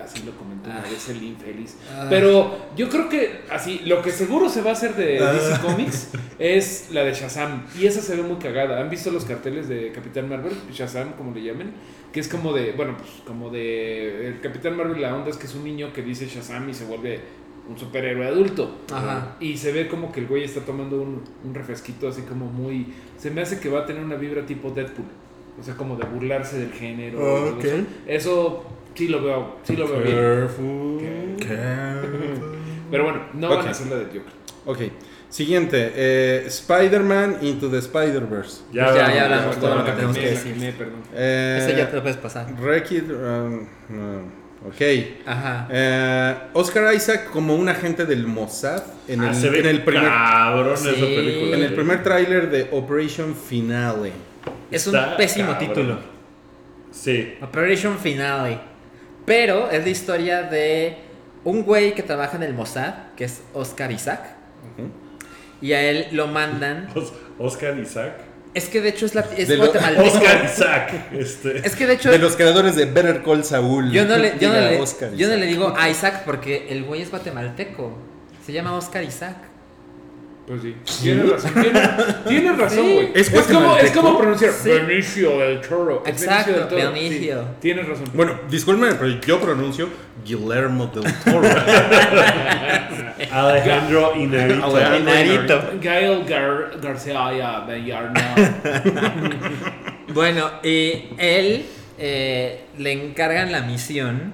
[0.01, 0.89] Así lo comentó una Ah.
[0.89, 1.77] vez el infeliz.
[1.95, 2.07] Ah.
[2.09, 5.33] Pero yo creo que así, lo que seguro se va a hacer de Ah.
[5.33, 6.09] DC Comics
[6.39, 7.65] es la de Shazam.
[7.79, 8.79] Y esa se ve muy cagada.
[8.81, 10.53] ¿Han visto los carteles de Capitán Marvel?
[10.71, 11.71] Shazam, como le llamen.
[12.11, 14.27] Que es como de, bueno, pues como de...
[14.27, 16.85] El Capitán Marvel, la onda es que es un niño que dice Shazam y se
[16.85, 17.19] vuelve
[17.67, 18.75] un superhéroe adulto.
[18.93, 19.35] Ajá.
[19.39, 22.93] Y se ve como que el güey está tomando un, un refresquito así como muy...
[23.17, 25.05] Se me hace que va a tener una vibra tipo Deadpool.
[25.59, 27.17] O sea, como de burlarse del género.
[27.17, 27.65] y todo Ok.
[28.07, 28.63] Eso.
[28.95, 30.15] Sí lo veo, sí lo veo bien.
[30.15, 31.01] Careful,
[31.39, 32.57] careful.
[32.91, 33.57] Pero bueno, no Ok.
[33.57, 34.21] van a hacer la de Joker.
[34.65, 34.79] Ok,
[35.29, 35.91] siguiente.
[35.95, 38.61] eh, Spider-Man Into the Spider-Verse.
[38.71, 40.53] Ya, Pues ya, hablamos ya hablamos todo lo que tenemos que decir.
[40.53, 41.01] quemé, perdón.
[41.15, 42.47] Eh, Ese ya te lo puedes pasar.
[42.59, 44.19] Wreck-It, um, no,
[44.67, 44.81] ok.
[45.25, 45.67] Ajá.
[45.71, 49.81] Eh, Oscar Isaac como un agente del Mossad en, Ah, el, se ve en el
[49.83, 50.89] primer, cabrón Sí.
[50.89, 51.57] esa película.
[51.57, 54.11] en el primer tráiler de Operation Finale.
[54.69, 55.67] Es un pésimo cabrón.
[55.67, 55.97] título.
[56.91, 57.33] Sí.
[57.41, 58.59] Operation Finale.
[59.25, 60.97] Pero es la historia de
[61.43, 64.21] un güey que trabaja en el Mossad, que es Oscar Isaac.
[65.61, 66.89] Y a él lo mandan.
[66.95, 68.13] Os- Oscar Isaac.
[68.53, 70.07] Es que de hecho es, la, es De lo- guatemalteco.
[70.17, 70.93] Oscar Isaac.
[71.13, 71.57] Este.
[71.65, 73.91] Es que de hecho De los creadores de Better Call Saul.
[73.91, 76.83] yo no le, yo no le, Oscar yo no le digo a Isaac porque el
[76.83, 77.97] güey es guatemalteco.
[78.45, 79.37] Se llama Oscar Isaac.
[80.45, 80.75] Pues sí.
[81.03, 81.51] Tienes razón.
[81.53, 82.93] Tienes, tienes razón, Sí.
[82.93, 83.11] güey.
[83.15, 84.01] ¿Es como, es guatemalteco?
[84.01, 84.69] como pronunciar Sí.
[84.69, 86.03] Benicio del Toro.
[86.05, 86.91] Exacto, Benicio del Toro.
[86.93, 87.41] Benicio.
[87.41, 88.05] Sí, tienes razón.
[88.13, 89.87] Bueno, discúlpenme, pero yo pronuncio
[90.25, 91.47] Guillermo del Toro.
[93.31, 94.65] Alejandro Inarito.
[94.65, 98.35] Alejandro Gael Gar García Bellarna.
[100.13, 101.65] Bueno, y él
[101.97, 104.33] eh, le encargan la misión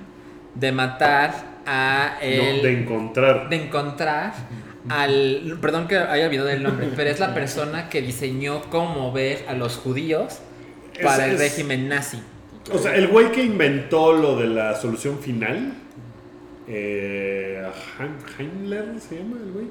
[0.56, 1.32] de matar
[1.66, 3.50] a el No, de encontrar.
[3.50, 4.34] de encontrar
[4.90, 9.46] al perdón que haya olvidado el nombre, pero es la persona que diseñó cómo ver
[9.48, 10.40] a los judíos
[10.98, 12.20] Es- para el es- régimen nazi.
[12.72, 15.74] O sea, el güey que inventó lo de la solución final,
[16.68, 17.64] eh,
[17.98, 19.66] Heim- Heimler se llama el güey,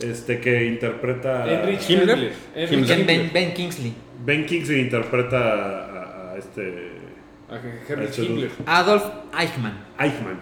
[0.00, 2.16] este que interpreta Heinrich Himmler.
[2.18, 2.32] Himmler.
[2.54, 2.88] Heinrich Himmler.
[2.88, 3.06] Ben, Himmler.
[3.06, 3.94] Ben, Ben Kingsley.
[4.24, 6.92] Ben Kingsley interpreta a, a este
[7.50, 7.58] Ah,
[7.88, 8.22] Heinrich Este.
[8.24, 8.50] Himmler.
[8.66, 9.04] Adolf
[9.38, 9.78] Eichmann.
[9.98, 10.38] Eichmann.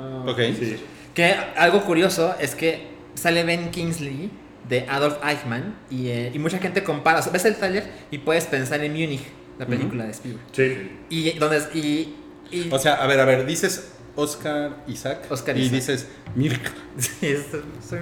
[0.00, 0.38] Ah, Ok.
[0.58, 0.76] Sí.
[1.14, 4.30] Que algo curioso es que sale Ben Kingsley
[4.68, 7.18] de Adolf Eichmann y, eh, y mucha gente compara.
[7.20, 9.22] o sea, ves el taller y puedes pensar en Munich,
[9.58, 10.44] la película de Spielberg.
[10.52, 10.90] Sí.
[11.10, 12.14] Y, donde, y,
[12.50, 15.74] y- O sea, a ver, a ver, dices Oscar Isaac Oscar y Isaac.
[15.74, 16.60] dices Mirk.
[16.98, 17.46] Sí, es-
[17.88, 18.00] soy-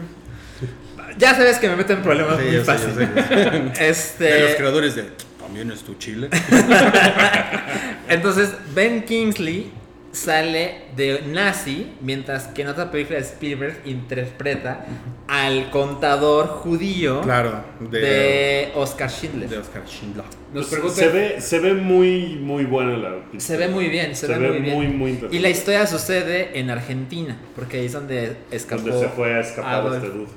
[1.18, 2.88] Ya sabes que me meto en problemas Sí, muy sé, fácil.
[2.90, 3.72] yo sé.
[3.88, 5.04] Este, De los creadores de
[5.38, 6.28] También es tu chile.
[8.08, 9.70] Entonces, Ben Kingsley
[10.16, 14.84] sale de nazi, mientras que en otra película de Spielberg interpreta
[15.28, 19.48] al contador judío Claro, de, de Oscar Schindler.
[19.48, 20.24] de Oscar Schindler.
[20.54, 23.40] Nos Se ve, se ve muy, muy buena la pintura.
[23.40, 24.74] Se ve muy bien, se, Se ve, ve muy bien.
[24.76, 25.36] muy, muy interesante.
[25.36, 28.82] y la historia sucede en Argentina, porque ahí es donde escapó.
[28.82, 29.96] Donde se fue a escapar Adolf.
[29.96, 30.30] este dude.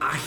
[0.00, 0.20] Ay,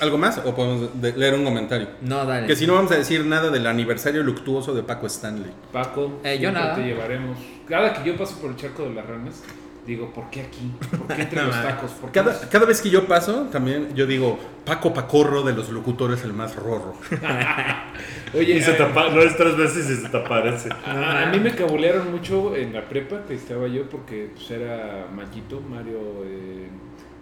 [0.00, 0.38] ¿Algo más?
[0.44, 1.88] ¿O podemos de- leer un comentario?
[2.02, 2.46] no, dale.
[2.46, 5.50] Que si no vamos a decir nada del aniversario luctuoso de Paco Stanley.
[5.72, 6.74] Paco, Eh, yo nada.
[6.74, 7.38] te llevaremos.
[7.68, 9.42] Cada que yo paso por el charco de las ranas,
[9.86, 10.72] digo, ¿por qué aquí?
[10.90, 11.90] ¿Por qué entre No, los tacos?
[11.92, 15.68] ¿Por qué Cada, cada vez que yo paso, también yo digo, Paco Pacorro de los
[15.70, 16.94] locutores, el más rorro.
[18.34, 20.68] Oye, Y se eh, te apa- lo es tres veces y se te aparece.
[20.84, 25.06] a, a mí me cabulearon mucho en la prepa que estaba yo porque pues, era
[25.14, 26.68] Mallito, Mario, eh,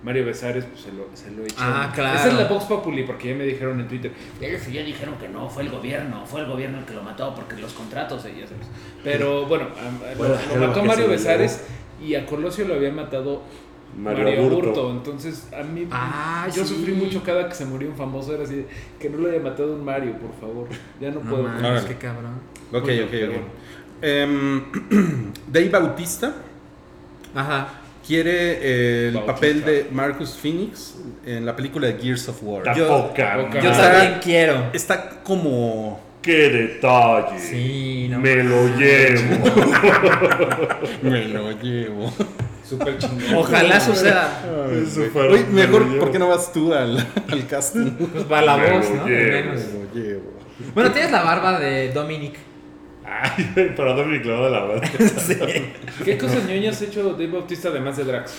[0.02, 1.74] Mario Besares, pues se lo, se lo echaron.
[1.76, 2.18] Ah, claro.
[2.18, 4.10] Esa es la Vox Populi, porque ya me dijeron en Twitter.
[4.40, 7.34] Ellos ya dijeron que no, fue el gobierno, fue el gobierno el que lo mató
[7.34, 8.66] porque los contratos, ya sabes.
[9.04, 11.64] Pero bueno, a- a- Bueno, lo, lo mató que Mario Besares
[12.04, 13.42] y a Colosio lo había matado
[13.96, 14.40] Mario, Mario.
[14.46, 14.90] Aburto.
[14.90, 16.74] Entonces, a mí, Ah, yo sí.
[16.74, 18.34] sufrí mucho cada que se murió un famoso.
[18.34, 18.66] Era así, de,
[18.98, 20.66] que no lo haya matado un Mario, por favor.
[21.00, 21.42] Ya no, No puedo.
[21.44, 21.88] mames, Órale.
[21.88, 22.34] qué cabrón.
[22.72, 23.28] Ok, ok, ok.
[23.28, 23.62] bueno.
[24.00, 24.62] Em,
[25.46, 26.34] Dave Bautista
[27.34, 27.68] Ajá.
[28.06, 29.34] Quiere eh, el Bautista.
[29.34, 30.94] papel de Marcus Phoenix
[31.26, 32.58] en la película de Gears of War.
[32.66, 33.60] Está Yo- poca poca.
[33.60, 34.70] Yo también quiero.
[34.72, 36.00] Está como...
[36.22, 37.38] ¡Qué detalle!
[37.40, 39.44] Sí, no Me lo llevo.
[41.02, 42.12] Me lo llevo.
[42.64, 43.34] Súper chingón.
[43.34, 44.40] Ojalá suceda.
[45.28, 45.98] Oye, me mejor, llevo.
[45.98, 46.96] ¿por qué no vas tú al,
[47.28, 47.90] al casting?
[47.90, 49.06] Pues va la Me voz, lo ¿no?
[49.08, 49.36] llevo.
[49.36, 49.60] Al menos.
[49.66, 50.32] Me lo llevo.
[50.74, 52.36] Bueno, tienes la barba de Dominic.
[53.04, 54.90] Ay, pero Dominic le va de la verdad.
[56.04, 58.32] ¿Qué cosas ñoñas ha hecho Dave Bautista además de Drax?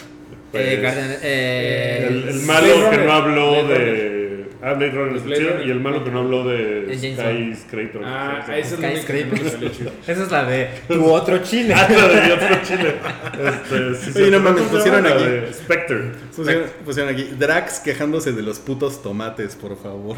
[0.51, 3.05] Pues, Eh, Guardian- eh, El, el Blade malo que Runner.
[3.05, 4.23] no habló Blade de.
[4.61, 5.67] Ah, Blade Runner es Blade chido, Runner.
[5.67, 8.01] Y el malo que no habló de Skyscraper.
[8.05, 8.53] Ah, ¿no?
[8.53, 9.03] esa es.
[10.07, 11.73] Esa es la de tu otro chile.
[11.75, 12.95] Ah, la de otro chile.
[13.33, 15.23] Este, sí, Oye, sí, no ¿cómo mames, pusieron aquí.
[15.53, 16.11] Spectre.
[16.33, 20.15] Pusieron, pusieron aquí, Drax quejándose de los putos tomates, por favor.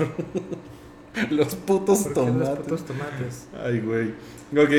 [1.31, 2.85] los putos tomates.
[2.85, 3.47] tomates.
[3.63, 4.11] Ay, güey.
[4.55, 4.71] Ok.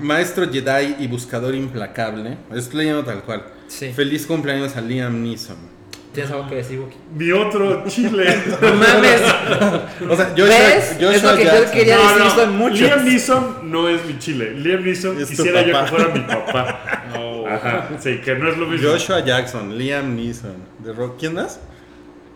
[0.00, 2.38] Maestro Jedi y buscador implacable.
[2.54, 3.44] Estoy leyendo tal cual.
[3.68, 3.92] Sí.
[3.92, 5.74] Feliz cumpleaños a Liam Neeson.
[6.14, 6.96] ¿Tienes algo que decir, Wookie?
[7.16, 8.38] Mi otro chile.
[8.62, 9.20] No mames.
[10.10, 10.96] O sea, Joshua, ¿Ves?
[11.00, 11.72] Joshua Es lo que yo Jackson.
[11.72, 12.80] quería decir, son muchos.
[12.80, 14.52] Liam Neeson no es mi chile.
[14.52, 17.00] Liam Neeson Es quisiera yo que fuera mi papá.
[17.14, 17.46] No.
[17.46, 18.88] Ajá, sí, que no es lo mismo.
[18.88, 20.54] Joshua Jackson, Liam Neeson.
[20.84, 21.16] The Rock.
[21.18, 21.60] ¿Quién más?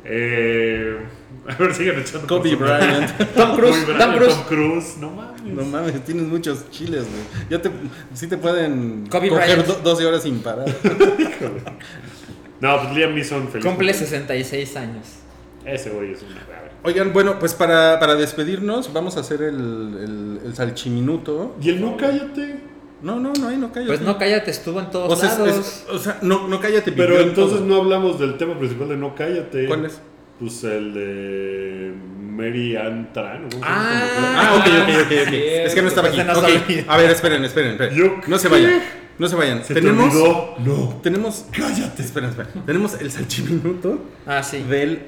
[0.05, 0.96] Eh,
[1.49, 2.26] a ver, sigan echando.
[2.26, 2.55] Kobe.
[2.57, 3.11] Bryant.
[3.34, 3.76] Tom Cruise.
[3.84, 4.34] Kobe Bryant, Tom Cruise.
[4.34, 4.96] Tom Cruise.
[5.01, 5.42] No mames.
[5.44, 7.22] No mames, tienes muchos chiles, güey.
[7.51, 7.70] Ya te,
[8.14, 9.66] sí te pueden Kobe coger Bryant.
[9.66, 10.66] do- 12 horas sin parar.
[12.61, 13.64] No, pues Liam Neeson feliz.
[13.64, 13.99] Cumple cumpleaños.
[14.09, 15.07] 66 años.
[15.64, 16.72] Ese güey es ver.
[16.82, 21.55] Oigan, bueno, pues para, para despedirnos vamos a hacer el, el, el salchiminuto.
[21.62, 22.57] Y el no cállate.
[23.03, 23.88] No, no, no, ahí no cállate.
[23.92, 25.57] Pues no, cállate, estuvo en todos O sea, lados.
[25.59, 26.90] es- o sea, no, no cállate.
[26.92, 27.66] Pero entonces todo.
[27.68, 29.66] no hablamos del tema principal de no cállate.
[29.66, 30.01] ¿Cuál es?
[30.40, 33.46] Pues el de Mary Ann Tran.
[33.46, 34.40] ¿o cómo se llama?
[34.40, 35.32] Ah, ok, ok, ok, ok.
[35.32, 36.18] Es que no estaba aquí.
[36.18, 36.92] No.
[36.92, 37.72] A ver, esperen, esperen.
[37.72, 37.94] esperen.
[37.96, 38.82] ¿Yo No se vayan.
[39.18, 39.64] No se vayan.
[39.64, 40.14] ¿Se te tenemos.
[40.14, 40.55] olvidó?
[40.64, 41.01] No.
[41.03, 41.44] Tenemos.
[41.51, 42.03] Cállate.
[42.03, 42.53] Esperen, esperen.
[42.66, 44.62] Tenemos el salchiminuto Ah, sí.
[44.62, 45.03] del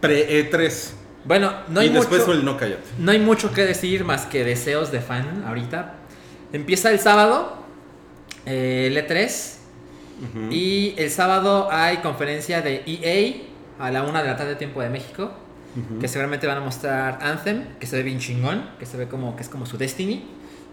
[0.00, 0.90] pre-E3.
[1.24, 2.32] Bueno, no hay y después mucho.
[2.32, 2.82] el no cállate.
[2.98, 5.94] No hay mucho que decir más que deseos de fan ahorita.
[6.52, 7.54] Empieza el sábado,
[8.46, 9.58] eh, el E3.
[10.50, 14.88] Y el sábado hay conferencia de EA a la una de la tarde, tiempo de
[14.88, 15.32] México.
[16.00, 19.34] Que seguramente van a mostrar Anthem, que se ve bien chingón, que se ve como
[19.36, 20.22] que es como su Destiny.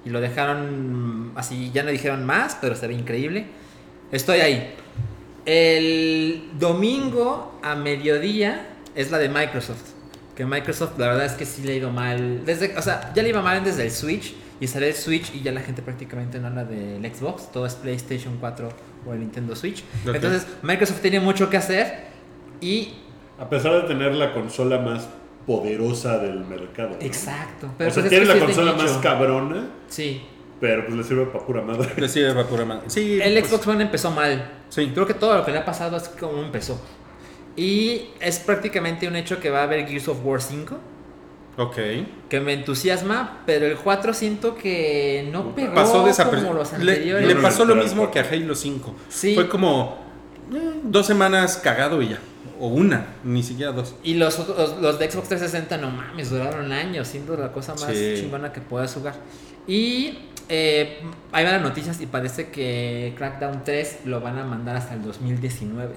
[0.06, 3.48] Y lo dejaron así, ya no dijeron más, pero se ve increíble.
[4.12, 4.76] Estoy ahí.
[5.46, 9.94] El domingo a mediodía es la de Microsoft.
[10.36, 12.46] Que Microsoft, la verdad es que sí le ha ido mal.
[12.46, 14.36] Desde, o sea, ya le iba mal desde el Switch.
[14.60, 17.52] Y sale el Switch y ya la gente prácticamente no habla del Xbox.
[17.52, 18.70] Todo es PlayStation 4
[19.08, 19.84] o el Nintendo Switch.
[20.06, 22.08] Entonces, Microsoft tiene mucho que hacer.
[22.62, 22.94] Y
[23.40, 25.08] A pesar de tener la consola más
[25.48, 26.90] poderosa del mercado.
[26.90, 27.06] ¿no?
[27.06, 27.68] Exacto.
[27.68, 30.22] o sea, pues tiene la sí consola más cabrona, Sí.
[30.60, 31.90] pero pues le sirve para pura madre.
[31.96, 32.84] Le sirve para pura madre.
[32.88, 34.52] Sí, El pues, Xbox One empezó mal.
[34.68, 34.92] Sí.
[34.94, 36.80] Creo que todo lo que le ha pasado es como empezó.
[37.56, 40.78] Y es prácticamente un hecho que va a haber Gears of War 5.
[41.60, 41.76] Ok.
[42.30, 46.54] Que me entusiasma, pero el 4 siento que no pegó Pasó como desapercibido.
[46.54, 47.28] los Le, anteriores.
[47.28, 48.96] le pasó lo mismo que a Halo 5.
[49.10, 49.36] Sí.
[49.36, 50.00] Fue como
[50.54, 52.20] eh, dos semanas cagado y ya.
[52.62, 53.96] O una, ni siquiera dos.
[54.04, 57.74] Y los, otros- los, los de Xbox 360, no mames, duraron años, siendo la cosa
[57.74, 58.16] más Sí.
[58.22, 59.16] chingona que puedas jugar.
[59.68, 60.18] Y
[60.50, 61.00] eh,
[61.34, 65.04] ahí van las noticias y parece que Crackdown 3 lo van a mandar hasta el
[65.04, 65.94] 2019.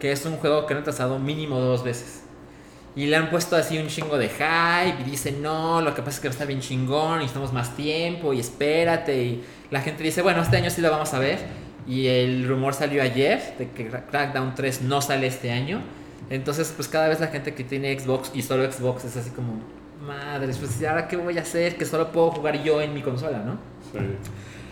[0.00, 2.23] Que es un juego que han retrasado mínimo dos veces.
[2.96, 6.16] Y le han puesto así un chingo de hype y dicen, no, lo que pasa
[6.16, 9.22] es que está bien chingón, necesitamos más tiempo y espérate.
[9.24, 11.38] Y la gente dice, bueno, este año sí lo vamos a ver.
[11.88, 15.80] Y el rumor salió ayer de que Cra- Crackdown 3 no sale este año.
[16.30, 19.60] Entonces, pues cada vez la gente que tiene Xbox y solo Xbox es así como,
[20.06, 21.76] madres, pues ¿y ahora qué voy a hacer?
[21.76, 23.58] Que solo puedo jugar yo en mi consola, ¿no?
[23.92, 23.98] Sí.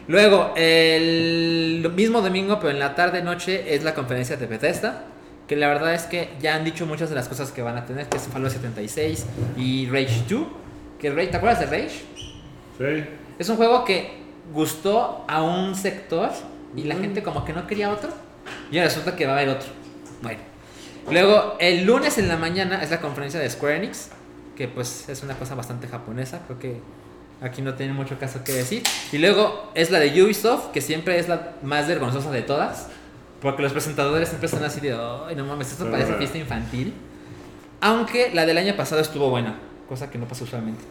[0.08, 5.04] Luego, el mismo domingo, pero en la tarde-noche, es la conferencia de Bethesda.
[5.46, 7.84] Que la verdad es que ya han dicho muchas de las cosas que van a
[7.84, 9.26] tener, que es Fallout 76
[9.56, 10.46] y Rage 2.
[10.98, 12.02] Que Rage, ¿Te acuerdas de Rage?
[12.78, 13.04] Sí.
[13.38, 14.22] Es un juego que
[14.52, 16.30] gustó a un sector
[16.76, 18.10] y la gente como que no quería otro.
[18.70, 19.68] Y resulta que va a haber otro.
[20.22, 20.40] Bueno.
[21.10, 24.10] Luego, el lunes en la mañana es la conferencia de Square Enix.
[24.56, 26.42] Que pues es una cosa bastante japonesa.
[26.46, 26.80] Creo que
[27.40, 28.82] aquí no tiene mucho caso que decir.
[29.10, 32.88] Y luego es la de Ubisoft, que siempre es la más vergonzosa de todas.
[33.42, 36.94] Porque los presentadores siempre están así de, ay, no mames, esto parece fiesta infantil.
[37.80, 40.84] Aunque la del año pasado estuvo buena, cosa que no pasa usualmente.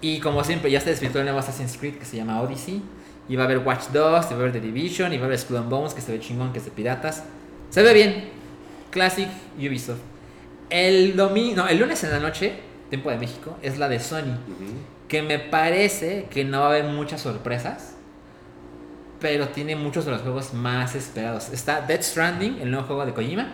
[0.00, 2.82] Y como siempre, ya se desvirtuó el nuevo Assassin's Creed que se llama Odyssey.
[3.28, 5.26] Y va a haber Watch Dogs, y va a haber The Division, y va a
[5.26, 7.24] haber Skull and Bones, que se ve chingón, que es de piratas.
[7.68, 8.30] Se ve bien.
[8.90, 9.28] Classic
[9.58, 10.00] Ubisoft.
[10.70, 12.54] El domingo, no, el lunes en la noche,
[12.88, 14.38] tiempo de México, es la de Sony.
[15.06, 17.94] Que me parece que no va a haber muchas sorpresas.
[19.20, 21.50] Pero tiene muchos de los juegos más esperados.
[21.50, 23.52] Está Dead Stranding, el nuevo juego de Kojima.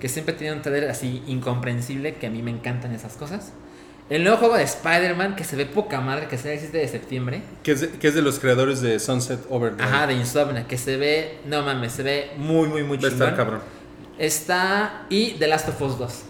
[0.00, 2.14] Que siempre tiene un trailer así incomprensible.
[2.14, 3.52] Que a mí me encantan esas cosas.
[4.10, 6.88] El nuevo juego de Spider-Man, que se ve poca madre, que sale el 7 de
[6.88, 7.42] septiembre.
[7.62, 9.82] Que es, de, que es de los creadores de Sunset Overdrive.
[9.82, 13.34] Ajá, de Insomnia, que se ve, no mames, se ve muy, muy, muy chingón.
[13.34, 13.60] cabrón.
[14.18, 16.22] Está y The Last of Us 2.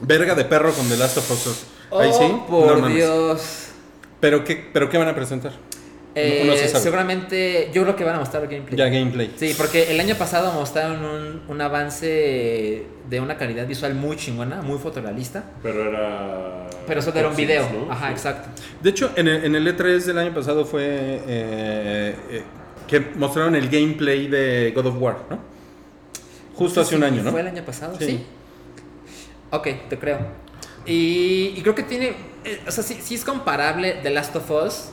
[0.00, 1.66] Verga de perro con The Last of Us 2.
[2.00, 2.42] Ahí oh, sí.
[2.48, 2.88] por no.
[2.88, 3.68] Dios.
[4.20, 5.52] ¿Pero qué, ¿Pero qué van a presentar?
[6.14, 6.82] Eh, no se sabe.
[6.82, 8.76] Seguramente, yo creo que van a mostrar gameplay.
[8.76, 9.32] Ya gameplay.
[9.36, 14.60] Sí, porque el año pasado mostraron un, un avance de una calidad visual muy chingona,
[14.62, 15.44] muy fotorrealista.
[15.62, 16.66] Pero era.
[16.86, 17.68] Pero solo era un video.
[17.72, 17.92] ¿no?
[17.92, 18.12] Ajá, Sí.
[18.12, 18.48] exacto.
[18.82, 22.42] De hecho, en el, en el E3 del año pasado fue eh, eh,
[22.88, 25.38] que mostraron el gameplay de God of War, ¿no?
[26.56, 27.30] Justo hace un año, ¿no?
[27.30, 27.94] ¿Fue el año pasado?
[27.98, 28.06] Sí.
[28.06, 28.26] Sí.
[29.50, 30.18] Ok, te creo.
[30.86, 32.14] Y, y creo que tiene.
[32.44, 34.90] eh, o sea, sí, sí es comparable The Last of Us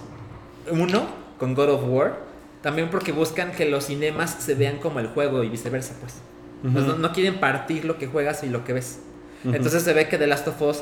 [0.71, 1.07] 1
[1.39, 2.19] con God of War.
[2.61, 6.15] También porque buscan que los cinemas se vean como el juego y viceversa, pues.
[6.63, 8.99] Pues no, no quieren partir lo que juegas y lo que ves.
[9.45, 10.81] Entonces se ve que The Last of Us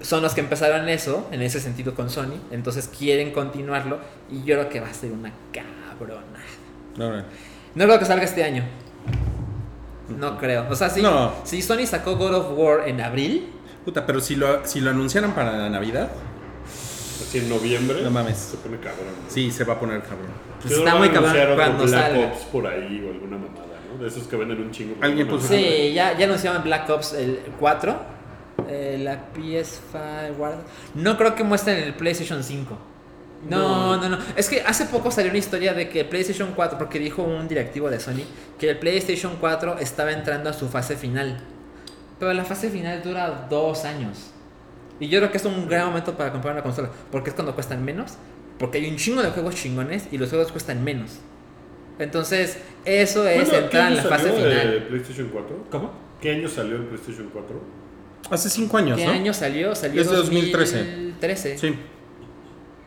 [0.00, 2.38] son los que empezaron eso, en ese sentido con Sony.
[2.52, 3.98] Entonces quieren continuarlo.
[4.30, 6.22] Y yo creo que va a ser una cabrona.
[6.96, 7.22] No, no.
[7.74, 8.62] No creo que salga este año.
[10.08, 10.66] No creo.
[10.70, 11.32] O sea, si, No.
[11.44, 13.52] si Sony sacó God of War en abril,
[13.84, 16.10] Puta, pero si lo, si lo anunciaran para la Navidad,
[17.22, 18.02] Así en noviembre.
[18.02, 18.36] No mames.
[18.36, 19.06] Se pone cabrón.
[19.24, 19.30] ¿no?
[19.30, 20.28] sí, se va a poner cabrón.
[20.60, 22.26] pues está muy cabrón cuando Black salga.
[22.28, 24.02] Ops por ahí o alguna mamada, ¿no?
[24.02, 24.96] De esos que venden un chingo.
[25.00, 25.48] Alguien puso-.
[25.48, 27.96] Sí, ya, ya anunciaban Black Ops el 4.
[28.68, 30.36] eh, la PS5.
[30.36, 30.58] Guarda.
[30.94, 32.78] No creo que muestren el PlayStation 5.
[33.48, 36.78] No, no, no, Es que hace poco salió una historia de que el PlayStation 4,
[36.78, 38.24] porque dijo un directivo de Sony,
[38.58, 41.38] que el PlayStation 4 estaba entrando a su fase final.
[42.18, 44.30] Pero la fase final dura dos años.
[45.00, 46.90] Y yo creo que es un gran momento para comprar una consola.
[47.12, 48.14] Porque es cuando cuestan menos.
[48.58, 51.18] Porque hay un chingo de juegos chingones y los juegos cuestan menos.
[51.98, 54.70] Entonces, eso es Bueno, ¿qué entrar en la fase salió final.
[54.70, 55.64] de PlayStation 4?
[55.70, 55.90] ¿Cómo?
[56.20, 57.60] ¿Qué año salió el PlayStation 4?
[58.30, 59.12] Hace cinco años, ¿Qué ¿no?
[59.12, 59.74] año salió?
[59.74, 60.76] Salió Es de 2013.
[60.78, 61.58] 2013.
[61.58, 61.74] Sí.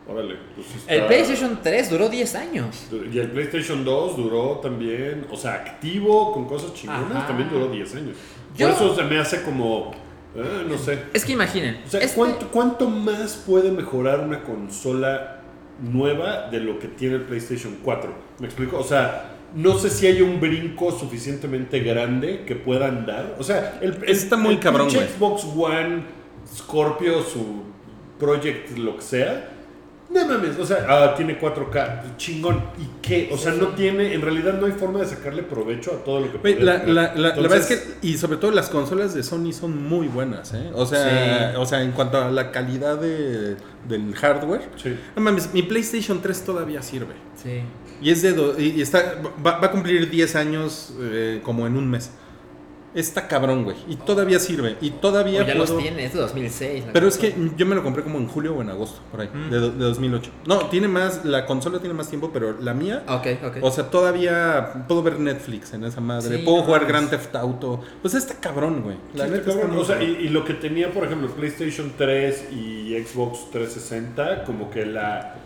[0.08, 0.36] Órale.
[0.56, 2.88] Pues está- El PlayStation 3 duró 10 años.
[3.12, 7.26] Y el PlayStation 2 duró también, o sea, activo con cosas chingonas, Ajá.
[7.28, 8.16] también duró 10 años.
[8.56, 9.92] Yo- Por eso se me hace como,
[10.36, 10.98] eh, no sé.
[11.12, 11.80] Es que imaginen.
[11.86, 15.42] O sea, este- ¿cuánto, ¿cuánto más puede mejorar una consola
[15.82, 18.12] nueva de lo que tiene el PlayStation 4?
[18.38, 18.78] ¿Me explico?
[18.78, 23.34] O sea, no sé si hay un brinco suficientemente grande que puedan dar.
[23.38, 25.06] O sea, el, el- Está muy el cabrón, güey.
[25.08, 26.04] Xbox One,
[26.56, 27.62] Scorpio, su
[28.18, 29.49] Project, lo que sea,
[30.12, 32.56] No mames, o sea, ah, tiene 4K, chingón.
[32.78, 33.28] ¿Y qué?
[33.32, 36.32] O sea, no tiene, en realidad no hay forma de sacarle provecho a todo lo
[36.32, 37.78] que podría la, la, la, la verdad es que,
[38.08, 40.70] y sobre todo las consolas de Sony son muy buenas, ¿eh?
[40.74, 41.56] O sea, Sí.
[41.58, 43.54] o sea en cuanto a la calidad de,
[43.88, 44.62] del hardware.
[44.82, 44.96] Sí.
[45.14, 47.14] No mames, mi PlayStation 3 todavía sirve.
[47.40, 47.60] Sí.
[48.02, 49.14] Y es de do- y y está
[49.46, 52.10] va, va a cumplir 10 años eh, como en un mes.
[52.94, 53.76] Está cabrón, güey.
[53.88, 54.76] Y todavía sirve.
[54.80, 56.86] Y todavía O ya puedo- los tiene, es de 2006.
[56.86, 59.20] la Pero es que yo me lo compré como en julio o en agosto, por
[59.20, 59.50] ahí, Mm.
[59.50, 60.30] de, de 2008.
[60.46, 63.56] No, tiene más, la consola tiene más tiempo, pero la mía, Ok, ok.
[63.62, 66.86] o sea, todavía puedo ver Netflix en esa madre, Sí, puedo no jugar.
[66.86, 67.80] Grand Theft Auto.
[68.02, 68.96] Pues está cabrón, güey.
[69.14, 69.78] La Sí, neta está cabrón.
[69.78, 74.70] O sea, y, y lo que tenía, por ejemplo, PlayStation 3 y Xbox 360, como
[74.70, 75.36] que la,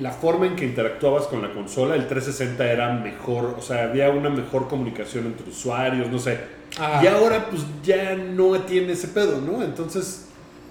[0.00, 4.10] la forma en que interactuabas con la consola, el 360 era mejor, o sea, había
[4.10, 6.38] una mejor comunicación entre usuarios, no sé.
[6.78, 7.00] Ah.
[7.02, 9.62] Y ahora pues ya no tiene ese pedo, ¿no?
[9.62, 10.26] Entonces,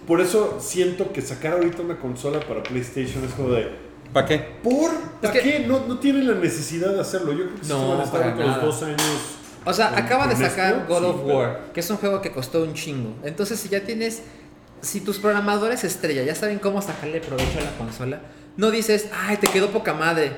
[0.07, 3.69] por eso siento que sacar ahorita una consola para PlayStation es como de...
[4.13, 4.39] ¿Para qué?
[4.63, 4.91] ¿Por?
[5.21, 5.65] ¿Para qué?
[5.67, 7.31] No, no tienen la necesidad de hacerlo.
[7.33, 9.01] Yo creo que No, van a estar para ahorita los dos años...
[9.65, 11.97] O sea, con- acaba de sacar esto, God sí, of pero- War, que es un
[11.97, 13.13] juego que costó un chingo.
[13.23, 14.23] Entonces, si ya tienes.
[14.81, 18.21] Si tus programadores estrella ya saben cómo sacarle provecho a la consola,
[18.59, 20.33] no dices, ay, te quedó poca madre.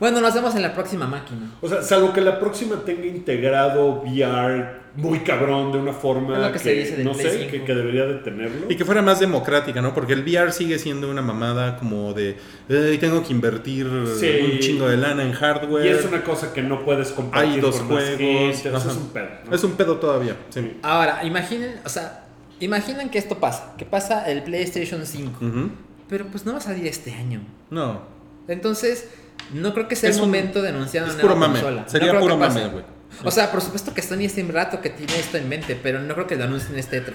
[0.00, 1.50] Bueno, nos vemos en la próxima máquina.
[1.60, 6.50] O sea, salvo que la próxima tenga integrado VR muy cabrón de una forma lo
[6.52, 7.50] que se dice no sé, 5.
[7.50, 8.66] que, que debería de tenerlo.
[8.68, 9.94] Y que fuera más democrática, ¿no?
[9.94, 12.36] Porque el VR sigue siendo una mamada como de,
[12.68, 13.86] "Ey, tengo que invertir
[14.18, 14.28] Sí.
[14.52, 15.86] un chingo de lana en hardware.
[15.86, 18.64] Y es una cosa que no puedes compartir Hay dos con más juegos.
[18.66, 19.28] es un pedo.
[19.48, 19.54] ¿no?
[19.54, 20.78] Es un pedo todavía, sí.
[20.82, 22.24] Ahora, imaginen, o sea,
[22.60, 25.38] imaginen que esto pasa, que pasa el PlayStation 5.
[25.44, 25.70] Ujú.
[26.12, 27.40] Pero pues no va a salir este año.
[27.70, 28.02] No,
[28.46, 29.08] Entonces,
[29.54, 31.54] no creo que sea Es el un- momento de anunciar una nueva mame.
[31.54, 31.88] consola.
[31.88, 32.84] Sería No puro mame, güey.
[33.24, 36.00] O sea, por supuesto que Sony hace un rato que tiene esto en mente, pero
[36.00, 37.12] no creo que lo anuncien este E3.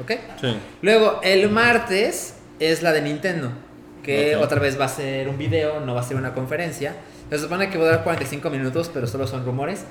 [0.00, 0.12] ¿Ok?
[0.40, 0.56] sí.
[0.82, 3.50] Luego, el martes es la de Nintendo,
[4.04, 6.94] que otra vez va a ser un video, no va a ser una conferencia.
[7.28, 9.84] Se supone que va a durar 45 minutos, pero solo son rumores.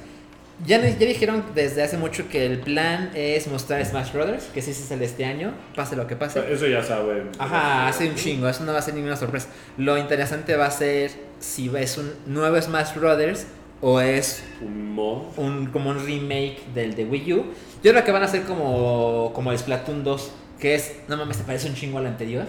[0.66, 4.72] Ya, ya dijeron desde hace mucho que el plan es mostrar Smash Brothers, que sí
[4.72, 6.42] es el de este año, pase lo que pase.
[6.52, 7.30] eso ya saben.
[7.40, 9.48] Ajá, hace un chingo, eso no va a ser ninguna sorpresa.
[9.78, 13.48] Lo interesante va a ser si es un nuevo Smash Brothers
[13.82, 15.38] o es Un mod.
[15.38, 17.46] un, como un remake del de Wii U.
[17.82, 21.38] Yo creo que van a ser como, como el Splatoon 2, que es, no mames,
[21.38, 22.46] te parece un chingo al anterior,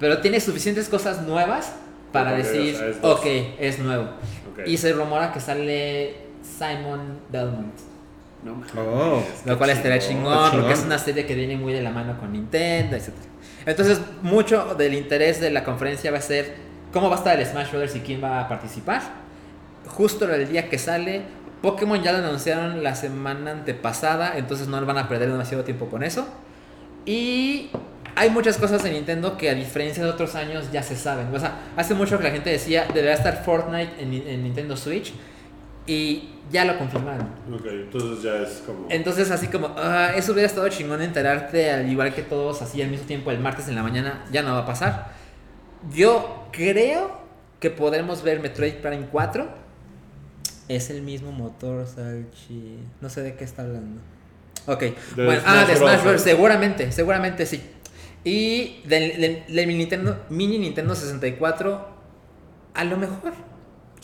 [0.00, 1.72] pero tiene suficientes cosas nuevas
[2.10, 3.26] para que, decir, o sea, es ok,
[3.60, 4.04] es nuevo.
[4.52, 4.66] Ok.
[4.66, 7.74] Y se rumora que sale Simon Belmont.
[8.44, 8.70] No mames.
[8.76, 9.22] Oh.
[9.46, 10.86] Lo cual estaría chingón, está porque es chingón.
[10.86, 13.10] una serie que viene muy de la mano con Nintendo, etc.
[13.64, 16.54] Entonces, mucho del interés de la conferencia va a ser
[16.92, 19.02] cómo va a estar el Smash Brothers y quién va a participar.
[19.86, 21.22] Justo el día que sale,
[21.62, 26.02] Pokémon ya lo anunciaron la semana antepasada, entonces no van a perder demasiado tiempo con
[26.02, 26.26] eso.
[27.06, 27.70] Y
[28.14, 31.34] hay muchas cosas de Nintendo que a diferencia de otros años ya se saben.
[31.34, 35.14] O sea, hace mucho que la gente decía, debería estar Fortnite en, en Nintendo Switch.
[35.86, 37.26] Y ya lo confirmaron.
[37.52, 38.86] Ok, entonces ya es como.
[38.90, 42.88] Entonces, así como, ah, eso hubiera estado chingón enterarte al igual que todos, así al
[42.90, 45.12] mismo tiempo el martes en la mañana, ya no va a pasar.
[45.92, 47.20] Yo creo
[47.60, 49.48] que podremos ver Metroid Prime 4.
[50.68, 52.78] Es el mismo motor, Salchi.
[53.00, 54.00] No sé de qué está hablando.
[54.66, 56.22] Ok, De bueno, Smash ah, de Smash Bros.
[56.22, 57.62] Seguramente, seguramente sí.
[58.24, 61.88] Y del, del- del mini, Nintendo, mini Nintendo 64,
[62.72, 63.32] a lo mejor.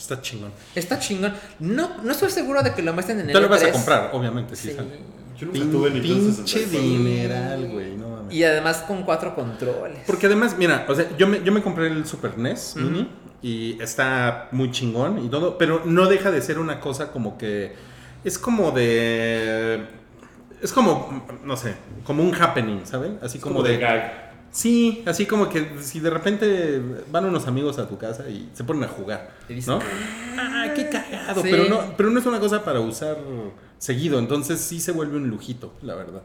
[0.01, 0.51] Está chingón.
[0.75, 1.33] Está chingón.
[1.59, 3.71] No, no estoy seguro de que lo muestren en el Te lo vas a E3.
[3.71, 4.69] comprar, obviamente, sí.
[4.69, 4.75] Sí.
[4.75, 4.99] sale.
[5.39, 6.79] Yo nunca tuve Pinche 64.
[6.79, 8.33] dineral, güey, no mames.
[8.33, 9.99] Y además con cuatro controles.
[10.05, 12.75] Porque además, mira, o sea, yo me, yo me compré el Super NES.
[12.75, 13.07] Mini
[13.41, 17.73] y está muy chingón y todo, pero no deja de ser una cosa como que
[18.23, 19.85] es como de
[20.61, 23.17] es como no sé, como un happening, ¿saben?
[23.21, 24.30] Así como, de, gag.
[24.51, 28.63] Sí, así como que si de repente van unos amigos a tu casa y se
[28.63, 29.31] ponen a jugar,
[29.67, 29.79] ¿no?
[30.37, 31.47] Ah, qué cagado, Sí.
[31.51, 33.17] pero no pero no es una cosa para usar
[33.77, 36.21] seguido, entonces sí se vuelve un lujito, la verdad.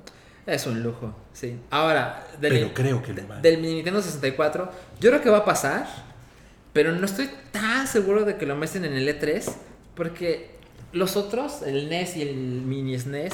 [0.47, 1.59] Es un lujo, sí.
[1.71, 3.43] Ahora, del, Pero creo que lo vale.
[3.43, 4.71] del Nintendo 64,
[5.01, 5.87] yo creo que va a pasar,
[6.73, 9.45] pero no estoy tan seguro de que lo muestren en el E3,
[9.97, 10.51] porque
[10.93, 13.33] los otros, el NES y el mini SNES,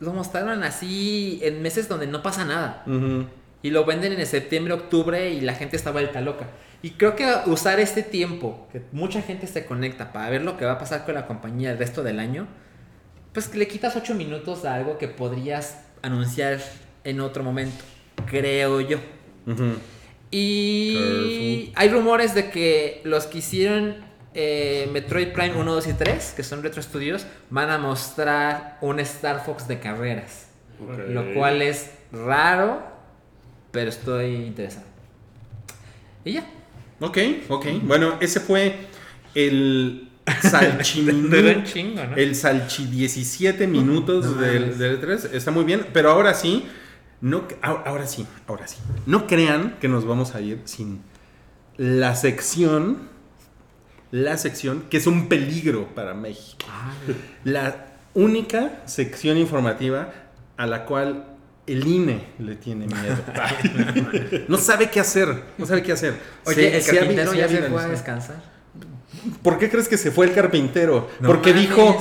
[0.00, 2.82] lo mostraron así en meses donde no pasa nada.
[2.86, 3.26] Ujú.
[3.64, 6.44] Y lo venden en septiembre, octubre y la gente está vuelta loca.
[6.82, 10.66] Y creo que usar este tiempo, que mucha gente se conecta para ver lo que
[10.66, 12.46] va a pasar con la compañía el resto del año,
[13.32, 16.60] pues que le quitas 8 minutos a algo que podrías anunciar
[17.04, 17.82] en otro momento,
[18.26, 18.98] creo yo.
[20.30, 23.96] Y hay rumores de que los que hicieron
[24.34, 29.00] eh, Metroid Prime 1, 2 y 3, que son Retro Studios, van a mostrar un
[29.00, 30.48] Star Fox de carreras.
[31.08, 32.93] Lo cual es raro,
[33.74, 34.86] pero estoy interesado.
[36.24, 36.46] Y ya.
[37.00, 37.18] Ok,
[37.50, 37.66] ok.
[37.82, 38.76] Bueno, ese fue
[39.34, 40.08] el
[40.82, 42.16] chingo, ¿no?
[42.16, 45.34] El salchi 17 minutos No del, del E3.
[45.34, 46.64] Está muy bien, pero ahora sí,
[47.20, 48.78] no, a- ahora sí, ahora sí.
[49.06, 51.02] No crean que nos vamos a ir sin
[51.76, 52.98] la sección,
[54.10, 56.64] la sección que es un peligro para México.
[57.44, 60.12] La única sección informativa
[60.56, 61.26] a la cual
[61.66, 63.16] el INE le tiene miedo.
[64.48, 66.14] no sabe qué hacer, no sabe qué hacer.
[66.46, 68.36] Oye, Se- el se carpintero ya se fue a descansar.
[69.42, 71.08] ¿Por qué crees que se fue el carpintero?
[71.20, 71.96] No Porque dijo,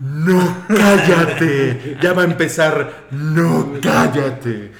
[0.00, 4.70] no cállate, ya va a empezar, no cállate.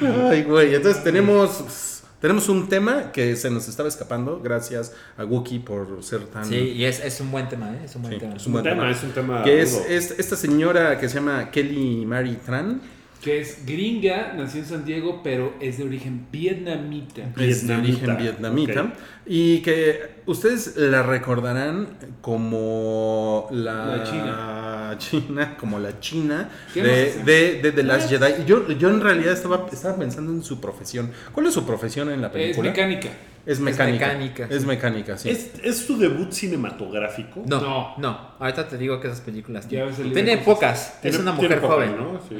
[0.00, 5.58] Ay, güey, entonces tenemos, tenemos un tema que se nos estaba escapando, gracias a Wookie
[5.58, 6.46] por ser tan...
[6.46, 7.80] Sí, y es, es un buen tema, ¿eh?
[7.84, 8.36] Es un buen Sí, tema.
[8.36, 9.42] es un tema, es un tema.
[9.42, 12.80] Que es, es esta señora que se llama Kelly Mary Tran.
[13.22, 17.22] Que es gringa, nació en San Diego, pero es de origen vietnamita.
[17.36, 18.92] Es de Vietnamita, origen vietnamita.
[19.26, 21.88] Y que ustedes la recordarán
[22.20, 24.94] como la, La China.
[24.98, 28.42] China, como la China ¿Qué de, de, de The Last Jedi.
[28.42, 31.10] Y Yo, yo en realidad estaba, estaba pensando en su profesión.
[31.32, 32.70] ¿Cuál es su profesión en la Es película?
[32.70, 33.08] mecánica.
[33.46, 34.06] Es mecánica.
[34.08, 34.66] mecánica, Es sí.
[34.66, 35.30] mecánica, sí.
[35.30, 37.42] ¿Es, es su debut cinematográfico.
[37.46, 37.94] No, No.
[37.98, 39.66] no, Ahorita te digo que esas películas.
[39.70, 41.00] El Tiene pocas.
[41.00, 41.96] Tiene- es una mujer joven.
[41.96, 42.20] ¿no?
[42.28, 42.36] Sí.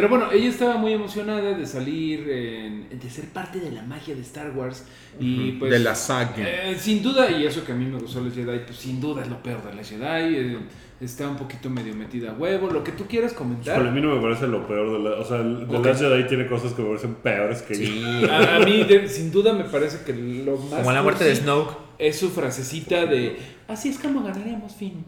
[0.00, 4.14] Pero bueno, ella estaba muy emocionada de salir, en- de ser parte de la magia
[4.14, 4.84] de Star Wars.
[5.20, 5.72] Y pues.
[5.72, 6.34] de la saga.
[6.38, 9.22] eh, sin duda, y eso que a mí me gustó los Jedi, pues sin duda
[9.22, 10.36] es lo peor de los Jedi.
[10.36, 10.58] eh,
[11.00, 12.70] está un poquito medio metida a huevo.
[12.70, 13.74] Lo que tú quieras comentar.
[13.74, 15.16] Híjole, a mí no me parece lo peor de la.
[15.16, 15.66] O sea, el-.
[15.82, 17.74] Last Jedi tiene cosas que me parecen peores que.
[17.74, 18.22] Sí.
[18.30, 20.80] A, a mí, de- sin duda, me parece que lo más.
[20.80, 21.76] Como la muerte de Snoke.
[21.98, 23.36] Es su frasecita de.
[23.66, 25.04] Así es como ganaremos, Finn.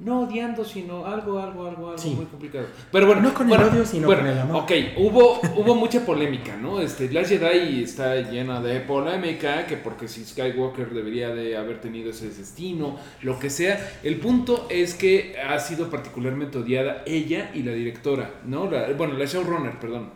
[0.00, 2.10] No odiando, sino algo, algo, algo, algo Sí.
[2.10, 2.66] muy complicado.
[2.92, 4.62] Pero bueno, No con el bueno, odio, sino bueno, con el amor.
[4.62, 6.80] Ok, hubo, hubo mucha polémica, ¿no?
[6.80, 12.10] Este, Last Jedi está llena de polémica, que porque si Skywalker debería de haber tenido
[12.10, 13.90] ese destino, lo que sea.
[14.04, 18.70] El punto es que ha sido particularmente odiada ella y la directora, ¿no?
[18.70, 20.10] La- bueno, la showrunner, perdón.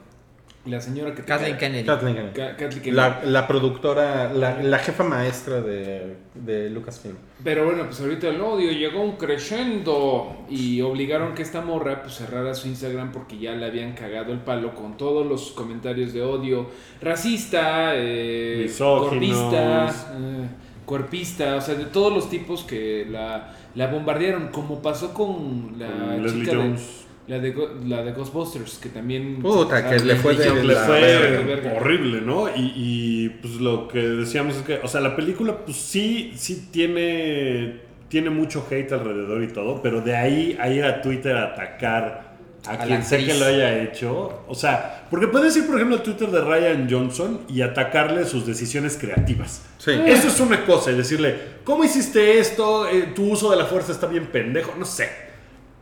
[0.65, 1.23] La señora que...
[1.25, 1.85] Kathleen Kennedy.
[1.85, 2.35] Kathleen Kennedy.
[2.35, 2.93] Ka- Kathleen Kennedy.
[2.93, 7.17] La, la productora, la, la jefa maestra de, de Lucasfilm.
[7.43, 12.15] Pero bueno, pues ahorita el odio llegó un crescendo y obligaron que esta morra pues
[12.15, 16.23] cerrara su Instagram porque ya le habían cagado el palo con todos los comentarios de
[16.23, 16.69] odio
[17.01, 20.49] racista, eh, corpista, eh,
[20.85, 25.89] cuerpista, o sea, de todos los tipos que la, la bombardearon, como pasó con la
[25.89, 27.02] Con Leslie chica de, Jones.
[27.28, 30.74] La de Go- la de Ghostbusters, que también Puta, que le fue de dicho- le
[30.74, 31.73] la fue verga, verga.
[31.81, 32.49] horrible, ¿no?
[32.49, 36.69] Y, y, pues lo que decíamos es que, o sea, la película pues sí, sí
[36.73, 41.44] tiene, tiene mucho hate alrededor y todo, pero de ahí a ir a Twitter a
[41.53, 42.32] atacar
[42.66, 45.97] a, A quien sea que lo haya hecho, o sea, porque puedes ir por ejemplo
[45.97, 49.62] al Twitter de Ryan Johnson y atacarle sus decisiones creativas.
[49.78, 49.93] Sí.
[50.07, 52.89] Eso es una cosa, y decirle, ¿cómo hiciste esto?
[52.89, 55.09] Eh, tu uso de la fuerza está bien pendejo, no sé.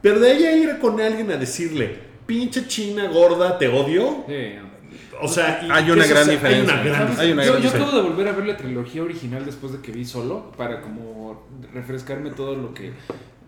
[0.02, 4.24] Pero de ahí a ir con alguien a decirle, pinche china gorda, te odio.
[4.26, 4.54] Sí.
[5.22, 6.74] O sea, y Hay una gran sea- diferencia.
[6.74, 7.18] Hay una gran ¿Sabes?
[7.18, 9.80] Hay una yo, gran yo acabo de volver a ver la trilogía original después de
[9.80, 12.92] que vi Solo, para como refrescarme todo lo que...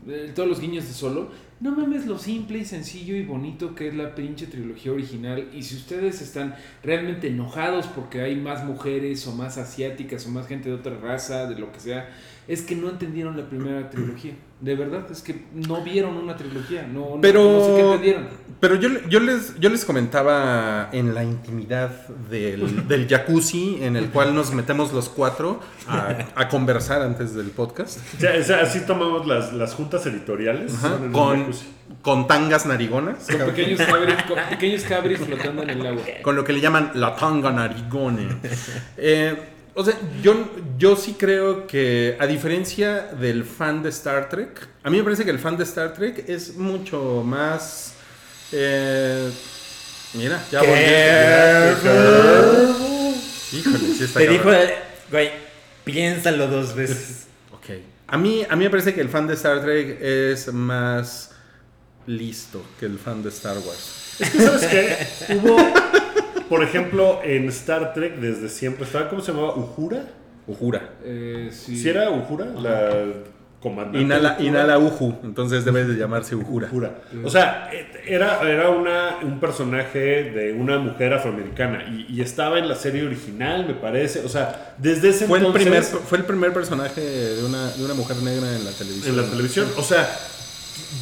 [0.08, 1.30] eh, todos los guiños de Solo.
[1.62, 5.48] No mames lo simple y sencillo y bonito que es la pinche trilogía original.
[5.54, 10.48] Y si ustedes están realmente enojados porque hay más mujeres o más asiáticas o más
[10.48, 12.08] gente de otra raza, de lo que sea,
[12.48, 14.32] es que no entendieron la primera trilogía.
[14.60, 16.86] De verdad, es que no vieron una trilogía.
[16.86, 18.28] No, Pero, no sé qué entendieron.
[18.60, 24.10] pero yo, yo, les, yo les comentaba en la intimidad del, del jacuzzi en el
[24.10, 25.58] cual nos metemos los cuatro
[25.88, 27.98] a, a conversar antes del podcast.
[28.16, 30.72] O sea, o sea, así tomamos las, las juntas editoriales.
[30.76, 31.51] Ajá, con,
[32.02, 33.26] con tangas narigonas.
[33.26, 36.02] Con pequeños cabris, con pequeños cabris flotando en el agua.
[36.22, 38.28] Con lo que le llaman la tanga narigone.
[38.96, 39.36] Eh,
[39.74, 44.90] o sea, yo, yo sí creo que, a diferencia del fan de Star Trek, a
[44.90, 47.94] mí me parece que el fan de Star Trek es mucho más.
[48.52, 49.30] eh,
[50.14, 50.76] mira, ya volvió.
[53.52, 54.52] Híjole, sí está Te cabrón.
[54.56, 54.72] dijo,
[55.10, 55.30] güey,
[55.84, 57.26] piénsalo dos veces.
[57.52, 57.70] Ok.
[58.08, 61.31] A mí, a mí me parece que el fan de Star Trek es más
[62.06, 64.16] listo que el fan de Star Wars.
[64.20, 65.34] Es que, ¿sabes qué?
[65.36, 65.56] Hubo,
[66.48, 69.54] por ejemplo, en Star Trek desde siempre, estaba, ¿cómo se llamaba?
[69.56, 70.06] ¿Uhura?
[70.46, 70.90] Ujura.
[71.04, 71.76] Eh, sí.
[71.76, 72.46] ¿Sí era Uhura?
[72.60, 73.04] La
[73.60, 74.00] comandante.
[74.00, 74.44] Inhala, Uhura.
[74.44, 76.66] inhala Uju, entonces debe de llamarse Ujura.
[76.72, 76.96] Uhura.
[77.24, 77.70] O sea,
[78.04, 83.06] era, era una, un personaje de una mujer afroamericana y, y estaba en la serie
[83.06, 84.20] original, me parece.
[84.24, 87.94] O sea, desde ese Fue el, primer, fue el primer personaje de una, de una
[87.94, 89.16] mujer negra en la televisión.
[89.16, 89.68] en la televisión.
[89.76, 90.08] O sea,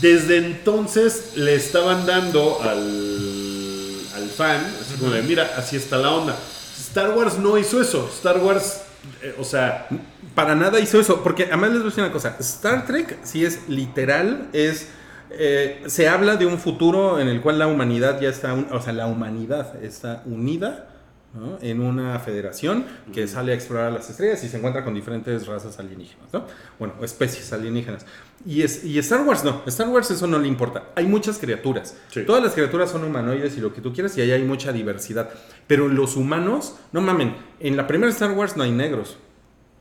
[0.00, 6.10] desde entonces le estaban dando al, al fan, así como de, mira, así está la
[6.12, 6.36] onda.
[6.78, 8.08] Star Wars no hizo eso.
[8.12, 8.80] Star Wars,
[9.22, 9.88] eh, o sea,
[10.34, 13.44] Para nada hizo eso, porque además les voy a decir una cosa, Star Trek si
[13.44, 14.86] es literal, es...
[15.30, 18.80] eh, se habla de un futuro en el cual la humanidad ya está, un- o
[18.80, 20.86] sea, la humanidad está unida
[21.34, 21.58] ¿no?
[21.60, 25.78] en una federación que sale a explorar las estrellas y se encuentra con diferentes razas
[25.78, 26.44] alienígenas, ¿no?
[26.78, 28.04] Bueno, especies alienígenas.
[28.44, 30.84] Y, es, y Star Wars no, Star Wars eso no le importa.
[30.96, 31.96] Hay muchas criaturas.
[32.08, 32.24] Sí.
[32.24, 35.30] Todas las criaturas son humanoides y lo que tú quieras y ahí hay mucha diversidad.
[35.66, 39.18] Pero los humanos, no mamen, en la primera Star Wars no hay negros.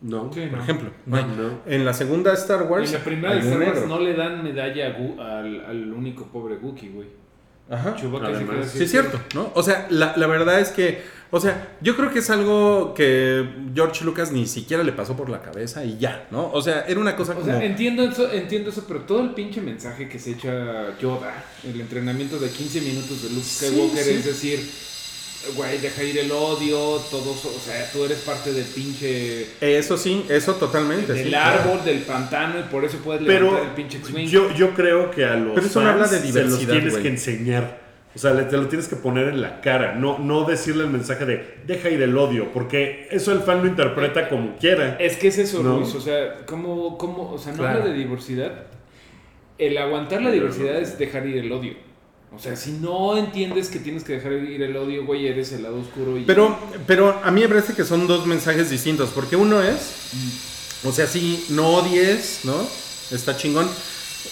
[0.02, 0.32] no.
[0.34, 0.64] Sí, Por no.
[0.64, 1.18] ejemplo, no.
[1.28, 1.60] No.
[1.66, 2.90] En la segunda Star Wars.
[2.94, 3.88] En la primera Star Wars negro.
[3.88, 7.08] no le dan medalla a Gu- al, al único pobre Wookiee, güey.
[7.70, 7.96] Ajá.
[7.96, 8.68] Chewbacca.
[8.68, 9.52] Sí, es cierto, ¿no?
[9.56, 11.20] O sea, la, la verdad es que.
[11.32, 15.30] O sea, yo creo que es algo que George Lucas ni siquiera le pasó por
[15.30, 16.50] la cabeza y ya, ¿no?
[16.52, 17.46] O sea, era una cosa O como.
[17.46, 21.80] sea, entiendo eso, entiendo eso, pero todo el pinche mensaje que se echa Yoda, el
[21.80, 24.10] entrenamiento de 15 minutos de Luke Skywalker, sí.
[24.10, 24.72] es decir,
[25.56, 30.26] güey, deja ir el odio, todos, o sea, tú eres parte del pinche Eso sí,
[30.30, 31.14] eso totalmente.
[31.14, 31.84] del sí, árbol, claro.
[31.86, 34.28] del pantano y por eso puedes Pero levantar el pinche X-Wing.
[34.28, 36.72] yo, yo creo que a los Pero eso no fans habla de se los diversidad,
[36.74, 37.04] tienes güey.
[37.04, 37.90] que enseñar.
[38.16, 40.90] O sea, le- te lo tienes que poner en la cara, no, no decirle el
[40.90, 44.98] mensaje de deja ir el odio, porque eso el fan lo interpreta como quiera.
[45.00, 45.78] Es que es eso, No.
[45.80, 47.80] Luis, o sea, ¿cómo, cómo, o sea, no Claro.
[47.80, 48.64] habla de diversidad.
[49.60, 51.74] El aguantar la diversidad es dejar ir el odio.
[52.36, 55.64] O sea, si no entiendes que tienes que dejar ir el odio, güey, eres el
[55.64, 56.26] lado oscuro y...
[56.26, 59.94] Pero, pero a mí me parece que son dos mensajes distintos, porque uno es,
[60.84, 62.56] o sea, sí, no odies, ¿no?
[63.12, 63.68] Está chingón.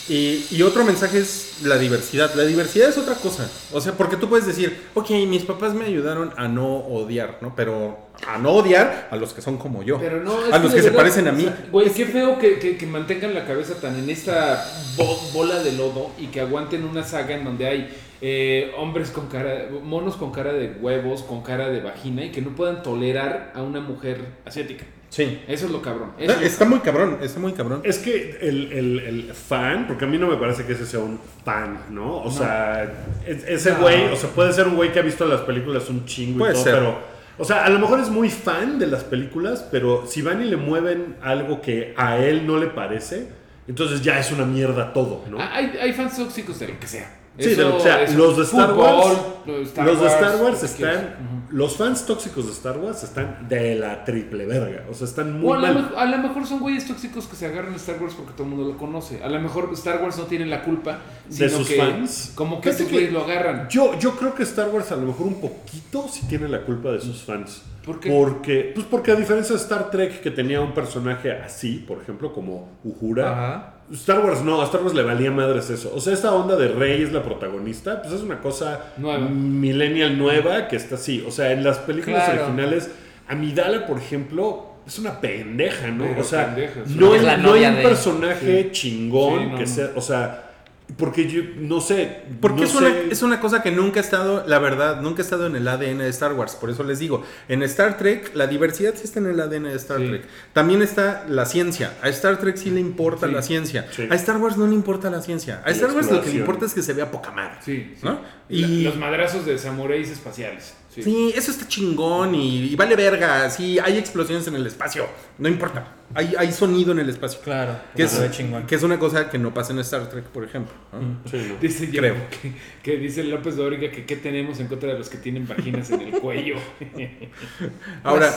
[0.09, 2.33] Y, y otro mensaje es la diversidad.
[2.35, 3.49] La diversidad es otra cosa.
[3.73, 7.53] O sea, porque tú puedes decir, ok, mis papás me ayudaron a no odiar, ¿no?
[7.55, 9.99] Pero a no odiar a los que son como yo.
[9.99, 11.49] Pero no, a los que se verdad, parecen a mí.
[11.71, 14.65] Güey, qué feo que, que- que mantengan la cabeza tan en esta
[14.97, 19.27] bo- bola de lodo y que aguanten una saga en donde hay eh, hombres con
[19.27, 23.51] cara, monos con cara de huevos, con cara de vagina y que no puedan tolerar
[23.55, 24.85] a una mujer asiática.
[25.09, 25.41] Sí.
[25.47, 26.11] Eso es lo cabrón.
[26.19, 27.81] Eso es lo Está muy cabrón, está muy cabrón.
[27.83, 30.99] Es que el, el- el fan, porque a mí no me parece que ese sea
[30.99, 32.17] un fan, ¿no?
[32.23, 32.83] O sea,
[33.25, 33.79] es- ese No.
[33.79, 36.51] güey, o sea, puede ser un güey que ha visto las películas un chingo Puede
[36.51, 36.73] y todo, ser.
[36.75, 36.99] pero,
[37.37, 40.45] o sea, a lo mejor es muy fan de las películas, pero si van y
[40.45, 43.27] le mueven algo que a él no le parece,
[43.67, 45.37] entonces ya es una mierda todo, ¿no?
[45.39, 47.13] Ah, Hay, hay fans tóxicos de lo que sea.
[47.39, 48.01] Sí, Eso- de lo que sea.
[48.01, 50.59] eso, Los de Star fútbol, Wars, los de Star los de Wars, Star Wars lo
[50.59, 55.05] que están, los fans tóxicos de Star Wars están de la triple verga, o sea,
[55.07, 55.75] están O muy a, lo mal.
[55.75, 58.43] mejor, a lo mejor son güeyes tóxicos que se agarran a Star Wars porque todo
[58.43, 59.23] el mundo lo conoce.
[59.23, 62.31] A lo mejor Star Wars no tiene la culpa De sino sus que, fans.
[62.35, 63.67] Como que estos güeyes lo agarran.
[63.69, 66.89] Yo, yo creo que Star Wars a lo mejor un poquito sí tiene la culpa
[66.91, 67.61] de sus fans.
[67.85, 68.09] ¿Por qué?
[68.09, 72.33] Porque, pues porque a diferencia de Star Trek que tenía un personaje así, por ejemplo,
[72.33, 73.73] como Uhura, Ajá.
[73.93, 75.91] Star Wars no, a Star Wars le valía madres eso.
[75.95, 79.19] O sea, esta onda de Rey es la protagonista, pues es una cosa Nueva.
[79.29, 81.23] millennial nueva que está así.
[81.25, 82.43] O sea, en las películas Claro.
[82.47, 82.89] originales,
[83.29, 86.05] Amidala, por ejemplo, es una pendeja, ¿no?
[86.05, 89.57] Pero o sea, pendeja, no, Es la no hay un de- personaje chingón Sí, no,
[89.57, 90.46] que sea, o sea,
[90.95, 94.03] porque yo no sé, Porque no es, una, sé- es una cosa que nunca ha
[94.03, 96.55] estado, la verdad, nunca ha estado en el ADN de Star Wars.
[96.55, 99.75] Por eso les digo, en Star Trek, la diversidad sí está en el ADN de
[99.75, 100.07] Star Sí.
[100.07, 100.23] Trek.
[100.53, 101.93] También está la ciencia.
[102.01, 103.33] A Star Trek sí le importa Sí.
[103.33, 103.85] la ciencia.
[103.91, 104.07] Sí.
[104.09, 105.61] A Star Wars no le importa la ciencia.
[105.65, 107.57] A Y Star Wars lo que le importa es que se vea poca madre.
[107.65, 107.93] Sí.
[108.01, 108.21] ¿no?
[108.47, 110.73] Y Y los madrazos de samuráis espaciales.
[110.97, 111.03] Sí.
[111.03, 113.49] sí, eso está chingón y, y vale verga.
[113.49, 115.05] Sí, hay explosiones en el espacio.
[115.37, 115.93] No importa.
[116.13, 117.39] Hay, hay sonido en el espacio.
[117.41, 117.77] Claro.
[117.95, 118.65] Que es, se ve chingón.
[118.65, 120.73] que es una cosa que no pasa en Star Trek, por ejemplo.
[120.93, 121.19] ¿no?
[121.29, 121.55] Sí, ¿no?
[121.61, 122.15] Dice Creo.
[122.41, 125.89] que, que dice López Dóriga que qué tenemos en contra de los que tienen vaginas
[125.91, 126.55] en el cuello.
[128.03, 128.33] Ahora,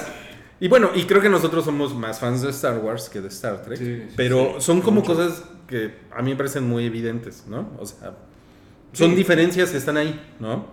[0.58, 3.62] y bueno, y creo que nosotros somos más fans de Star Wars que de Star
[3.62, 5.14] Trek, Sí, sí, pero sí, son como mucho.
[5.14, 7.70] cosas que a mí me parecen muy evidentes, ¿no?
[7.78, 8.14] O sea,
[8.92, 9.16] son Sí.
[9.16, 10.66] diferencias que están ahí, ¿no?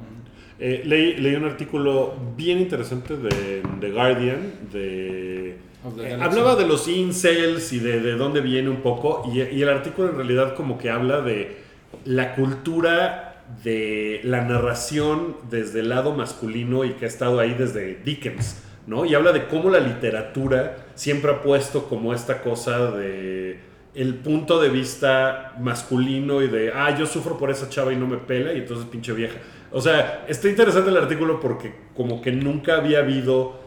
[0.59, 5.57] Eh, leí, leí un artículo bien interesante de The Guardian de...
[5.99, 9.69] Eh, hablaba de los incels y de, de dónde viene un poco y, y el
[9.69, 11.57] artículo en realidad como que habla de
[12.05, 17.95] la cultura de la narración desde el lado masculino y que ha estado ahí desde
[18.03, 19.05] Dickens, ¿no?
[19.05, 23.59] Y habla de cómo la literatura siempre ha puesto como esta cosa de
[23.95, 28.05] el punto de vista masculino y de, ah, yo sufro por esa chava y no
[28.07, 29.37] me pela y entonces pinche vieja.
[29.71, 33.59] O sea, está interesante el artículo porque como que nunca había habido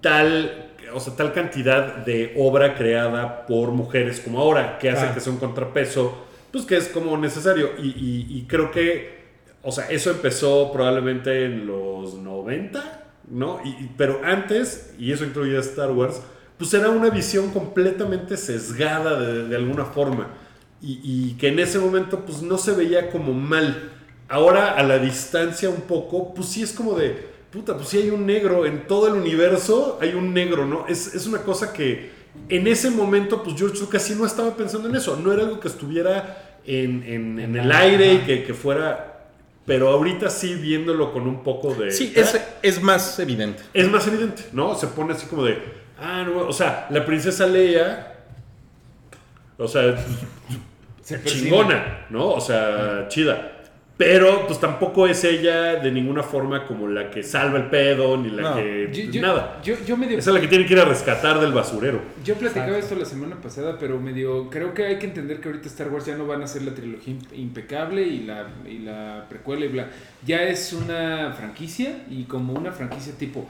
[0.00, 5.20] tal, o sea, tal cantidad de obra creada por mujeres como ahora, que hace que
[5.20, 7.70] sea un contrapeso, pues que es como necesario.
[7.78, 9.18] Y, y- y creo que,
[9.62, 13.60] o sea, eso empezó probablemente en los 90, ¿no?
[13.64, 16.22] Y- y- pero antes, y eso incluía Star Wars,
[16.58, 20.28] pues era una visión completamente sesgada de, de alguna forma.
[20.82, 23.92] Y, y que en ese momento, pues no se veía como mal.
[24.28, 28.10] Ahora, a la distancia un poco, pues sí es como de, puta, pues sí hay
[28.10, 30.84] un negro, en todo el universo hay un negro, ¿no?
[30.88, 32.10] Es, es una cosa que
[32.48, 35.58] en ese momento, pues George Lucas sí no estaba pensando en eso, no era algo
[35.58, 39.14] que estuviera en, en- en el aire y que, que fuera...
[39.66, 41.90] Pero ahorita sí viéndolo con un poco de...
[41.90, 43.62] Sí, es, es más evidente.
[43.74, 44.74] es más evidente, ¿no?
[44.74, 45.58] Se pone así como de,
[46.00, 48.14] ah, no, o sea, la princesa Leia,
[49.56, 49.96] o sea,
[51.02, 52.30] Se chingona, ¿no?
[52.30, 53.52] O sea, chida.
[53.96, 58.30] Pero pues tampoco es ella de ninguna forma como la que salva el pedo, ni
[58.30, 58.54] la No.
[58.54, 58.88] que...
[58.92, 59.58] Yo, yo- nada.
[59.64, 62.00] yo, yo medio Esa es la que tiene que ir a rescatar del basurero.
[62.24, 62.94] Yo platicaba Exacto.
[62.94, 66.06] esto la semana pasada, pero medio creo que hay que entender que ahorita Star Wars
[66.06, 69.68] ya no van a ser la trilogía imp- impecable y la, y la precuela y
[69.68, 69.88] bla.
[70.24, 73.48] Ya es una franquicia y como una franquicia tipo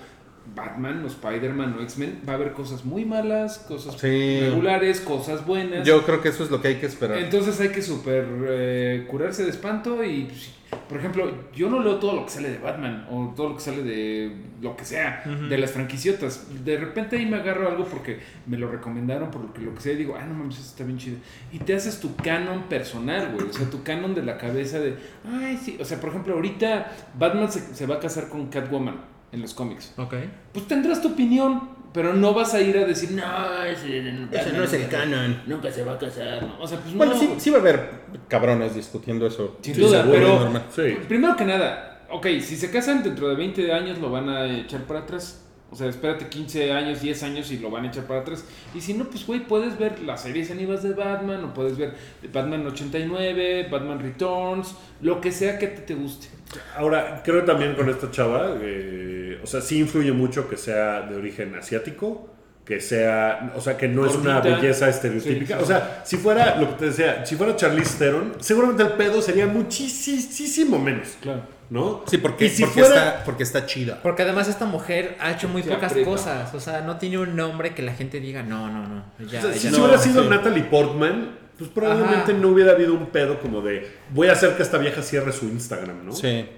[0.54, 4.40] Batman o Spider-Man o X-Men, va a haber cosas muy malas, cosas Sí.
[4.40, 5.86] regulares, cosas buenas.
[5.86, 7.18] Yo creo que eso es lo que hay que esperar.
[7.18, 10.50] Entonces hay que super eh, curarse de espanto y, pues,
[10.88, 13.60] por ejemplo, yo no leo todo lo que sale de Batman o todo lo que
[13.62, 16.46] sale de lo que sea, de las franquiciotas.
[16.64, 19.80] De repente ahí me agarro algo porque me lo recomendaron, por lo que, lo que
[19.80, 21.16] sea, y digo, ah, no mames, eso está bien chido.
[21.52, 23.46] Y te haces tu canon personal, güey.
[23.48, 24.94] O sea, tu canon de la cabeza de,
[25.30, 25.78] ay, sí.
[25.80, 28.96] O sea, por ejemplo, ahorita Batman se, se va a casar con Catwoman
[29.32, 29.92] en los cómics.
[29.96, 30.14] Ok.
[30.52, 33.98] Pues tendrás tu opinión, pero no vas a ir a decir, no, ese,
[34.32, 35.42] Ese no es el canon.
[35.46, 36.42] Nunca se va a casar.
[36.42, 36.58] ¿no?
[36.60, 37.18] o sea, pues Bueno, no.
[37.20, 37.90] sí, sí va a haber
[38.28, 39.58] cabrones discutiendo eso.
[39.62, 40.50] Sin Sí, duda, pero-.
[40.74, 40.96] Sí.
[41.08, 44.82] Primero que nada, ok, si se casan dentro de 20 años lo van a echar
[44.82, 45.44] para atrás.
[45.70, 48.44] O sea, espérate 15 años, 10 años y lo van a echar para atrás.
[48.74, 51.94] Y si no, pues güey, puedes ver las series animadas de Batman o puedes ver
[52.32, 56.28] Batman 89, Batman Returns, lo que sea que te guste.
[56.74, 61.16] Ahora, creo también con esta chava, eh, o sea, sí influye mucho que sea de
[61.16, 62.30] origen asiático,
[62.64, 65.54] que sea, o sea, que no es una belleza estereotípica.
[65.54, 65.62] Sí, sí.
[65.64, 69.20] O sea, si fuera, lo que te decía, si fuera Charlize Theron, seguramente el pedo
[69.20, 71.57] sería muchísimo menos, Claro.
[71.70, 72.02] ¿No?
[72.06, 74.00] Sí, porque, si porque, fuera- está, porque está chida.
[74.02, 76.10] Porque además esta mujer ha hecho muy pocas aprieta.
[76.10, 76.54] cosas.
[76.54, 79.04] O sea, no tiene un nombre que la gente diga, no, no, no.
[79.26, 79.84] Ya, O sea, ya si no".
[79.84, 80.28] hubiera sido sí.
[80.30, 82.40] Natalie Portman, pues probablemente Ajá.
[82.40, 85.46] no hubiera habido un pedo como de voy a hacer que esta vieja cierre su
[85.46, 86.12] Instagram, ¿no?
[86.12, 86.48] Sí.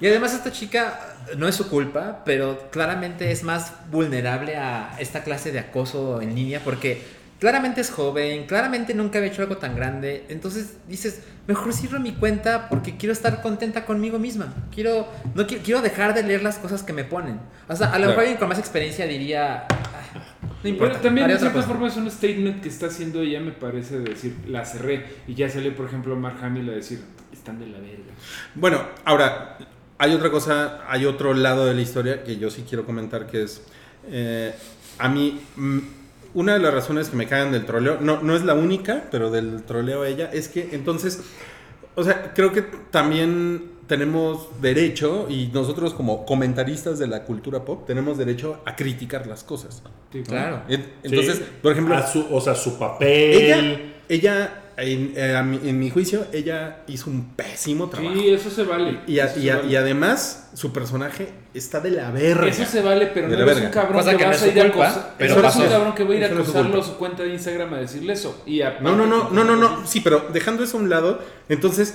[0.00, 1.00] Y además esta chica
[1.38, 6.34] no es su culpa, pero claramente es más vulnerable a esta clase de acoso en
[6.34, 7.02] línea porque
[7.42, 10.24] claramente es joven, claramente nunca había hecho algo tan grande.
[10.28, 14.54] Entonces dices, mejor cierro mi cuenta porque quiero estar contenta conmigo misma.
[14.72, 17.40] Quiero, no quiero, quiero dejar de leer las cosas que me ponen.
[17.68, 20.24] O sea, a lo mejor alguien con más experiencia diría, "Ah,
[20.62, 20.92] no importa.
[20.92, 21.66] Pero también de otra cierta cosa".
[21.66, 25.04] forma es un statement que está haciendo ella, me parece, de decir, la cerré.
[25.26, 27.02] Y ya sale, por ejemplo, Mark Hamill a decir,
[27.32, 28.12] están de la verga.
[28.54, 29.58] Bueno, ahora,
[29.98, 33.42] hay otra cosa, hay otro lado de la historia que yo sí quiero comentar que
[33.42, 33.64] es,
[34.08, 34.54] eh,
[34.98, 35.78] a mí, mm,
[36.34, 39.30] una de las razones que me cagan del troleo, no, no es la única, pero
[39.30, 41.20] del troleo a ella, es que entonces,
[41.94, 47.86] o sea, creo que también tenemos derecho, y nosotros como comentaristas de la cultura pop,
[47.86, 49.82] tenemos derecho a criticar las cosas.
[50.12, 50.62] Sí, Claro.
[50.68, 50.78] Sí.
[51.02, 53.08] Entonces, por ejemplo, A su- o sea, su papel.
[53.34, 58.14] ella, ella en, eh, en mi juicio, ella hizo un pésimo trabajo.
[58.14, 59.00] Sí, eso se vale.
[59.06, 59.68] Y, a- eso y se a- vale.
[59.72, 62.46] y además, su personaje está de la verga.
[62.48, 64.60] Eso se vale, pero De no eres un cabrón que, que vas es a ir
[64.60, 65.14] a acosar.
[65.18, 67.74] pero eres un cabrón que va a ir a acosarlo a su cuenta de Instagram
[67.74, 68.42] a decirle eso.
[68.46, 71.20] Y aparte- No, no, no, no, no, no, sí, pero dejando eso a un lado,
[71.48, 71.94] entonces,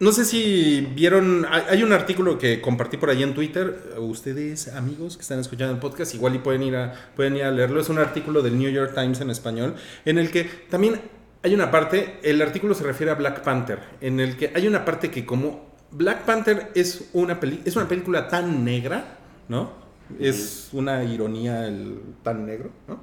[0.00, 4.68] no sé si vieron, hay, hay un artículo que compartí por ahí en Twitter, ustedes
[4.68, 7.80] amigos que están escuchando el podcast, igual y pueden ir a, pueden ir a leerlo,
[7.80, 9.74] es un artículo del New York Times en español,
[10.04, 11.00] en el que también
[11.42, 14.84] hay una parte, el artículo se refiere a Black Panther, en el que hay una
[14.84, 19.72] parte que como Black Panther es una, peli- es una película tan negra, ¿no?
[20.18, 23.02] Es una ironía el tan negro, ¿no?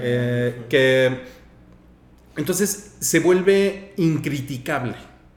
[0.00, 1.20] Eh, que
[2.36, 4.94] entonces se vuelve incriticable,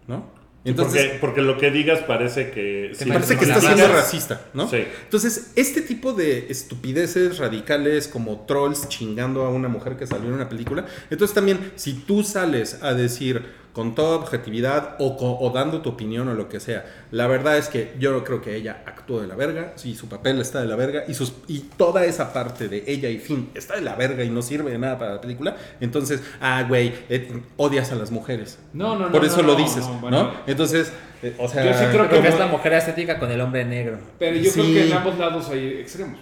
[0.08, 0.37] ¿no?
[0.70, 2.92] Entonces porque, porque lo que digas parece que.
[2.94, 4.70] sí, parece que si está digas- siendo racista, ¿no?
[4.70, 4.84] Sí.
[5.04, 10.34] Entonces, este tipo de estupideces radicales como trolls chingando a una mujer que salió en
[10.36, 13.44] una película, entonces también si tú sales a decir
[13.78, 17.94] con toda objetividad o, dando tu opinión o lo que sea, la verdad es que
[18.00, 21.04] yo creo que ella actuó de la verga, sí, su papel está de la verga
[21.08, 24.32] y, sus, y toda esa parte de ella y Finn está de la verga y
[24.32, 28.58] no sirve de nada para la película, entonces, ah, güey, eh, odias a las mujeres.
[28.74, 30.00] No, no, no, Por no, eso no, lo no, dices, ¿no?
[30.00, 30.32] bueno.
[30.48, 30.92] Entonces,
[31.22, 33.64] eh, o sea, Yo sí creo Creo que es la mujer estética con el hombre
[33.64, 34.00] negro.
[34.18, 34.60] Pero yo Sí.
[34.60, 36.20] creo que en ambos lados hay extremos.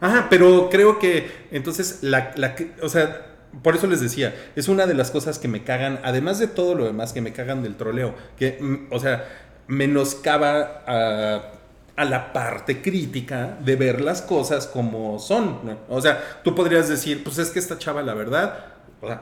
[0.00, 2.34] Ajá, pero creo que entonces la,
[2.82, 3.27] o sea,
[3.62, 6.74] por eso les decía, es una de las cosas que me cagan, además de todo
[6.74, 9.26] lo demás que me cagan del troleo, que, mm, o sea,
[9.66, 11.52] menoscaba a,
[11.96, 15.78] a la parte crítica de ver las cosas como son, ¿no?
[15.88, 18.78] O sea, tú podrías decir, pues es que esta chava, la verdad,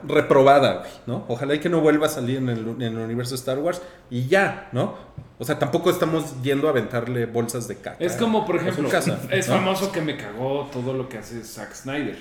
[0.07, 1.25] reprobada, ¿no?
[1.29, 4.27] Ojalá y que no vuelva a salir en el, en el universo Star Wars y
[4.27, 4.95] ya, ¿no?
[5.39, 7.97] O sea, tampoco estamos yendo a aventarle bolsas de caca.
[8.03, 9.57] Es como, por ejemplo, casa, es ¿no?
[9.57, 12.17] famoso que me cagó todo lo que hace Zack Snyder.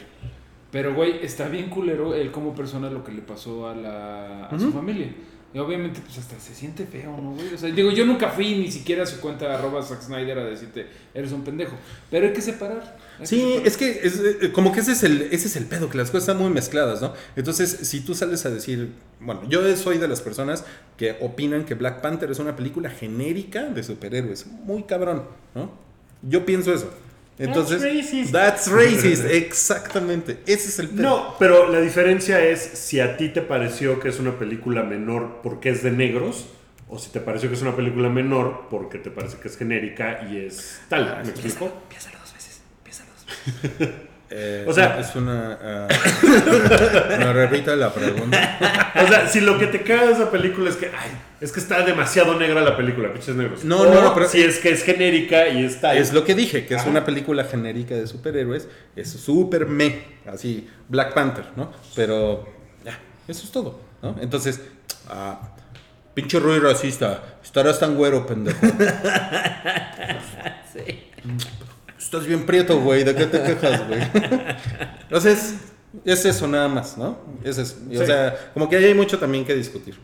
[0.76, 4.60] Pero, güey, está bien culero él como persona lo que le pasó a, la, a
[4.60, 5.08] su familia.
[5.54, 7.54] Y obviamente, pues hasta se siente feo, ¿no, güey?
[7.54, 10.44] O sea, digo, yo nunca fui ni siquiera a su cuenta arroba Zack Snyder a
[10.44, 11.78] decirte, eres un pendejo.
[12.12, 12.98] Pero hay que separar.
[13.14, 13.68] hay que Sí, separar.
[13.68, 16.12] es que es, eh, como que ese es, el, ese es el pedo, que las
[16.12, 17.14] cosas están muy mezcladas, ¿no?
[17.38, 18.92] Entonces, si tú sales a decir,
[19.22, 20.66] bueno, yo soy de las personas
[20.98, 25.24] que opinan que Black Panther es una película genérica de superhéroes, muy cabrón,
[25.56, 25.72] ¿no?
[26.22, 26.90] Yo pienso eso.
[27.38, 28.32] Entonces, racist.
[28.32, 30.40] That's racist, exactamente.
[30.46, 31.02] Ese es el pedo.
[31.02, 35.42] No, pero la diferencia es si a ti te pareció que es una película menor
[35.44, 36.46] porque es de negros
[36.88, 40.28] o si te pareció que es una película menor porque te parece que es genérica
[40.32, 41.22] y es tal.
[41.24, 41.72] ¿Me explico?
[41.90, 42.62] Piénsalo dos veces.
[42.84, 43.96] Piénsalo dos veces.
[44.30, 45.58] Eh, O sea- es una.
[47.20, 48.92] ¿Me repita la pregunta?
[49.04, 51.12] O sea, si lo que te caga de esa película es que, ay,
[51.42, 53.64] es que está demasiado negra la película, pinches negros.
[53.64, 56.34] No, O no, no, pero- si es que es genérica y está Es lo que
[56.34, 56.90] dije, que es Ajá.
[56.90, 58.68] una película genérica de superhéroes.
[58.96, 61.72] Es súper me, así, Black Panther, ¿no?
[61.96, 62.48] Pero
[62.84, 62.98] ya,
[63.28, 64.16] eso es todo, ¿no?
[64.22, 64.60] Entonces,
[65.08, 65.52] ah,
[66.16, 68.58] pinche Rui racista, estarás tan güero, pendejo.
[70.74, 71.04] Sí.
[72.06, 74.00] Estás bien prieto, güey, ¿de qué te quejas, güey?
[75.02, 75.56] Entonces,
[76.06, 77.18] es eso nada más, ¿no?
[77.44, 77.78] Es eso.
[77.90, 79.96] Y, O sea, como que ahí hay mucho también que discutir.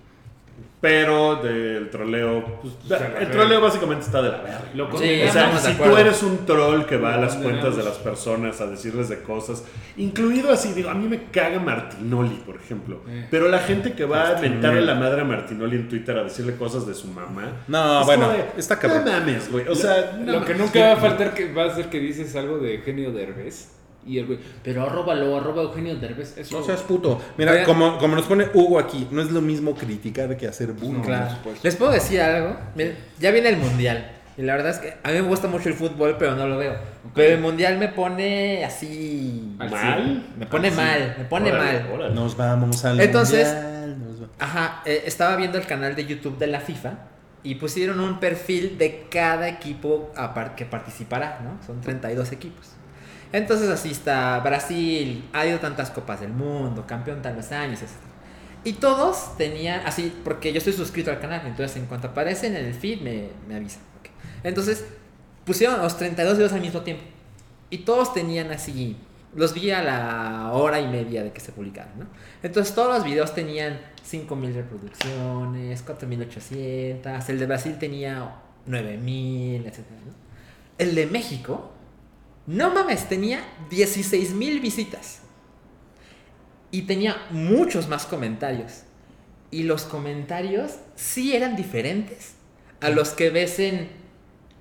[0.82, 4.64] Pero del troleo, pues, de el troleo básicamente está de la verga.
[4.74, 7.44] Lo Sí, O sea, de si tú eres un troll que va a las Lo
[7.44, 9.64] cuentas de las personas a decirles de cosas,
[9.98, 13.02] incluido así, digo, a mí me caga Martinoli, por ejemplo.
[13.08, 13.28] Eh.
[13.30, 16.56] Pero la gente que va a mentarle la madre a Martinoli en Twitter a decirle
[16.56, 17.64] cosas de su mamá.
[17.68, 19.06] No, es bueno, de, está cabrón.
[19.06, 19.68] No mames, güey.
[19.68, 22.36] O sea, no Lo que nunca va a faltar que va a ser que dices
[22.36, 23.81] algo de Eugenio Derbez.
[24.06, 26.36] Y el güey, pero arróbalo, arroba Eugenio Derbez.
[26.38, 27.22] Eso, No seas puto.
[27.38, 27.66] Mira, Oigan.
[27.66, 31.02] como, como nos pone Hugo aquí, no es lo mismo criticar que hacer bullying.
[31.02, 31.36] Claro.
[31.62, 32.56] ¿Les puedo decir algo?
[32.76, 34.12] Miren, ya viene el mundial.
[34.38, 36.58] Y la verdad es que a mí me gusta mucho el fútbol, pero no lo
[36.58, 36.74] veo.
[37.14, 39.56] Pero el mundial me pone así.
[39.60, 40.26] Al ¿Mal?
[40.38, 40.78] Me pone Ah, sí.
[40.78, 41.92] mal, me pone Órale, mal.
[41.94, 42.16] órale.
[42.16, 43.98] Nos vamos al Entonces- mundial,
[44.40, 46.94] va- Ajá, eh, estaba viendo el canal de YouTube de la FIFA
[47.44, 51.64] y pusieron un perfil de cada equipo a par- que participará, ¿no?
[51.66, 52.72] Son 32 equipos.
[53.34, 57.92] Entonces así está Brasil, ha ido tantas copas del mundo, campeón tantos años, etc.
[58.64, 62.66] Y todos tenían, así, porque yo estoy suscrito al canal, entonces en cuanto aparecen en
[62.66, 63.82] el feed me, me avisan.
[64.00, 64.10] ok.
[64.44, 64.86] Entonces
[65.46, 67.04] pusieron los 32 videos al mismo tiempo.
[67.70, 68.98] Y todos tenían así,
[69.36, 72.06] los vi a la hora y media de que se publicaron, ¿no?
[72.44, 73.80] Entonces todos los videos tenían
[74.10, 78.36] 5.000 reproducciones, 4.800, el de Brasil tenía
[78.68, 79.78] 9.000, etc.
[80.06, 80.14] ¿no?
[80.78, 81.72] El de México,
[82.48, 85.20] no mames, tenía 16.000 visitas.
[86.72, 88.84] Y tenía muchos más comentarios.
[89.52, 92.34] Y los comentarios sí eran diferentes
[92.80, 93.90] a los que ves en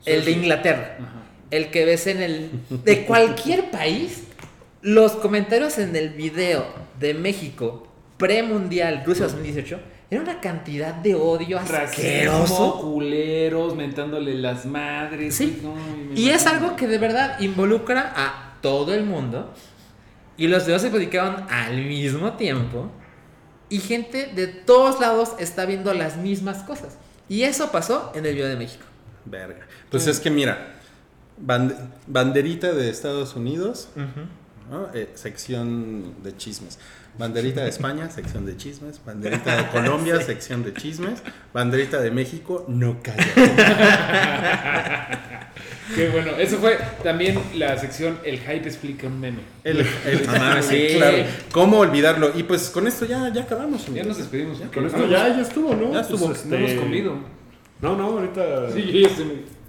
[0.04, 1.22] el de Inglaterra Ajá.
[1.50, 2.50] el que ves en el
[2.84, 4.24] de cualquier país,
[4.82, 6.66] los comentarios en el video
[6.98, 7.86] de México
[8.16, 9.80] premundial Rusia 2018
[10.10, 12.80] era una cantidad de odio Racismo, asqueroso.
[12.80, 15.36] culeros, mentándole las madres.
[15.36, 15.60] Sí.
[15.62, 15.74] no,
[16.16, 19.52] Y es algo que de verdad involucra a todo el mundo.
[20.36, 22.90] Y los videos se publicaron al mismo tiempo.
[23.68, 26.96] Y gente de todos lados está viendo las mismas cosas.
[27.28, 28.84] Y eso pasó en el video de México.
[29.26, 29.60] Verga.
[29.90, 30.74] Pues es que mira,
[31.40, 31.76] band-
[32.08, 33.88] banderita de Estados Unidos,
[34.68, 34.88] ¿no?
[34.94, 36.78] Eh, sección de chismes.
[37.20, 38.98] Banderita de España, sección de chismes.
[39.04, 41.22] Banderita de Colombia, sección de chismes.
[41.52, 43.26] Banderita de México, no calla.
[45.94, 46.30] Qué bueno.
[46.38, 49.40] Eso fue también la sección El Hype explica un meme.
[49.64, 49.86] El, el-
[50.28, 50.88] Ah, sí.
[50.96, 51.18] claro.
[51.52, 52.30] ¿Cómo olvidarlo?
[52.36, 53.86] Y pues con esto ya, ya acabamos.
[53.92, 54.58] Ya nos despedimos.
[54.58, 55.92] porque Con esto no ya, hemos- ya estuvo, ¿no?
[55.92, 56.26] Ya estuvo.
[56.28, 57.39] Pues, No hemos este, comido.
[57.82, 58.70] No, no, ahorita.
[58.72, 59.06] Sí,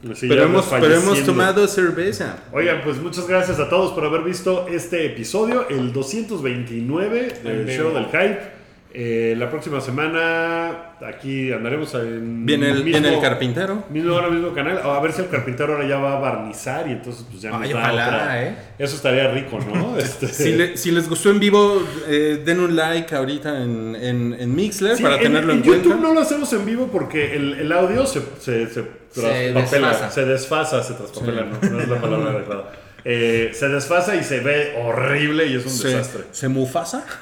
[0.04, 2.38] muy- sí, pero, hemos, pero hemos tomado cerveza.
[2.52, 7.68] Oigan, pues muchas gracias a todos por haber visto este episodio, el 229 En del
[7.78, 8.61] show del hype.
[8.94, 13.86] Eh, la próxima semana aquí andaremos en Viene el, mismo, viene el carpintero.
[13.90, 14.80] mismo hora, mismo canal.
[14.84, 17.62] A ver si el carpintero ahora ya va a barnizar y entonces pues ya nos
[17.62, 18.44] Ay, da ojalá, otra.
[18.44, 18.56] ¿eh?
[18.78, 19.98] Eso estaría rico, ¿no?
[19.98, 24.36] Este, Si, le- si les gustó en vivo, eh, den un like ahorita en, en,
[24.38, 26.08] en Mixler Sí, para en, tenerlo en, en YouTube cuenta.
[26.08, 30.12] no lo hacemos en vivo porque el, el audio se, se, se traspapela, desfasa.
[30.12, 32.72] se desfasa, se traspapela, no, no es la palabra adecuada.
[33.06, 36.24] Eh, se desfasa y se ve horrible y es un se, desastre.
[36.32, 37.06] ¿Se mufasa?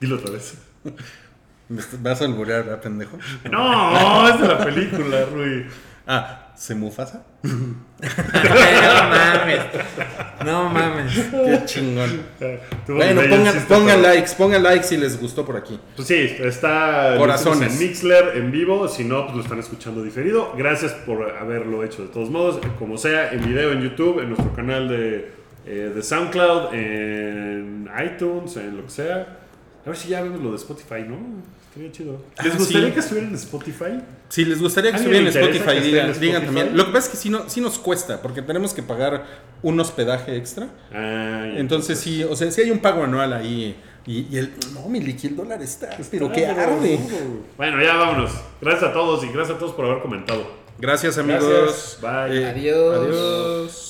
[0.00, 0.54] Dilo otra vez.
[1.68, 3.18] ¿Me est- ¿Vas a alburear, ¿verdad, pendejo?
[3.50, 5.66] No, es de la película, Rui.
[6.06, 7.22] Ah, ¿se Mufasa?
[7.42, 7.50] no
[9.08, 9.60] mames.
[10.44, 11.12] No mames.
[11.30, 12.22] Qué chingón.
[12.88, 15.78] Bueno, pongan, pongan likes, pongan likes si les gustó por aquí.
[15.94, 17.72] Pues sí, está Corazones.
[17.74, 18.88] en Mixler en vivo.
[18.88, 20.52] Si no, pues lo están escuchando diferido.
[20.56, 22.58] Gracias por haberlo hecho de todos modos.
[22.78, 25.32] Como sea, en video en YouTube, en nuestro canal de,
[25.66, 29.36] eh, de SoundCloud, en iTunes, en lo que sea.
[29.84, 31.16] A ver si ya vemos lo de Spotify, ¿no?
[31.68, 32.20] Estaría chido.
[32.44, 32.92] ¿Les Ah, gustaría sí.
[32.94, 34.00] que estuviera en Spotify?
[34.28, 36.76] Si les gustaría que ¿Alguien estuvieran en Spotify, digan, en digan también.
[36.76, 39.24] Lo que pasa es que sí, no, sí nos cuesta, porque tenemos que pagar
[39.62, 40.68] un hospedaje extra.
[40.92, 41.46] Ah.
[41.56, 43.76] Entonces sí, o sea, sí hay un pago anual ahí.
[44.06, 44.52] Y, y el.
[44.74, 45.90] No, mi liqui, el dólar está.
[46.10, 46.98] Pero Ah, que arde.
[47.56, 48.32] Bueno, ya vámonos.
[48.60, 50.46] Gracias a todos y gracias a todos por haber comentado.
[50.78, 51.98] Gracias, amigos.
[52.00, 52.38] Bye.
[52.42, 52.98] Eh, Adiós.
[52.98, 53.89] Adiós.